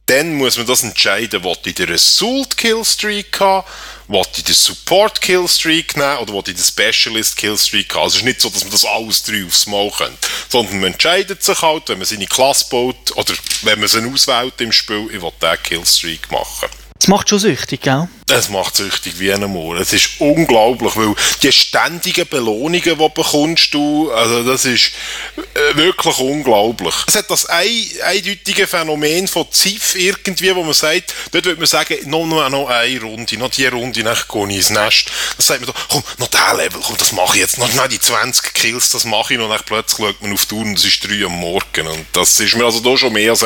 dann 0.05 0.35
muss 0.35 0.57
man 0.57 0.65
das 0.65 0.83
entscheiden, 0.83 1.43
will 1.43 1.57
ich 1.65 1.75
den 1.75 1.89
Result 1.89 2.55
Killstreak 2.55 3.37
haben, 3.41 3.67
will 4.07 4.21
ich 4.35 4.43
den 4.43 4.55
Support 4.55 5.21
Killstreak 5.21 5.97
nehmen 5.97 6.17
oder 6.17 6.33
will 6.33 6.43
ich 6.47 6.55
den 6.55 6.63
Specialist 6.63 7.35
Killstreak 7.37 7.93
haben. 7.93 8.03
Also 8.03 8.15
es 8.15 8.21
ist 8.21 8.25
nicht 8.25 8.41
so, 8.41 8.49
dass 8.49 8.63
man 8.63 8.71
das 8.71 8.85
alles 8.85 9.23
drei 9.23 9.45
aufs 9.45 9.67
Mal 9.67 9.91
könnte, 9.91 10.27
sondern 10.49 10.79
man 10.79 10.93
entscheidet 10.93 11.43
sich 11.43 11.61
halt, 11.61 11.89
wenn 11.89 11.97
man 11.97 12.07
seine 12.07 12.27
Klasse 12.27 12.65
baut 12.69 13.15
oder 13.15 13.33
wenn 13.63 13.79
man 13.79 13.89
sie 13.89 14.03
auswählt 14.03 14.59
im 14.59 14.71
Spiel, 14.71 15.07
ich 15.11 15.21
will 15.21 15.31
diesen 15.41 15.63
Killstreak 15.63 16.31
machen. 16.31 16.69
Das 16.99 17.07
macht 17.07 17.29
schon 17.29 17.39
süchtig, 17.39 17.81
gell? 17.81 18.07
Das 18.25 18.49
macht 18.49 18.75
süchtig 18.75 19.19
wie 19.19 19.31
ein 19.31 19.43
Moor. 19.43 19.77
Es 19.77 19.93
ist 19.93 20.19
unglaublich, 20.19 20.97
weil 20.97 21.15
die 21.41 21.51
ständigen 21.51 22.27
Belohnungen, 22.27 22.81
die 22.81 22.89
du 22.89 23.09
bekommst, 23.09 23.73
du, 23.73 24.11
also 24.11 24.43
das 24.43 24.65
ist 24.65 24.91
äh, 25.37 25.77
wirklich 25.77 26.17
unglaublich. 26.19 26.93
Es 27.07 27.15
hat 27.15 27.31
das 27.31 27.45
ein, 27.45 27.69
eindeutige 28.03 28.67
Phänomen 28.67 29.29
von 29.29 29.49
Ziff 29.51 29.95
irgendwie, 29.95 30.53
wo 30.53 30.63
man 30.63 30.73
sagt, 30.73 31.13
dort 31.31 31.45
würde 31.45 31.59
man 31.59 31.67
sagen, 31.67 31.95
noch, 32.09 32.25
noch, 32.25 32.49
noch 32.49 32.67
eine 32.67 33.01
Runde, 33.01 33.37
noch 33.37 33.49
die 33.49 33.67
Runde, 33.67 34.03
dann 34.03 34.17
gehe 34.29 34.47
ich 34.49 34.55
ins 34.57 34.69
Nest. 34.71 35.09
Dann 35.37 35.45
sagt 35.45 35.65
man 35.65 35.73
komm, 35.87 36.03
noch 36.17 36.27
der 36.27 36.55
Level, 36.55 36.81
komm, 36.83 36.97
das 36.97 37.13
mache 37.13 37.37
ich 37.37 37.41
jetzt, 37.41 37.57
noch, 37.59 37.73
noch 37.75 37.87
die 37.87 37.99
20 37.99 38.53
Kills, 38.53 38.89
das 38.89 39.05
mache 39.05 39.35
ich, 39.35 39.39
und 39.39 39.49
dann 39.49 39.61
plötzlich 39.65 40.05
schaut 40.05 40.21
man 40.21 40.33
auf 40.33 40.45
die 40.45 40.55
Uhr 40.55 40.61
und 40.61 40.77
es 40.77 40.83
ist 40.83 41.07
3 41.07 41.23
Uhr 41.23 41.27
am 41.27 41.39
Morgen. 41.39 41.87
Und 41.87 42.05
das 42.11 42.39
ist 42.41 42.55
mir 42.55 42.65
also 42.65 42.81
da 42.81 42.97
schon 42.97 43.13
mehr 43.13 43.31
als 43.31 43.45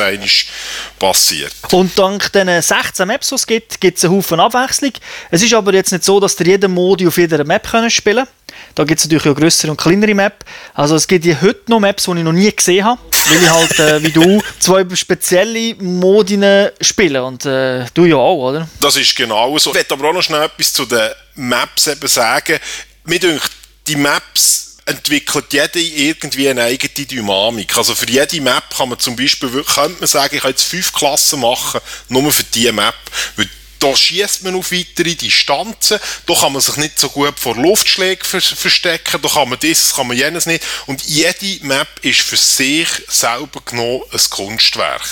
passiert. 0.98 1.54
Und 1.70 1.96
dank 1.96 2.32
den 2.32 2.60
16 2.60 3.06
Maps, 3.06 3.32
es 3.42 3.46
gibt, 3.46 3.80
gibt 3.80 3.98
es 3.98 4.04
einen 4.04 4.14
Haufen 4.14 4.38
Abwechslung. 4.38 4.92
Es 5.30 5.42
ist 5.42 5.52
aber 5.52 5.74
jetzt 5.74 5.90
nicht 5.90 6.04
so, 6.04 6.20
dass 6.20 6.38
ihr 6.38 6.46
jeden 6.46 6.72
Modi 6.72 7.06
auf 7.06 7.18
jeder 7.18 7.44
Map 7.44 7.68
können 7.68 7.90
spielen 7.90 8.26
Da 8.74 8.84
gibt 8.84 9.00
es 9.00 9.06
natürlich 9.06 9.26
auch 9.26 9.38
größere 9.38 9.72
und 9.72 9.76
kleinere 9.76 10.14
Map. 10.14 10.44
Also 10.74 10.94
es 10.94 11.08
gibt 11.08 11.24
hier 11.24 11.40
heute 11.42 11.62
noch 11.68 11.80
Maps, 11.80 12.04
die 12.04 12.12
ich 12.12 12.22
noch 12.22 12.32
nie 12.32 12.52
gesehen 12.54 12.84
habe, 12.84 13.00
weil 13.28 13.42
ich 13.42 13.50
halt, 13.50 13.78
äh, 13.80 14.02
wie 14.02 14.12
du, 14.12 14.40
zwei 14.60 14.84
spezielle 14.94 15.74
Modinen 15.76 16.70
spiele. 16.80 17.24
Und 17.24 17.44
äh, 17.44 17.84
du 17.94 18.04
ja 18.04 18.16
auch, 18.16 18.50
oder? 18.50 18.68
Das 18.80 18.96
ist 18.96 19.16
genau 19.16 19.58
so. 19.58 19.70
Ich 19.70 19.76
möchte 19.76 19.94
aber 19.94 20.08
auch 20.08 20.14
noch 20.14 20.22
schnell 20.22 20.44
etwas 20.44 20.72
zu 20.72 20.86
den 20.86 21.10
Maps 21.34 21.88
eben 21.88 22.06
sagen. 22.06 22.58
Mir 23.04 23.18
denkt, 23.18 23.50
die 23.88 23.96
Maps 23.96 24.71
entwickelt 24.84 25.52
jede 25.52 25.80
irgendwie 25.80 26.48
eine 26.48 26.64
eigene 26.64 27.06
Dynamik. 27.06 27.76
Also 27.76 27.94
für 27.94 28.08
jede 28.08 28.40
Map 28.40 28.76
kann 28.76 28.88
man 28.88 28.98
zum 28.98 29.16
Beispiel, 29.16 29.48
könnte 29.64 30.00
man 30.00 30.08
sagen, 30.08 30.34
ich 30.34 30.42
kann 30.42 30.50
jetzt 30.50 30.64
fünf 30.64 30.92
Klassen 30.92 31.40
machen, 31.40 31.80
nur 32.08 32.32
für 32.32 32.44
diese 32.44 32.72
Map. 32.72 32.94
Weil 33.36 33.48
da 33.82 33.96
schießt 33.96 34.44
man 34.44 34.54
auf 34.54 34.70
weitere 34.70 35.16
Distanzen, 35.16 35.98
da 36.26 36.34
kann 36.34 36.52
man 36.52 36.62
sich 36.62 36.76
nicht 36.76 37.00
so 37.00 37.08
gut 37.08 37.38
vor 37.40 37.56
Luftschlägen 37.56 38.24
verstecken, 38.24 39.20
da 39.20 39.28
kann 39.28 39.48
man 39.48 39.58
dieses, 39.58 39.94
kann 39.94 40.06
man 40.06 40.16
jenes 40.16 40.46
nicht. 40.46 40.62
Und 40.86 41.02
jede 41.02 41.64
Map 41.66 41.88
ist 42.02 42.20
für 42.20 42.36
sich 42.36 42.88
selber 43.08 43.60
genommen 43.64 44.02
ein 44.12 44.20
Kunstwerk. 44.30 45.02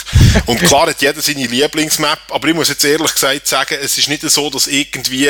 Und 0.46 0.60
klar 0.60 0.86
hat 0.86 1.02
jeder 1.02 1.20
seine 1.20 1.46
Lieblingsmap, 1.46 2.20
aber 2.30 2.48
ich 2.48 2.54
muss 2.54 2.68
jetzt 2.68 2.84
ehrlich 2.84 3.12
gesagt 3.12 3.48
sagen, 3.48 3.76
es 3.82 3.98
ist 3.98 4.08
nicht 4.08 4.22
so, 4.22 4.48
dass 4.50 4.68
irgendwie 4.68 5.28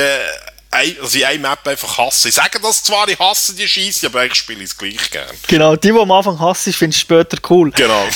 also 0.71 1.19
ich 1.19 1.27
eine 1.27 1.39
Map 1.41 1.67
einfach 1.67 1.99
hasse. 1.99 2.29
Ich 2.29 2.35
sage 2.35 2.61
das 2.61 2.83
zwar, 2.85 3.09
ich 3.09 3.19
hasse 3.19 3.55
die 3.55 3.67
Scheiße, 3.67 4.07
aber 4.07 4.21
eigentlich 4.21 4.39
spiele 4.39 4.61
ich 4.61 4.71
es 4.71 4.79
gleich 4.79 5.11
gern. 5.11 5.27
Genau, 5.49 5.75
die, 5.75 5.91
die 5.93 5.99
am 5.99 6.11
Anfang 6.11 6.39
hassen, 6.39 6.73
findest 6.73 7.03
du 7.03 7.07
später 7.07 7.37
cool. 7.51 7.71
Genau. 7.73 8.07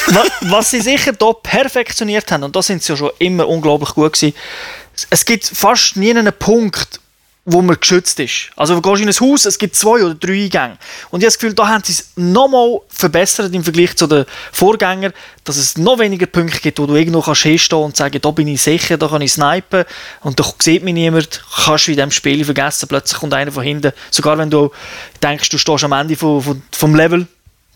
Was 0.43 0.71
sie 0.71 0.81
sicher 0.81 1.13
hier 1.19 1.35
perfektioniert 1.43 2.31
haben, 2.31 2.45
und 2.45 2.55
da 2.55 2.63
sind 2.63 2.83
sie 2.83 2.93
ja 2.93 2.97
schon 2.97 3.11
immer 3.19 3.49
unglaublich 3.49 3.91
gut 3.91 4.13
gewesen, 4.13 4.37
es 5.11 5.25
gibt 5.25 5.45
fast 5.45 5.97
nie 5.97 6.11
einen 6.11 6.33
Punkt, 6.33 7.01
wo 7.47 7.61
man 7.61 7.79
geschützt 7.79 8.19
ist. 8.21 8.51
Also 8.57 8.75
du 8.75 8.81
gehst 8.81 9.03
in 9.03 9.09
ein 9.09 9.15
Haus, 9.33 9.45
es 9.45 9.59
gibt 9.59 9.77
zwei 9.77 10.03
oder 10.03 10.15
drei 10.15 10.45
Eingänge. 10.45 10.79
Und 11.11 11.21
ich 11.21 11.25
habe 11.25 11.27
das 11.27 11.39
Gefühl, 11.39 11.55
da 11.55 11.69
haben 11.69 11.85
sie 11.85 11.93
es 11.93 12.11
nochmal 12.17 12.81
verbessert 12.89 13.55
im 13.55 13.63
Vergleich 13.63 13.95
zu 13.97 14.07
den 14.07 14.25
Vorgängern, 14.51 15.13
dass 15.45 15.59
es 15.59 15.77
noch 15.77 15.99
weniger 15.99 16.25
Punkte 16.25 16.61
gibt, 16.61 16.79
wo 16.79 16.87
du 16.87 16.95
irgendwo 16.95 17.21
kannst 17.21 17.43
hinstehen 17.43 17.83
und 17.83 17.97
sagen, 17.97 18.19
da 18.21 18.31
bin 18.31 18.49
ich 18.49 18.63
sicher, 18.63 18.97
da 18.97 19.09
kann 19.09 19.21
ich 19.21 19.33
snipen 19.33 19.85
und 20.23 20.41
da 20.41 20.45
sieht 20.59 20.83
mich 20.83 20.95
niemand, 20.95 21.45
kannst 21.67 21.87
du 21.87 21.91
in 21.91 21.97
diesem 21.99 22.11
Spiel 22.13 22.45
vergessen, 22.45 22.89
plötzlich 22.89 23.21
kommt 23.21 23.35
einer 23.35 23.53
von 23.53 23.63
hinten. 23.63 23.93
Sogar 24.11 24.39
wenn 24.39 24.49
du 24.49 24.71
denkst, 25.23 25.51
du 25.51 25.59
stehst 25.59 25.85
am 25.85 25.93
Ende 25.93 26.17
vom, 26.17 26.63
vom, 26.73 26.95
Level, 26.95 27.27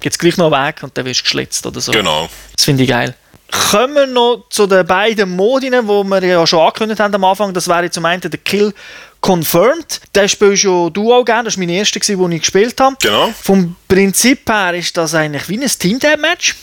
gibt 0.00 0.14
es 0.14 0.18
gleich 0.18 0.38
noch 0.38 0.50
einen 0.50 0.66
Weg 0.66 0.82
und 0.82 0.96
dann 0.96 1.04
wirst 1.04 1.20
du 1.20 1.24
geschlitzt 1.24 1.66
oder 1.66 1.80
so. 1.80 1.92
Genau. 1.92 2.30
Das 2.56 2.64
finde 2.64 2.84
ich 2.84 2.88
geil. 2.88 3.14
Kommen 3.50 3.94
wir 3.94 4.06
noch 4.06 4.44
zu 4.50 4.66
den 4.66 4.86
beiden 4.86 5.34
Modinen, 5.34 5.86
die 5.86 6.10
wir 6.10 6.22
ja 6.22 6.46
schon 6.46 6.60
angekündigt 6.60 7.00
haben 7.00 7.14
am 7.14 7.24
Anfang. 7.24 7.54
Das 7.54 7.66
wäre 7.66 7.90
zum 7.90 8.04
einen 8.04 8.20
der 8.20 8.30
Kill 8.38 8.74
Confirmed. 9.20 10.00
Den 10.14 10.28
spielst 10.28 10.64
ja 10.64 10.90
du 10.90 11.12
auch 11.12 11.24
gerne. 11.24 11.44
Das 11.44 11.56
war 11.56 11.64
mein 11.64 11.70
erster, 11.70 11.98
den 12.00 12.32
ich 12.32 12.40
gespielt 12.40 12.78
habe. 12.80 12.96
Genau. 13.00 13.32
Vom 13.40 13.76
Prinzip 13.88 14.48
her 14.48 14.74
ist 14.74 14.96
das 14.96 15.14
eigentlich 15.14 15.48
wie 15.48 15.58
ein 15.62 15.66
Team-Deathmatch. 15.66 16.56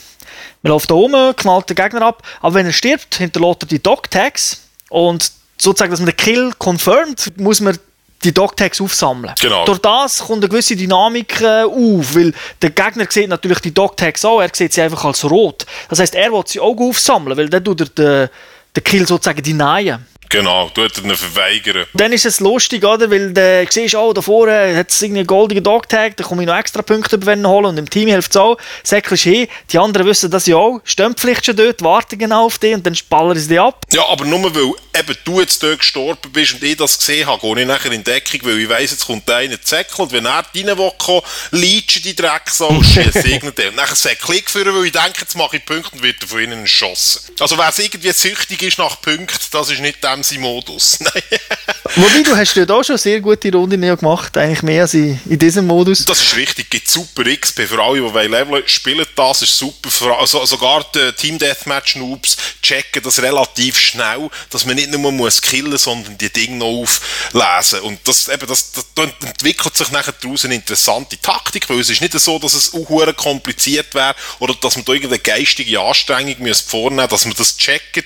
Man 0.61 0.71
läuft 0.71 0.89
da 0.89 0.95
rum, 0.95 1.15
knallt 1.35 1.69
den 1.69 1.75
Gegner 1.75 2.01
ab, 2.01 2.23
aber 2.41 2.55
wenn 2.55 2.65
er 2.65 2.73
stirbt, 2.73 3.15
hinterlässt 3.15 3.63
er 3.63 3.67
die 3.67 3.81
Dog-Tags 3.81 4.61
und 4.89 5.31
sozusagen, 5.57 5.91
dass 5.91 5.99
man 5.99 6.09
den 6.09 6.17
Kill 6.17 6.51
confirmed, 6.57 7.37
muss 7.37 7.61
man 7.61 7.77
die 8.25 8.33
Dog-Tags 8.33 8.81
aufsammeln. 8.81 9.33
Genau. 9.39 9.65
Durch 9.65 9.79
das 9.79 10.19
kommt 10.19 10.43
eine 10.43 10.49
gewisse 10.49 10.75
Dynamik 10.75 11.41
äh, 11.41 11.63
auf, 11.63 12.15
weil 12.15 12.33
der 12.61 12.71
Gegner 12.71 13.05
sieht 13.09 13.29
natürlich 13.29 13.59
die 13.59 13.73
Dog-Tags 13.73 14.25
auch, 14.25 14.41
er 14.41 14.49
sieht 14.51 14.73
sie 14.73 14.81
einfach 14.81 15.05
als 15.05 15.23
rot. 15.29 15.65
Das 15.89 15.99
heißt, 15.99 16.15
er 16.15 16.31
will 16.31 16.43
sie 16.45 16.59
auch 16.59 16.77
aufsammeln, 16.77 17.37
weil 17.37 17.49
dann 17.49 17.63
tut 17.63 17.81
er 17.81 17.87
den, 17.87 18.29
den 18.75 18.83
Kill 18.83 19.07
sozusagen 19.07 19.41
denyen. 19.41 20.05
Genau, 20.29 20.69
tut 20.69 20.97
er 20.97 21.03
ihn 21.03 21.15
verweigern. 21.15 21.85
Dann 21.93 22.11
ist 22.13 22.25
es 22.25 22.39
lustig, 22.39 22.83
oder? 22.83 23.09
Weil 23.09 23.33
du 23.33 23.67
siehst, 23.69 23.95
oh, 23.95 24.13
da 24.13 24.21
vorne 24.21 24.75
hat 24.75 24.89
es 24.89 25.03
einen 25.03 25.25
goldenen 25.25 25.63
Dogtag, 25.63 26.17
da 26.17 26.23
komme 26.23 26.43
ich 26.43 26.47
noch 26.47 26.57
extra 26.57 26.81
Punkte 26.81 27.15
über 27.15 27.35
holen 27.35 27.65
und 27.65 27.77
im 27.77 27.89
Team 27.89 28.09
hilft 28.09 28.31
es 28.31 28.37
auch. 28.37 28.57
Säckelst 28.83 29.23
hin, 29.23 29.47
die 29.71 29.77
anderen 29.77 30.07
wissen 30.07 30.31
das 30.31 30.45
ja 30.45 30.55
auch, 30.55 30.81
stehen 30.83 31.15
vielleicht 31.17 31.45
schon 31.45 31.55
dort, 31.55 31.81
warten 31.81 32.17
genau 32.17 32.45
auf 32.45 32.59
dich 32.59 32.73
und 32.73 32.85
dann 32.85 32.95
spallern 32.95 33.37
sie 33.37 33.47
dich 33.47 33.59
ab. 33.59 33.85
Ja, 33.91 34.07
aber 34.07 34.25
nur 34.25 34.53
weil 34.55 34.73
eben 34.99 35.17
du 35.23 35.41
jetzt 35.41 35.61
dort 35.61 35.79
gestorben 35.79 36.31
bist 36.31 36.53
und 36.53 36.63
ich 36.63 36.77
das 36.77 36.97
gesehen 36.97 37.27
habe, 37.27 37.41
gehe 37.41 37.61
ich 37.61 37.67
nachher 37.67 37.91
in 37.91 38.03
Deckung, 38.03 38.41
weil 38.43 38.59
ich 38.59 38.69
weiss, 38.69 38.91
jetzt 38.91 39.05
kommt 39.05 39.29
einer 39.29 39.61
Zeckel 39.61 40.01
und 40.01 40.11
wenn 40.11 40.25
er 40.25 40.45
rein 40.53 40.77
will, 40.77 41.21
leitschen 41.51 42.03
die 42.03 42.15
Drecksau, 42.15 42.81
schießt 42.83 43.25
irgendeinen. 43.25 43.69
Und 43.69 43.75
nachher 43.75 43.95
säckle 43.95 44.35
ich 44.35 44.49
führen, 44.49 44.75
weil 44.75 44.85
ich 44.85 44.91
denke, 44.91 45.21
jetzt 45.21 45.35
mache 45.35 45.57
ich 45.57 45.65
Punkte 45.65 45.91
und 45.93 46.03
wird 46.03 46.23
von 46.23 46.39
ihnen 46.39 46.61
erschossen. 46.61 47.33
Also 47.39 47.57
wer 47.57 47.69
es 47.69 47.79
irgendwie 47.79 48.11
süchtig 48.11 48.61
ist 48.63 48.77
nach 48.77 49.01
Punkten, 49.01 49.45
das 49.51 49.69
ist 49.69 49.81
nicht 49.81 50.03
dem 50.03 50.14
sein 50.23 50.41
Modus. 50.41 50.99
Wobei, 51.93 52.23
du 52.23 52.35
hast 52.35 52.55
ja 52.55 52.65
da 52.65 52.83
schon 52.83 52.97
sehr 52.97 53.21
gute 53.21 53.51
Runden 53.51 53.79
gemacht, 53.79 54.35
eigentlich 54.37 54.63
mehr 54.63 54.81
als 54.81 54.95
in, 54.95 55.19
diesem 55.37 55.67
Modus. 55.67 56.03
Das 56.05 56.19
ist 56.19 56.35
richtig, 56.35 56.71
gibt 56.71 56.89
super 56.89 57.23
XP 57.23 57.61
für 57.61 57.81
alle, 57.81 58.01
die 58.01 58.27
leveln 58.27 58.63
spielen 58.65 59.05
das, 59.15 59.43
ist 59.43 59.55
super. 59.55 60.17
Also, 60.19 60.43
sogar 60.45 60.83
die 60.95 61.11
Team 61.13 61.37
Deathmatch 61.37 61.97
Noobs 61.97 62.37
checken 62.63 63.03
das 63.03 63.21
relativ 63.21 63.77
schnell, 63.77 64.29
dass 64.49 64.65
man 64.65 64.75
nicht 64.75 64.89
nur 64.89 65.11
muss 65.11 65.41
killen, 65.41 65.77
sondern 65.77 66.17
die 66.17 66.31
Dinge 66.31 66.57
noch 66.57 66.65
auflesen. 66.81 67.81
Und 67.81 67.99
das, 68.07 68.29
eben, 68.29 68.47
das, 68.47 68.71
das, 68.71 68.85
das 68.95 69.09
entwickelt 69.23 69.77
sich 69.77 69.91
nachher 69.91 70.15
daraus 70.19 70.43
eine 70.43 70.55
interessante 70.55 71.21
Taktik, 71.21 71.69
weil 71.69 71.79
es 71.79 71.91
ist 71.91 72.01
nicht 72.01 72.19
so, 72.19 72.39
dass 72.39 72.55
es 72.55 72.73
auch 72.73 73.15
kompliziert 73.15 73.93
wäre 73.93 74.15
oder 74.39 74.55
dass 74.55 74.75
man 74.75 74.85
da 74.85 74.93
irgendeine 74.93 75.19
geistige 75.19 75.79
Anstrengung 75.79 76.35
vornehmen 76.55 76.95
müsste, 76.95 77.07
dass 77.09 77.25
man 77.25 77.35
das 77.37 77.57
checkt, 77.57 78.05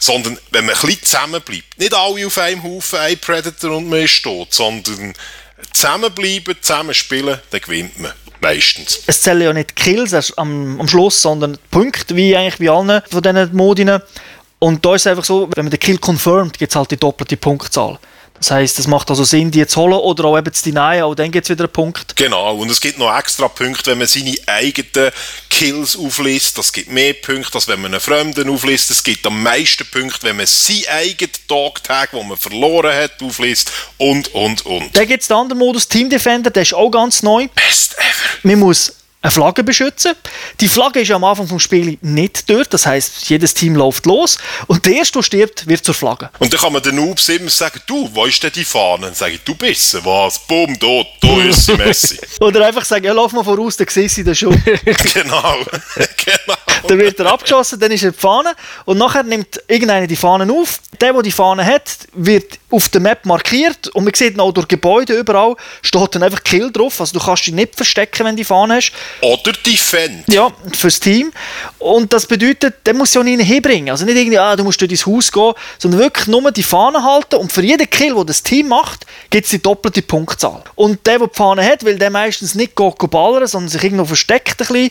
sondern 0.00 0.36
wenn 0.50 0.66
man 0.66 0.74
ein 0.74 0.80
bisschen 0.80 1.04
zusammenbleibt, 1.04 1.78
nicht 1.78 1.94
alle 1.94 2.26
auf 2.26 2.38
einem 2.38 2.62
Haufen, 2.64 2.98
ein 3.12 3.18
Predator 3.18 3.76
und 3.76 3.88
man 3.88 4.00
ist 4.00 4.22
tot, 4.22 4.52
sondern 4.52 5.14
zusammenbleiben, 5.72 6.56
zusammenspielen, 6.60 7.38
dann 7.50 7.60
gewinnt 7.60 7.98
man. 8.00 8.12
Meistens. 8.40 9.00
Es 9.06 9.22
zählen 9.22 9.42
ja 9.42 9.52
nicht 9.52 9.76
Kills 9.76 10.36
am, 10.36 10.80
am 10.80 10.88
Schluss, 10.88 11.22
sondern 11.22 11.58
Punkte, 11.70 12.16
wie 12.16 12.36
eigentlich 12.36 12.58
bei 12.58 12.68
allen 12.74 13.00
von 13.08 13.22
diesen 13.22 13.54
Modinen. 13.54 14.02
Und 14.58 14.84
da 14.84 14.96
ist 14.96 15.02
es 15.02 15.06
einfach 15.06 15.24
so, 15.24 15.48
wenn 15.54 15.64
man 15.64 15.70
den 15.70 15.78
Kill 15.78 15.98
confirmt, 15.98 16.58
gibt 16.58 16.72
es 16.72 16.76
halt 16.76 16.90
die 16.90 16.96
doppelte 16.96 17.36
Punktzahl. 17.36 18.00
Das 18.42 18.50
heisst, 18.50 18.80
es 18.80 18.88
macht 18.88 19.08
also 19.08 19.22
Sinn, 19.22 19.52
die 19.52 19.64
zu 19.68 19.80
holen 19.82 19.92
oder 19.92 20.24
auch 20.24 20.36
eben 20.36 20.52
zu 20.52 20.64
denyen, 20.64 21.04
auch 21.04 21.14
dann 21.14 21.30
gibt 21.30 21.46
es 21.46 21.50
wieder 21.50 21.62
einen 21.62 21.72
Punkt. 21.72 22.16
Genau, 22.16 22.56
und 22.56 22.68
es 22.72 22.80
gibt 22.80 22.98
noch 22.98 23.16
extra 23.16 23.46
Punkte, 23.46 23.92
wenn 23.92 23.98
man 23.98 24.08
seine 24.08 24.34
eigenen 24.46 25.12
Kills 25.48 25.96
aufliest. 25.96 26.58
Das 26.58 26.72
gibt 26.72 26.90
mehr 26.90 27.12
Punkte, 27.12 27.54
als 27.54 27.68
wenn 27.68 27.80
man 27.80 27.92
einen 27.92 28.00
Fremden 28.00 28.50
aufliest. 28.50 28.90
Es 28.90 29.04
gibt 29.04 29.24
am 29.28 29.40
meisten 29.44 29.86
Punkte, 29.88 30.24
wenn 30.24 30.38
man 30.38 30.46
seinen 30.46 30.88
eigenen 30.88 31.30
Dogtag, 31.46 32.10
den 32.10 32.26
man 32.26 32.36
verloren 32.36 32.92
hat, 32.92 33.22
aufliest 33.22 33.70
und, 33.98 34.34
und, 34.34 34.66
und. 34.66 34.96
Dann 34.96 35.06
gibt 35.06 35.22
es 35.22 35.28
den 35.28 35.36
anderen 35.36 35.60
Modus, 35.60 35.86
Team 35.86 36.10
Defender, 36.10 36.50
der 36.50 36.64
ist 36.64 36.74
auch 36.74 36.90
ganz 36.90 37.22
neu. 37.22 37.46
Best 37.54 37.94
ever. 37.96 38.38
Man 38.42 38.58
muss 38.58 38.92
eine 39.22 39.30
Flagge 39.30 39.62
beschützen. 39.62 40.14
Die 40.60 40.68
Flagge 40.68 41.00
ist 41.00 41.10
am 41.12 41.22
Anfang 41.22 41.46
vom 41.46 41.60
Spiel 41.60 41.96
nicht 42.02 42.50
dort, 42.50 42.74
das 42.74 42.86
heißt, 42.86 43.28
jedes 43.28 43.54
Team 43.54 43.76
läuft 43.76 44.04
los 44.04 44.36
und 44.66 44.84
der 44.84 44.94
erste, 44.94 45.18
der 45.18 45.22
stirbt, 45.22 45.68
wird 45.68 45.84
zur 45.84 45.94
Flagge. 45.94 46.30
Und 46.40 46.52
dann 46.52 46.60
kann 46.60 46.72
man 46.72 46.82
den 46.82 46.96
Noobs 46.96 47.28
immer 47.28 47.48
sagen, 47.48 47.80
du, 47.86 48.10
wo 48.12 48.26
ist 48.26 48.42
denn 48.42 48.50
die 48.52 48.64
Fahne? 48.64 49.06
Dann 49.06 49.14
sage 49.14 49.34
ich, 49.34 49.40
du 49.44 49.54
bist 49.54 49.90
sie. 49.90 50.04
Was? 50.04 50.40
Bumm, 50.40 50.76
da, 50.78 51.02
da 51.20 51.42
ist 51.44 51.66
sie, 51.66 51.76
Messi. 51.76 52.18
Oder 52.40 52.66
einfach 52.66 52.84
sagen, 52.84 53.04
ja, 53.04 53.12
lauf 53.12 53.32
mal 53.32 53.44
voraus, 53.44 53.76
dann 53.76 53.86
siehst 53.88 54.18
du 54.18 54.24
das 54.24 54.38
schon. 54.38 54.60
genau, 54.64 54.84
genau. 55.14 56.58
dann 56.88 56.98
wird 56.98 57.20
er 57.20 57.26
abgeschossen, 57.26 57.78
dann 57.78 57.92
ist 57.92 58.02
er 58.02 58.10
die 58.10 58.18
Fahne 58.18 58.54
und 58.84 58.98
nachher 58.98 59.22
nimmt 59.22 59.62
irgendeiner 59.68 60.08
die 60.08 60.16
Fahne 60.16 60.52
auf. 60.52 60.80
Der, 61.00 61.12
der 61.12 61.22
die 61.22 61.32
Fahne 61.32 61.64
hat, 61.64 61.90
wird 62.12 62.58
auf 62.72 62.88
der 62.88 63.00
Map 63.00 63.26
markiert 63.26 63.88
und 63.88 64.04
man 64.04 64.14
sieht 64.14 64.38
auch 64.38 64.52
durch 64.52 64.68
Gebäude 64.68 65.14
überall 65.14 65.56
steht 65.82 66.14
dann 66.14 66.22
einfach 66.22 66.42
Kill 66.42 66.70
drauf. 66.72 67.00
Also 67.00 67.18
du 67.18 67.24
kannst 67.24 67.46
dich 67.46 67.54
nicht 67.54 67.76
verstecken, 67.76 68.24
wenn 68.24 68.36
du 68.36 68.40
die 68.40 68.44
Fahne 68.44 68.76
hast. 68.76 68.92
Oder 69.20 69.52
Defend. 69.64 70.24
Ja, 70.28 70.50
fürs 70.76 71.00
Team. 71.00 71.32
Und 71.78 72.12
das 72.12 72.26
bedeutet, 72.26 72.86
der 72.86 72.94
muss 72.94 73.14
ja 73.14 73.22
nicht 73.22 73.42
hinbringen. 73.42 73.90
Also 73.90 74.04
nicht 74.04 74.16
irgendwie, 74.16 74.38
ah, 74.38 74.56
du 74.56 74.64
musst 74.64 74.80
durch 74.80 74.90
dein 74.90 75.14
Haus 75.14 75.30
gehen, 75.30 75.52
sondern 75.78 76.00
wirklich 76.00 76.26
nur 76.26 76.50
die 76.50 76.62
Fahne 76.62 77.02
halten 77.02 77.36
und 77.36 77.52
für 77.52 77.62
jeden 77.62 77.88
Kill, 77.88 78.14
den 78.14 78.26
das 78.26 78.42
Team 78.42 78.68
macht, 78.68 79.06
gibt 79.30 79.44
es 79.44 79.50
die 79.50 79.62
doppelte 79.62 80.02
Punktzahl. 80.02 80.62
Und 80.74 81.06
der, 81.06 81.18
der 81.18 81.28
die 81.28 81.36
Fahne 81.36 81.64
hat, 81.64 81.84
weil 81.84 81.98
der 81.98 82.10
meistens 82.10 82.54
nicht 82.54 82.76
geht, 82.76 82.98
geht 82.98 83.10
ballern, 83.10 83.46
sondern 83.46 83.68
sich 83.68 83.82
irgendwo 83.82 84.04
versteckt 84.04 84.60
ein 84.60 84.66
bisschen, 84.66 84.90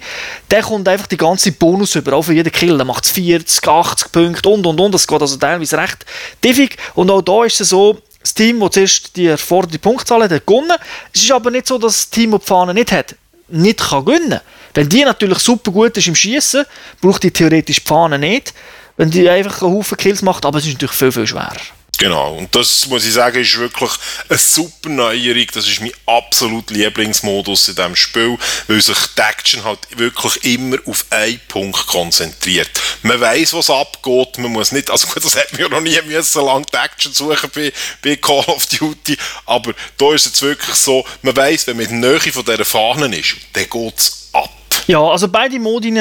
der 0.50 0.62
kommt 0.62 0.88
einfach 0.88 1.08
die 1.08 1.18
ganze 1.18 1.52
Bonus 1.52 1.96
über, 1.96 2.14
auch 2.14 2.24
für 2.24 2.34
jeden 2.34 2.52
Kill. 2.52 2.78
Der 2.78 2.86
macht 2.86 3.06
40, 3.06 3.68
80 3.68 4.12
Punkte 4.12 4.50
und 4.50 4.66
und 4.66 4.80
und. 4.80 4.94
Das 4.94 5.08
geht 5.08 5.22
also 5.22 5.38
teilweise 5.38 5.78
recht 5.78 6.06
diffig. 6.44 6.78
Und 6.96 7.10
auch 7.10 7.22
da 7.22 7.44
ist 7.44 7.62
es 7.62 7.71
so, 7.72 7.98
das 8.22 8.34
Team, 8.36 8.60
das 8.60 8.72
zuerst 8.72 9.16
die 9.16 9.26
erforderte 9.26 9.80
Punktzahl 9.80 10.24
hat, 10.24 10.32
hat 10.32 10.46
gewonnen. 10.46 10.78
Es 11.14 11.24
ist 11.24 11.32
aber 11.32 11.50
nicht 11.50 11.68
so, 11.68 11.78
dass 11.78 11.94
das 11.94 12.10
Team, 12.12 12.32
das 12.32 12.42
die 12.42 12.48
Fahne 12.48 12.74
nicht 12.74 12.92
hat, 12.92 13.16
nicht 13.48 13.80
kann 13.80 14.06
gewinnen 14.06 14.30
kann. 14.30 14.42
Wenn 14.74 14.90
die 14.90 15.04
natürlich 15.04 15.40
super 15.40 15.72
gut 15.72 15.98
ist 15.98 16.08
im 16.08 16.16
Schießen, 16.16 16.66
braucht 17.02 17.24
die 17.24 17.32
theoretisch 17.32 17.82
die 17.82 17.88
Fahne 17.88 18.20
nicht. 18.20 18.54
Wenn 18.98 19.10
die 19.10 19.28
einfach 19.28 19.62
einen 19.64 19.74
Haufen 19.74 19.98
Kills 19.98 20.22
macht, 20.22 20.46
aber 20.46 20.60
es 20.60 20.68
ist 20.68 20.74
natürlich 20.74 20.96
viel, 20.96 21.12
viel 21.12 21.28
schwerer. 21.28 21.58
Genau, 22.02 22.34
und 22.34 22.56
das 22.56 22.88
muss 22.88 23.06
ich 23.06 23.14
sagen, 23.14 23.40
ist 23.40 23.60
wirklich 23.60 23.92
eine 24.28 24.40
super 24.40 24.90
Neuerung. 24.90 25.46
Das 25.54 25.68
ist 25.68 25.82
mein 25.82 25.92
absolut 26.08 26.72
Lieblingsmodus 26.72 27.68
in 27.68 27.76
diesem 27.76 27.96
Spiel, 27.96 28.40
weil 28.68 28.82
sich 28.82 28.98
die 29.16 29.22
Action 29.22 29.64
halt 29.64 29.78
wirklich 29.96 30.44
immer 30.44 30.78
auf 30.88 31.06
einen 31.12 31.40
Punkt 31.48 31.86
konzentriert. 31.86 32.72
Man 33.04 33.22
weiß, 33.22 33.54
was 33.54 33.70
abgeht, 33.70 34.40
man 34.40 34.52
muss 34.52 34.72
nicht, 34.72 34.90
also 34.90 35.06
gut, 35.06 35.24
das 35.24 35.36
hat 35.36 35.54
mir 35.54 35.70
noch 35.70 35.80
nie 35.80 36.02
müssen, 36.02 36.44
lang 36.44 36.66
die 36.74 36.78
Action 36.78 37.14
suchen 37.14 37.52
bei, 37.54 37.72
bei 38.02 38.16
Call 38.16 38.46
of 38.48 38.66
Duty, 38.66 39.16
aber 39.46 39.76
da 39.96 40.12
ist 40.16 40.22
es 40.22 40.32
jetzt 40.32 40.42
wirklich 40.42 40.76
so, 40.76 41.06
man 41.22 41.36
weiß, 41.38 41.68
wenn 41.68 41.78
man 41.78 41.86
in 41.86 42.02
der 42.02 42.14
Nähe 42.14 42.34
von 42.34 42.44
dieser 42.44 42.66
Fahne 42.66 43.16
ist, 43.16 43.36
dann 43.54 43.70
geht 43.70 44.00
es 44.00 44.30
ab. 44.34 44.50
Ja, 44.88 45.02
also 45.02 45.28
beide 45.28 45.60
Modi 45.60 45.92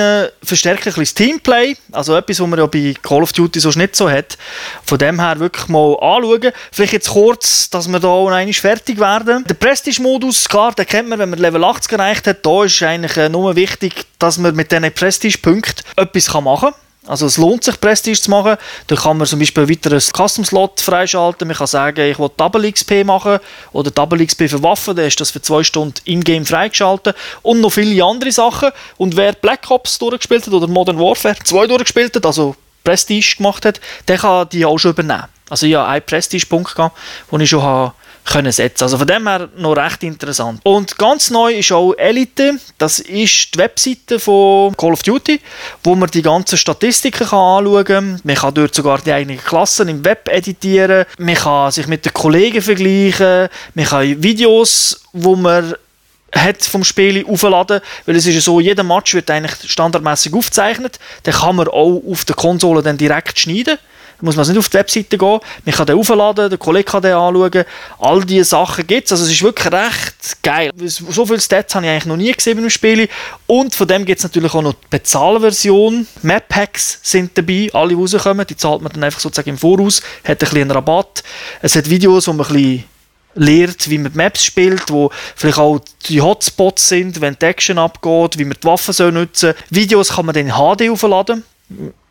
verstärken 0.43 0.89
ein 0.89 0.95
bisschen 0.95 1.03
das 1.03 1.15
Teamplay. 1.15 1.77
Also 1.93 2.17
etwas, 2.17 2.41
was 2.41 2.49
man 2.49 2.59
ja 2.59 2.67
bei 2.67 2.95
Call 3.03 3.23
of 3.23 3.33
Duty 3.33 3.61
sonst 3.61 3.77
nicht 3.77 3.97
so 3.97 4.11
hat. 4.11 4.39
Von 4.85 4.99
dem 4.99 5.21
her 5.21 5.39
wirklich 5.39 5.69
mal 5.69 5.95
anschauen. 6.01 6.53
Vielleicht 6.73 6.93
jetzt 6.93 7.11
kurz, 7.11 7.71
dass 7.71 7.89
wir 7.89 8.01
da 8.01 8.27
einmal 8.27 8.53
fertig 8.53 8.99
werden. 8.99 9.45
Der 9.45 9.55
Prestige-Modus, 9.55 10.49
klar, 10.49 10.73
den 10.73 10.87
kennt 10.87 11.09
man, 11.09 11.19
wenn 11.19 11.31
man 11.31 11.39
Level 11.39 11.63
80 11.65 11.93
erreicht 11.93 12.27
hat. 12.27 12.45
Da 12.45 12.65
ist 12.65 12.83
eigentlich 12.83 13.17
äh, 13.17 13.29
nur 13.29 13.57
wichtig, 13.57 14.07
dass 14.19 14.39
man 14.39 14.55
mit 14.55 14.73
diesen 14.73 14.93
Prestige-Punkten 14.93 15.83
etwas 15.97 16.33
machen 16.41 16.71
kann. 16.71 16.90
Also 17.07 17.27
es 17.27 17.39
lohnt 17.39 17.65
sich, 17.65 17.81
Prestige 17.81 18.21
zu 18.21 18.31
machen. 18.31 18.57
Da 18.87 18.95
kann 18.95 19.17
man 19.17 19.27
zum 19.27 19.39
Beispiel 19.39 19.69
weiter 19.69 19.93
ein 19.93 20.01
Custom-Slot 20.01 20.81
freischalten. 20.81 21.49
Man 21.49 21.57
kann 21.57 21.67
sagen, 21.67 22.11
ich 22.11 22.19
will 22.19 22.31
Double 22.37 22.71
XP 22.71 23.05
machen 23.05 23.39
oder 23.73 23.91
Double 23.91 24.25
XP 24.25 24.51
für 24.51 24.63
Waffen. 24.63 24.97
Dann 24.97 25.07
ist 25.07 25.19
das 25.19 25.31
für 25.31 25.41
zwei 25.41 25.63
Stunden 25.63 25.95
in-game 26.05 26.45
freigeschaltet. 26.45 27.17
Und 27.43 27.61
noch 27.61 27.71
viele 27.71 28.05
andere 28.05 28.33
Sachen. 28.33 28.71
Und 28.99 29.17
wer 29.17 29.33
Black 29.33 29.71
Ops 29.71 29.99
durchgespielt 29.99 30.47
hat 30.47 30.53
oder 30.53 30.67
Modern 30.67 30.99
Warfare 30.99 31.37
2 31.45 31.67
durchgespielt 31.69 32.15
hat, 32.17 32.27
also 32.27 32.55
Prestige 32.85 33.37
gemacht 33.37 33.65
hat, 33.65 33.81
der 34.07 34.19
kann 34.19 34.49
die 34.51 34.65
auch 34.65 34.79
schon 34.79 34.93
übernehmen. 34.93 35.25
Also 35.49 35.67
ich 35.67 35.75
habe 35.75 35.89
einen 35.89 36.05
Prestige-Punkt 36.05 36.75
gehabt, 36.75 36.97
den 37.33 37.41
ich 37.41 37.51
schon 37.51 37.63
habe 37.63 37.93
können 38.31 38.53
setzen. 38.53 38.85
Also 38.85 38.97
von 38.97 39.07
dem 39.07 39.27
her 39.27 39.49
noch 39.57 39.77
recht 39.77 40.03
interessant. 40.03 40.61
Und 40.63 40.97
ganz 40.97 41.31
neu 41.31 41.53
ist 41.53 41.73
auch 41.73 41.93
Elite. 41.95 42.59
Das 42.79 42.99
ist 42.99 43.55
die 43.55 43.59
Webseite 43.59 44.19
von 44.19 44.77
Call 44.77 44.93
of 44.93 45.03
Duty, 45.03 45.41
wo 45.85 45.95
man 45.95 46.11
die 46.11 46.23
ganzen 46.23 46.57
Statistiken 46.57 47.27
kann 47.27 47.39
anschauen 47.39 47.85
kann. 47.85 48.21
Man 48.25 48.37
kann 48.37 48.55
dort 48.55 48.75
sogar 48.75 48.99
die 48.99 49.13
eigenen 49.13 49.39
Klassen 49.39 49.89
im 49.89 50.05
Web 50.05 50.29
editieren. 50.29 51.05
Man 51.19 51.35
kann 51.35 51.73
sich 51.73 51.87
mit 51.87 52.05
den 52.05 52.15
Kollegen 52.15 52.63
vergleichen. 52.63 53.49
Man 53.75 53.85
kann 53.85 54.23
Videos, 54.23 55.03
wo 55.13 55.37
man 55.37 55.75
hat 56.33 56.63
vom 56.63 56.85
Spiel 56.85 57.27
aufladen, 57.27 57.81
weil 58.07 58.15
es 58.15 58.25
ist 58.25 58.35
ja 58.35 58.41
so, 58.41 58.61
jeder 58.61 58.85
Match 58.85 59.15
wird 59.15 59.29
eigentlich 59.31 59.71
standardmäßig 59.71 60.33
aufgezeichnet, 60.33 61.01
dann 61.25 61.35
kann 61.35 61.57
man 61.57 61.67
auch 61.67 62.01
auf 62.09 62.25
der 62.25 62.37
Konsole 62.37 62.83
dann 62.83 62.97
direkt 62.97 63.41
schneiden 63.41 63.79
muss 64.21 64.37
man 64.37 64.47
nicht 64.47 64.59
auf 64.59 64.69
die 64.69 64.77
Webseite 64.77 65.19
gehen. 65.19 65.41
Man 65.65 65.75
kann 65.75 65.87
den 65.87 65.99
aufladen, 65.99 66.51
der 66.51 66.59
Kollege 66.59 66.85
kann 66.85 67.03
den 67.03 67.15
anschauen. 67.15 67.65
All 67.99 68.25
diese 68.25 68.45
Sachen 68.45 68.87
gibt 68.87 69.07
es. 69.07 69.13
Also 69.13 69.25
es 69.25 69.31
ist 69.31 69.43
wirklich 69.43 69.73
recht 69.73 70.43
geil. 70.43 70.71
So 70.85 71.27
viele 71.27 71.41
Stats 71.41 71.75
habe 71.75 71.87
ich 71.87 71.91
eigentlich 71.91 72.07
noch 72.07 72.17
nie 72.17 72.33
gesehen 72.33 72.59
einem 72.59 72.71
Spiel. 72.71 73.09
Und 73.47 73.75
von 73.75 73.89
dem 73.89 74.05
gibt 74.05 74.19
es 74.19 74.25
natürlich 74.25 74.55
auch 74.55 74.63
noch 74.63 74.75
die 74.75 74.87
Bezahlversion. 74.91 76.07
Map 76.23 76.49
Packs 76.49 77.01
sind 77.03 77.37
dabei, 77.37 77.71
alle, 77.73 77.91
die 77.91 77.95
rauskommen. 77.95 78.47
Die 78.47 78.57
zahlt 78.57 78.83
man 78.83 78.93
dann 78.93 79.05
einfach 79.05 79.21
sozusagen 79.21 79.51
im 79.51 79.59
Voraus. 79.59 80.03
Hat 80.25 80.31
ein 80.31 80.39
bisschen 80.39 80.61
einen 80.63 80.71
Rabatt. 80.71 81.23
Es 81.63 81.77
hat 81.77 81.89
Videos, 81.89 82.27
wo 82.29 82.33
man 82.33 82.47
ein 82.47 82.53
bisschen 82.53 82.85
lernt, 83.35 83.89
wie 83.89 83.99
man 83.99 84.13
die 84.13 84.19
Maps 84.19 84.45
spielt, 84.45 84.91
wo 84.91 85.11
vielleicht 85.37 85.59
auch 85.59 85.81
die 86.07 86.21
Hotspots 86.21 86.89
sind, 86.89 87.21
wenn 87.21 87.37
die 87.41 87.47
Action 87.47 87.79
abgeht, 87.79 88.39
wie 88.39 88.45
man 88.45 88.57
die 88.61 88.67
Waffen 88.67 88.93
soll 88.93 89.13
nutzen 89.13 89.55
Videos 89.71 90.11
kann 90.15 90.27
man 90.27 90.35
dann 90.35 90.49
in 90.49 90.53
HD 90.53 90.91
aufladen. 90.91 91.45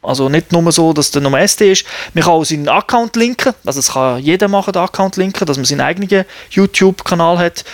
Also 0.01 0.29
nicht 0.29 0.51
nur 0.53 0.71
so, 0.71 0.93
dass 0.93 1.11
der 1.11 1.21
Nummer 1.21 1.41
SD 1.41 1.73
ist. 1.73 1.85
Man 2.13 2.23
kann 2.23 2.33
auch 2.33 2.45
seinen 2.45 2.69
Account 2.69 3.15
linken. 3.17 3.53
Also 3.65 3.79
es 3.79 3.91
kann 3.91 4.19
jeder 4.19 4.47
machen, 4.47 4.71
den 4.71 4.81
Account 4.81 5.17
linken, 5.17 5.45
dass 5.45 5.57
man 5.57 5.65
seinen 5.65 5.81
eigenen 5.81 6.25
YouTube-Kanal 6.51 7.37
hat. 7.37 7.65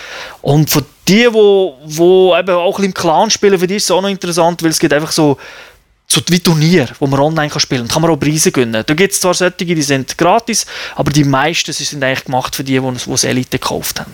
Und 0.42 0.68
für 0.68 0.84
die, 1.06 1.32
wo, 1.32 1.78
wo 1.84 2.36
eben 2.36 2.56
auch 2.56 2.80
im 2.80 2.92
Clan 2.92 3.30
spielen, 3.30 3.58
für 3.58 3.68
die 3.68 3.76
ist 3.76 3.84
es 3.84 3.90
auch 3.92 4.02
noch 4.02 4.08
interessant, 4.08 4.62
weil 4.62 4.70
es 4.70 4.80
gibt 4.80 4.92
einfach 4.92 5.12
so 5.12 5.38
so 6.08 6.20
wie 6.28 6.38
Turnier, 6.38 6.88
wo 7.00 7.06
man 7.06 7.20
online 7.20 7.50
kann 7.50 7.60
spielen 7.60 7.82
kann. 7.82 7.94
kann 7.94 8.02
man 8.02 8.10
auch 8.12 8.16
Preise 8.16 8.52
gewinnen. 8.52 8.82
Da 8.86 8.94
gibt 8.94 9.12
es 9.12 9.20
zwar 9.20 9.34
solche, 9.34 9.56
die 9.56 9.82
sind 9.82 10.16
gratis, 10.16 10.66
aber 10.94 11.10
die 11.10 11.24
meisten 11.24 11.72
sind 11.72 12.02
eigentlich 12.02 12.24
gemacht 12.26 12.54
für 12.54 12.62
die, 12.62 12.78
die, 12.78 13.10
das 13.10 13.24
Elite 13.24 13.58
gekauft 13.58 14.00
haben. 14.00 14.12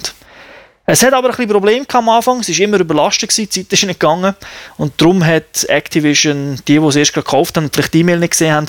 Es 0.84 1.02
hat 1.04 1.12
aber 1.12 1.28
ein 1.28 1.36
bisschen 1.36 1.50
Probleme 1.50 1.86
am 1.92 2.08
Anfang. 2.08 2.40
Es 2.40 2.48
war 2.48 2.58
immer 2.58 2.80
überlastet, 2.80 3.30
gewesen, 3.30 3.48
die 3.52 3.62
Zeit 3.62 3.72
ist 3.72 3.84
nicht 3.84 4.00
gegangen. 4.00 4.34
Und 4.76 5.00
darum 5.00 5.24
hat 5.24 5.64
Activision, 5.68 6.58
die, 6.66 6.78
die 6.78 6.86
es 6.86 6.96
erst 6.96 7.14
gekauft 7.14 7.56
haben 7.56 7.64
und 7.64 7.74
vielleicht 7.74 7.94
die 7.94 8.00
E-Mail 8.00 8.18
nicht 8.18 8.32
gesehen 8.32 8.52
haben, 8.52 8.66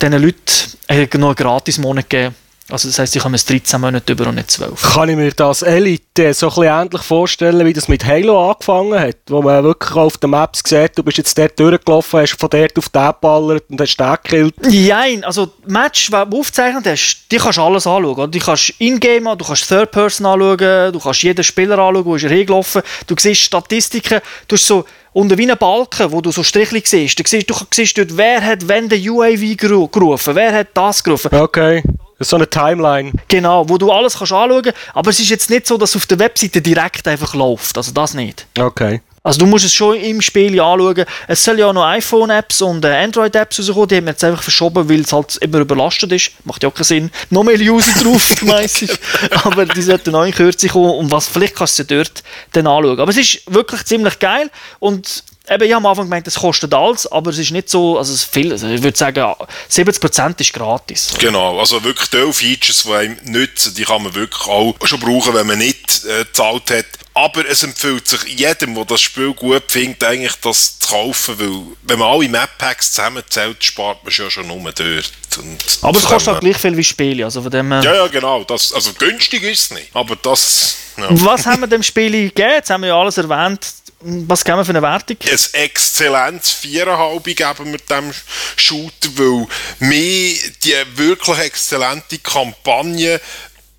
diesen 0.00 0.22
Leuten 0.22 1.20
noch 1.20 1.28
einen 1.28 1.34
Gratis-Monat 1.36 2.10
gegeben 2.10 2.34
also 2.70 2.88
das 2.88 2.98
heisst, 2.98 3.12
sie 3.12 3.18
kommen 3.18 3.34
es 3.34 3.44
13 3.44 3.78
Monate 3.78 4.12
über 4.12 4.26
und 4.26 4.36
nicht 4.36 4.50
12. 4.50 4.94
Kann 4.94 5.08
ich 5.10 5.16
mir 5.16 5.30
das 5.32 5.60
Elite 5.60 6.32
so 6.32 6.46
ein 6.46 6.54
bisschen 6.54 6.64
ähnlich 6.64 7.02
vorstellen, 7.02 7.66
wie 7.66 7.72
das 7.74 7.88
mit 7.88 8.06
Halo 8.06 8.50
angefangen 8.50 8.98
hat, 8.98 9.16
wo 9.28 9.42
man 9.42 9.62
wirklich 9.64 9.94
auf 9.94 10.16
den 10.16 10.30
Maps 10.30 10.62
sieht, 10.66 10.96
du 10.96 11.02
bist 11.02 11.18
jetzt 11.18 11.36
dort 11.36 11.58
durchgelaufen, 11.58 12.20
hast 12.20 12.40
von 12.40 12.48
dort 12.48 12.78
auf 12.78 12.88
den 12.88 13.06
geballert 13.06 13.64
und 13.68 13.80
hast 13.80 13.96
den 13.96 14.16
gekillt? 14.22 14.54
Nein, 14.62 15.24
also 15.24 15.52
Match, 15.66 16.06
die 16.06 16.12
du 16.12 16.38
aufgezeichnet 16.40 16.86
hast, 16.86 17.26
die 17.30 17.36
kannst 17.36 17.58
du 17.58 17.62
alles 17.62 17.86
anschauen. 17.86 18.30
Du 18.30 18.38
kannst 18.38 18.72
Ingame, 18.78 19.36
du 19.36 19.44
kannst 19.44 19.68
Third 19.68 19.90
Person 19.90 20.24
anschauen, 20.24 20.92
du 20.92 20.98
kannst 20.98 21.22
jeden 21.22 21.44
Spieler 21.44 21.78
anschauen, 21.78 22.04
wo 22.04 22.16
ist 22.16 22.24
er 22.24 22.30
hingelaufen, 22.30 22.80
du 23.06 23.14
siehst 23.18 23.42
Statistiken, 23.42 24.20
du 24.48 24.56
hast 24.56 24.66
so 24.66 24.86
unter 25.12 25.38
wie 25.38 25.42
einen 25.42 25.58
Balken, 25.58 26.10
wo 26.10 26.20
du 26.20 26.32
so 26.32 26.42
Strichli 26.42 26.82
siehst. 26.84 27.18
Du 27.18 27.22
siehst, 27.24 27.48
du 27.48 27.54
siehst 27.72 27.96
dort, 27.96 28.16
wer 28.16 28.44
hat 28.44 28.66
wenn 28.66 28.88
der 28.88 28.98
UAV 28.98 29.56
gerufen, 29.56 30.34
wer 30.34 30.52
hat 30.52 30.68
das 30.74 31.04
gerufen. 31.04 31.32
Okay. 31.32 31.82
So 32.20 32.36
eine 32.36 32.48
Timeline. 32.48 33.12
Genau, 33.28 33.68
wo 33.68 33.78
du 33.78 33.90
alles 33.90 34.16
kannst 34.16 34.32
anschauen 34.32 34.62
kannst. 34.62 34.78
Aber 34.94 35.10
es 35.10 35.18
ist 35.18 35.30
jetzt 35.30 35.50
nicht 35.50 35.66
so, 35.66 35.76
dass 35.76 35.90
es 35.90 35.96
auf 35.96 36.06
der 36.06 36.18
Webseite 36.18 36.62
direkt 36.62 37.08
einfach 37.08 37.34
läuft. 37.34 37.76
Also 37.76 37.92
das 37.92 38.14
nicht. 38.14 38.46
Okay. 38.58 39.00
Also 39.26 39.38
du 39.38 39.46
musst 39.46 39.64
es 39.64 39.72
schon 39.72 39.96
im 39.96 40.20
Spiel 40.20 40.60
anschauen. 40.60 41.06
Es 41.28 41.42
soll 41.42 41.58
ja 41.58 41.68
auch 41.68 41.72
noch 41.72 41.86
iPhone-Apps 41.86 42.60
und 42.60 42.84
äh, 42.84 42.88
Android-Apps 42.88 43.58
rauskommen. 43.58 43.88
Die 43.88 43.96
haben 43.96 44.04
wir 44.04 44.10
jetzt 44.10 44.22
einfach 44.22 44.42
verschoben, 44.42 44.86
weil 44.86 45.00
es 45.00 45.14
halt 45.14 45.36
immer 45.36 45.60
überlastet 45.60 46.12
ist. 46.12 46.32
Macht 46.44 46.62
ja 46.62 46.68
auch 46.68 46.74
keinen 46.74 46.84
Sinn. 46.84 47.10
Noch 47.30 47.42
mehr 47.42 47.58
User 47.58 47.98
drauf, 48.02 48.42
meistens. 48.42 48.98
Aber 49.44 49.64
die 49.64 49.80
sollten 49.80 50.14
auch 50.14 50.24
in 50.24 50.34
Kürze 50.34 50.68
kommen. 50.68 50.90
Und 50.90 51.10
was, 51.10 51.26
vielleicht 51.26 51.56
kannst 51.56 51.78
du 51.78 51.84
dort 51.84 52.22
dann 52.52 52.66
anschauen. 52.66 53.00
Aber 53.00 53.10
es 53.10 53.16
ist 53.16 53.40
wirklich 53.46 53.86
ziemlich 53.86 54.18
geil. 54.18 54.50
Und 54.78 55.24
Eben, 55.46 55.64
ich 55.64 55.74
habe 55.74 55.84
am 55.84 55.90
Anfang 55.90 56.06
gemeint, 56.06 56.26
es 56.26 56.36
kostet 56.36 56.72
alles, 56.72 57.06
aber 57.06 57.30
es 57.30 57.36
ist 57.36 57.50
nicht 57.50 57.68
so, 57.68 57.98
also 57.98 58.14
es 58.14 58.24
viel, 58.24 58.50
also 58.52 58.66
ich 58.66 58.82
würde 58.82 58.96
sagen, 58.96 59.34
70% 59.70 60.40
ist 60.40 60.54
gratis. 60.54 61.12
Genau, 61.18 61.58
also 61.58 61.84
wirklich 61.84 62.08
die 62.08 62.32
Features, 62.32 62.84
die 62.84 62.92
einem 62.94 63.18
nützen, 63.24 63.74
die 63.74 63.84
kann 63.84 64.02
man 64.02 64.14
wirklich 64.14 64.46
auch 64.46 64.74
schon 64.84 65.00
brauchen, 65.00 65.34
wenn 65.34 65.46
man 65.46 65.58
nicht 65.58 66.06
äh, 66.06 66.24
gezahlt 66.24 66.70
hat. 66.70 66.86
Aber 67.16 67.48
es 67.48 67.62
empfiehlt 67.62 68.08
sich 68.08 68.24
jedem, 68.24 68.74
der 68.74 68.84
das 68.84 69.00
Spiel 69.00 69.32
gut 69.34 69.62
findet, 69.68 70.02
eigentlich 70.02 70.34
das 70.42 70.80
zu 70.80 70.88
kaufen, 70.88 71.38
weil 71.38 71.76
wenn 71.82 71.98
man 72.00 72.08
alle 72.08 72.28
Map-Packs 72.28 72.90
zusammenzählt, 72.92 73.62
spart 73.62 74.02
man 74.02 74.12
ja 74.12 74.28
schon 74.28 74.48
nur 74.48 74.60
dort. 74.72 75.12
Und 75.38 75.78
aber 75.82 75.98
es 75.98 76.04
kostet 76.04 76.34
auch 76.34 76.40
gleich 76.40 76.56
viel 76.56 76.76
wie 76.76 76.82
Spiele, 76.82 77.24
also 77.24 77.40
von 77.40 77.52
dem 77.52 77.70
Ja, 77.70 77.82
ja, 77.82 78.06
genau, 78.08 78.42
das, 78.42 78.72
also 78.72 78.92
günstig 78.94 79.44
ist 79.44 79.60
es 79.60 79.70
nicht, 79.70 79.94
aber 79.94 80.16
das... 80.16 80.76
Ja. 80.96 81.06
Was 81.10 81.46
haben 81.46 81.60
wir 81.60 81.66
dem 81.68 81.82
Spiel 81.84 82.10
gegeben? 82.10 82.50
Jetzt 82.50 82.70
haben 82.70 82.82
wir 82.82 82.88
ja 82.88 83.00
alles 83.00 83.16
erwähnt 83.16 83.66
Was 84.00 84.44
geben 84.44 84.58
wir 84.58 84.64
für 84.64 84.70
eine 84.70 84.82
Wertung? 84.82 85.16
ein 85.22 85.38
exzellentes 85.52 86.56
4,5 86.62 87.22
geben 87.34 87.70
mit 87.70 87.88
dem 87.90 88.12
Shooter, 88.56 89.08
weil 89.16 89.46
mir 89.78 90.36
die 90.62 90.74
wirklich 90.96 91.38
exzellente 91.38 92.18
Kampagne 92.18 93.20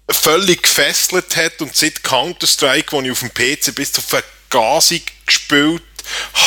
völlig 0.09 0.63
gefesselt 0.63 1.35
hat 1.35 1.61
und 1.61 1.75
seit 1.75 2.03
Counter-Strike, 2.03 2.91
wo 2.91 3.01
ich 3.01 3.11
auf 3.11 3.19
dem 3.19 3.33
PC 3.33 3.73
bis 3.73 3.91
zur 3.91 4.03
Vergasung 4.03 5.01
gespielt 5.25 5.81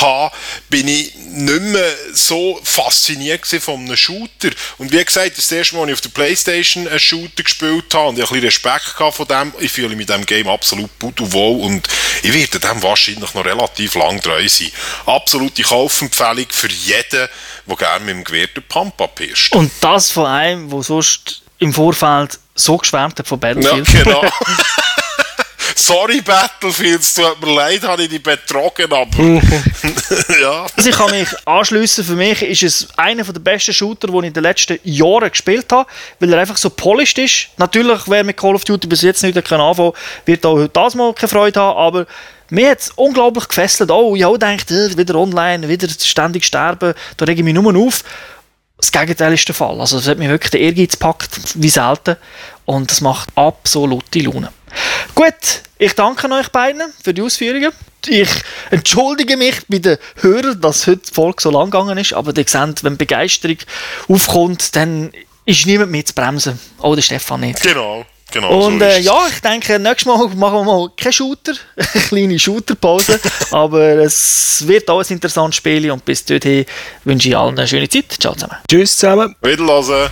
habe, 0.01 0.35
bin 0.69 0.89
ich 0.89 1.15
nicht 1.15 1.63
mehr 1.63 1.95
so 2.13 2.61
fasziniert 2.63 3.47
von 3.47 3.81
einem 3.81 3.97
Shooter. 3.97 4.51
Und 4.79 4.93
wie 4.93 5.05
gesagt, 5.05 5.37
das 5.37 5.51
erste 5.51 5.75
Mal, 5.75 5.83
als 5.83 5.91
ich 5.91 5.95
auf 5.95 6.01
der 6.03 6.09
Playstation 6.11 6.89
einen 6.89 7.01
Shooter 7.01 7.43
gespielt 7.43 7.93
habe 7.95 8.09
und 8.09 8.19
ich 8.19 8.25
ein 8.25 8.29
bisschen 8.29 8.45
Respekt 8.45 8.97
gehabt 8.97 9.17
von 9.17 9.27
dem, 9.27 9.53
ich 9.59 9.73
fühle 9.73 9.97
mich 9.97 10.07
diesem 10.07 10.27
Game 10.27 10.49
absolut 10.49 10.91
wohl 11.01 11.61
und 11.63 11.89
ich 12.23 12.33
werde 12.33 12.61
dem 12.61 12.83
wahrscheinlich 12.83 13.35
noch 13.35 13.45
relativ 13.45 13.95
lang 13.95 14.21
treu 14.21 14.49
sein. 14.49 14.71
Absolute 15.07 15.63
Kaufempfehlung 15.63 16.47
für 16.51 16.69
jeden, 16.69 17.29
der 17.67 17.77
gerne 17.77 18.05
mit 18.05 18.15
dem 18.15 18.25
Gewehr 18.25 18.47
den 18.47 18.63
Pump 18.63 19.01
abpirscht. 19.01 19.55
Und 19.55 19.73
das 19.81 20.11
von 20.11 20.27
einem, 20.27 20.71
der 20.71 20.83
sonst 20.83 21.43
im 21.59 21.73
Vorfeld 21.73 22.39
so 22.55 22.77
geschwärmt 22.77 23.19
hat 23.19 23.27
von 23.27 23.41
Ja, 23.41 23.55
Battlefield. 23.55 24.05
genau. 24.05 24.23
Sorry, 25.75 26.21
Battlefield, 26.21 27.01
es 27.01 27.15
tut 27.15 27.41
mir 27.41 27.55
leid, 27.55 27.83
habe 27.83 28.03
ich 28.03 28.09
dich 28.09 28.23
betrogen, 28.23 28.93
aber. 28.93 29.09
ja. 30.41 30.67
Also 30.77 30.91
ich 30.91 30.97
kann 30.97 31.11
mich 31.11 31.29
anschliessen. 31.47 32.05
Für 32.05 32.15
mich 32.15 32.43
ist 32.43 32.63
es 32.63 32.89
einer 32.97 33.23
der 33.23 33.39
besten 33.41 33.73
Shooter, 33.73 34.09
die 34.09 34.19
ich 34.19 34.25
in 34.25 34.33
den 34.33 34.43
letzten 34.43 34.79
Jahren 34.83 35.31
gespielt 35.31 35.71
habe, 35.71 35.89
weil 36.19 36.33
er 36.33 36.41
einfach 36.41 36.57
so 36.57 36.71
polished 36.71 37.19
ist. 37.19 37.49
Natürlich, 37.59 38.01
wer 38.07 38.25
mit 38.25 38.37
Call 38.37 38.55
of 38.55 38.65
Duty 38.65 38.87
bis 38.89 39.03
jetzt 39.03 39.23
nicht 39.23 39.37
anfangen 39.37 39.77
kann, 39.77 39.93
wird 40.27 40.45
auch 40.45 40.57
heute 40.57 40.71
das 40.71 40.95
mal 40.95 41.13
keine 41.15 41.29
Freude 41.29 41.61
haben, 41.61 41.79
aber 41.79 42.07
mir 42.51 42.71
hat 42.71 42.81
es 42.81 42.91
unglaublich 42.97 43.47
gefesselt. 43.47 43.91
Oh, 43.91 44.17
ich 44.17 44.23
habe 44.25 44.35
gedacht, 44.35 44.71
äh, 44.71 44.97
wieder 44.97 45.15
online, 45.15 45.69
wieder 45.69 45.89
ständig 45.89 46.45
sterben, 46.45 46.95
da 47.17 47.25
rege 47.25 47.41
ich 47.41 47.45
mich 47.45 47.55
nur 47.55 47.77
auf. 47.77 48.03
Das 48.79 48.93
Gegenteil 48.93 49.35
ist 49.35 49.47
der 49.47 49.55
Fall. 49.55 49.81
Also 49.81 49.99
es 49.99 50.07
hat 50.07 50.18
mich 50.18 50.29
wirklich 50.29 50.53
der 50.53 50.61
Ehrgeiz 50.61 50.93
gepackt, 50.93 51.41
wie 51.55 51.68
selten. 51.68 52.16
Und 52.64 52.91
das 52.91 53.01
macht 53.01 53.29
absolute 53.35 54.20
Laune. 54.20 54.53
Gut, 55.14 55.62
ich 55.79 55.95
danke 55.95 56.31
euch 56.31 56.49
beiden 56.51 56.83
für 57.03 57.12
die 57.12 57.22
Ausführungen. 57.22 57.72
Ich 58.07 58.31
entschuldige 58.70 59.37
mich 59.37 59.66
bei 59.66 59.79
den 59.79 59.99
Hörern, 60.16 60.61
dass 60.61 60.87
heute 60.87 61.03
die 61.09 61.12
Folge 61.12 61.43
so 61.43 61.51
lang 61.51 61.70
gegangen 61.70 61.99
ist, 61.99 62.12
aber 62.12 62.37
ihr 62.37 62.45
seht, 62.47 62.85
wenn 62.85 62.97
Begeisterung 62.97 63.59
aufkommt, 64.09 64.76
dann 64.76 65.12
ist 65.45 65.66
niemand 65.66 65.91
mehr 65.91 66.05
zu 66.05 66.14
bremsen. 66.14 66.59
Auch 66.79 66.95
der 66.95 67.03
Stefan 67.03 67.41
nicht. 67.41 67.61
Genau, 67.61 68.05
genau. 68.33 68.66
Und 68.66 68.81
so 68.81 68.85
äh, 68.85 69.01
ja, 69.01 69.18
ich 69.29 69.41
denke, 69.41 69.79
nächstes 69.79 70.07
Mal 70.07 70.29
machen 70.29 70.37
wir 70.37 70.64
mal 70.64 70.91
keinen 70.97 71.12
Shooter, 71.12 71.53
eine 71.76 72.03
kleine 72.05 72.39
Shooterpause, 72.39 73.20
aber 73.51 73.81
es 73.99 74.64
wird 74.66 74.89
auch 74.91 75.01
ein 75.01 75.07
interessantes 75.09 75.57
Spiel 75.57 75.91
und 75.91 76.05
bis 76.05 76.24
dorthin 76.24 76.66
wünsche 77.05 77.29
ich 77.29 77.37
allen 77.37 77.59
eine 77.59 77.68
schöne 77.68 77.89
Zeit. 77.89 78.16
Ciao 78.18 78.35
zusammen. 78.35 78.57
Tschüss 78.68 78.97
zusammen. 78.97 79.35
Wiederhören. 79.43 80.11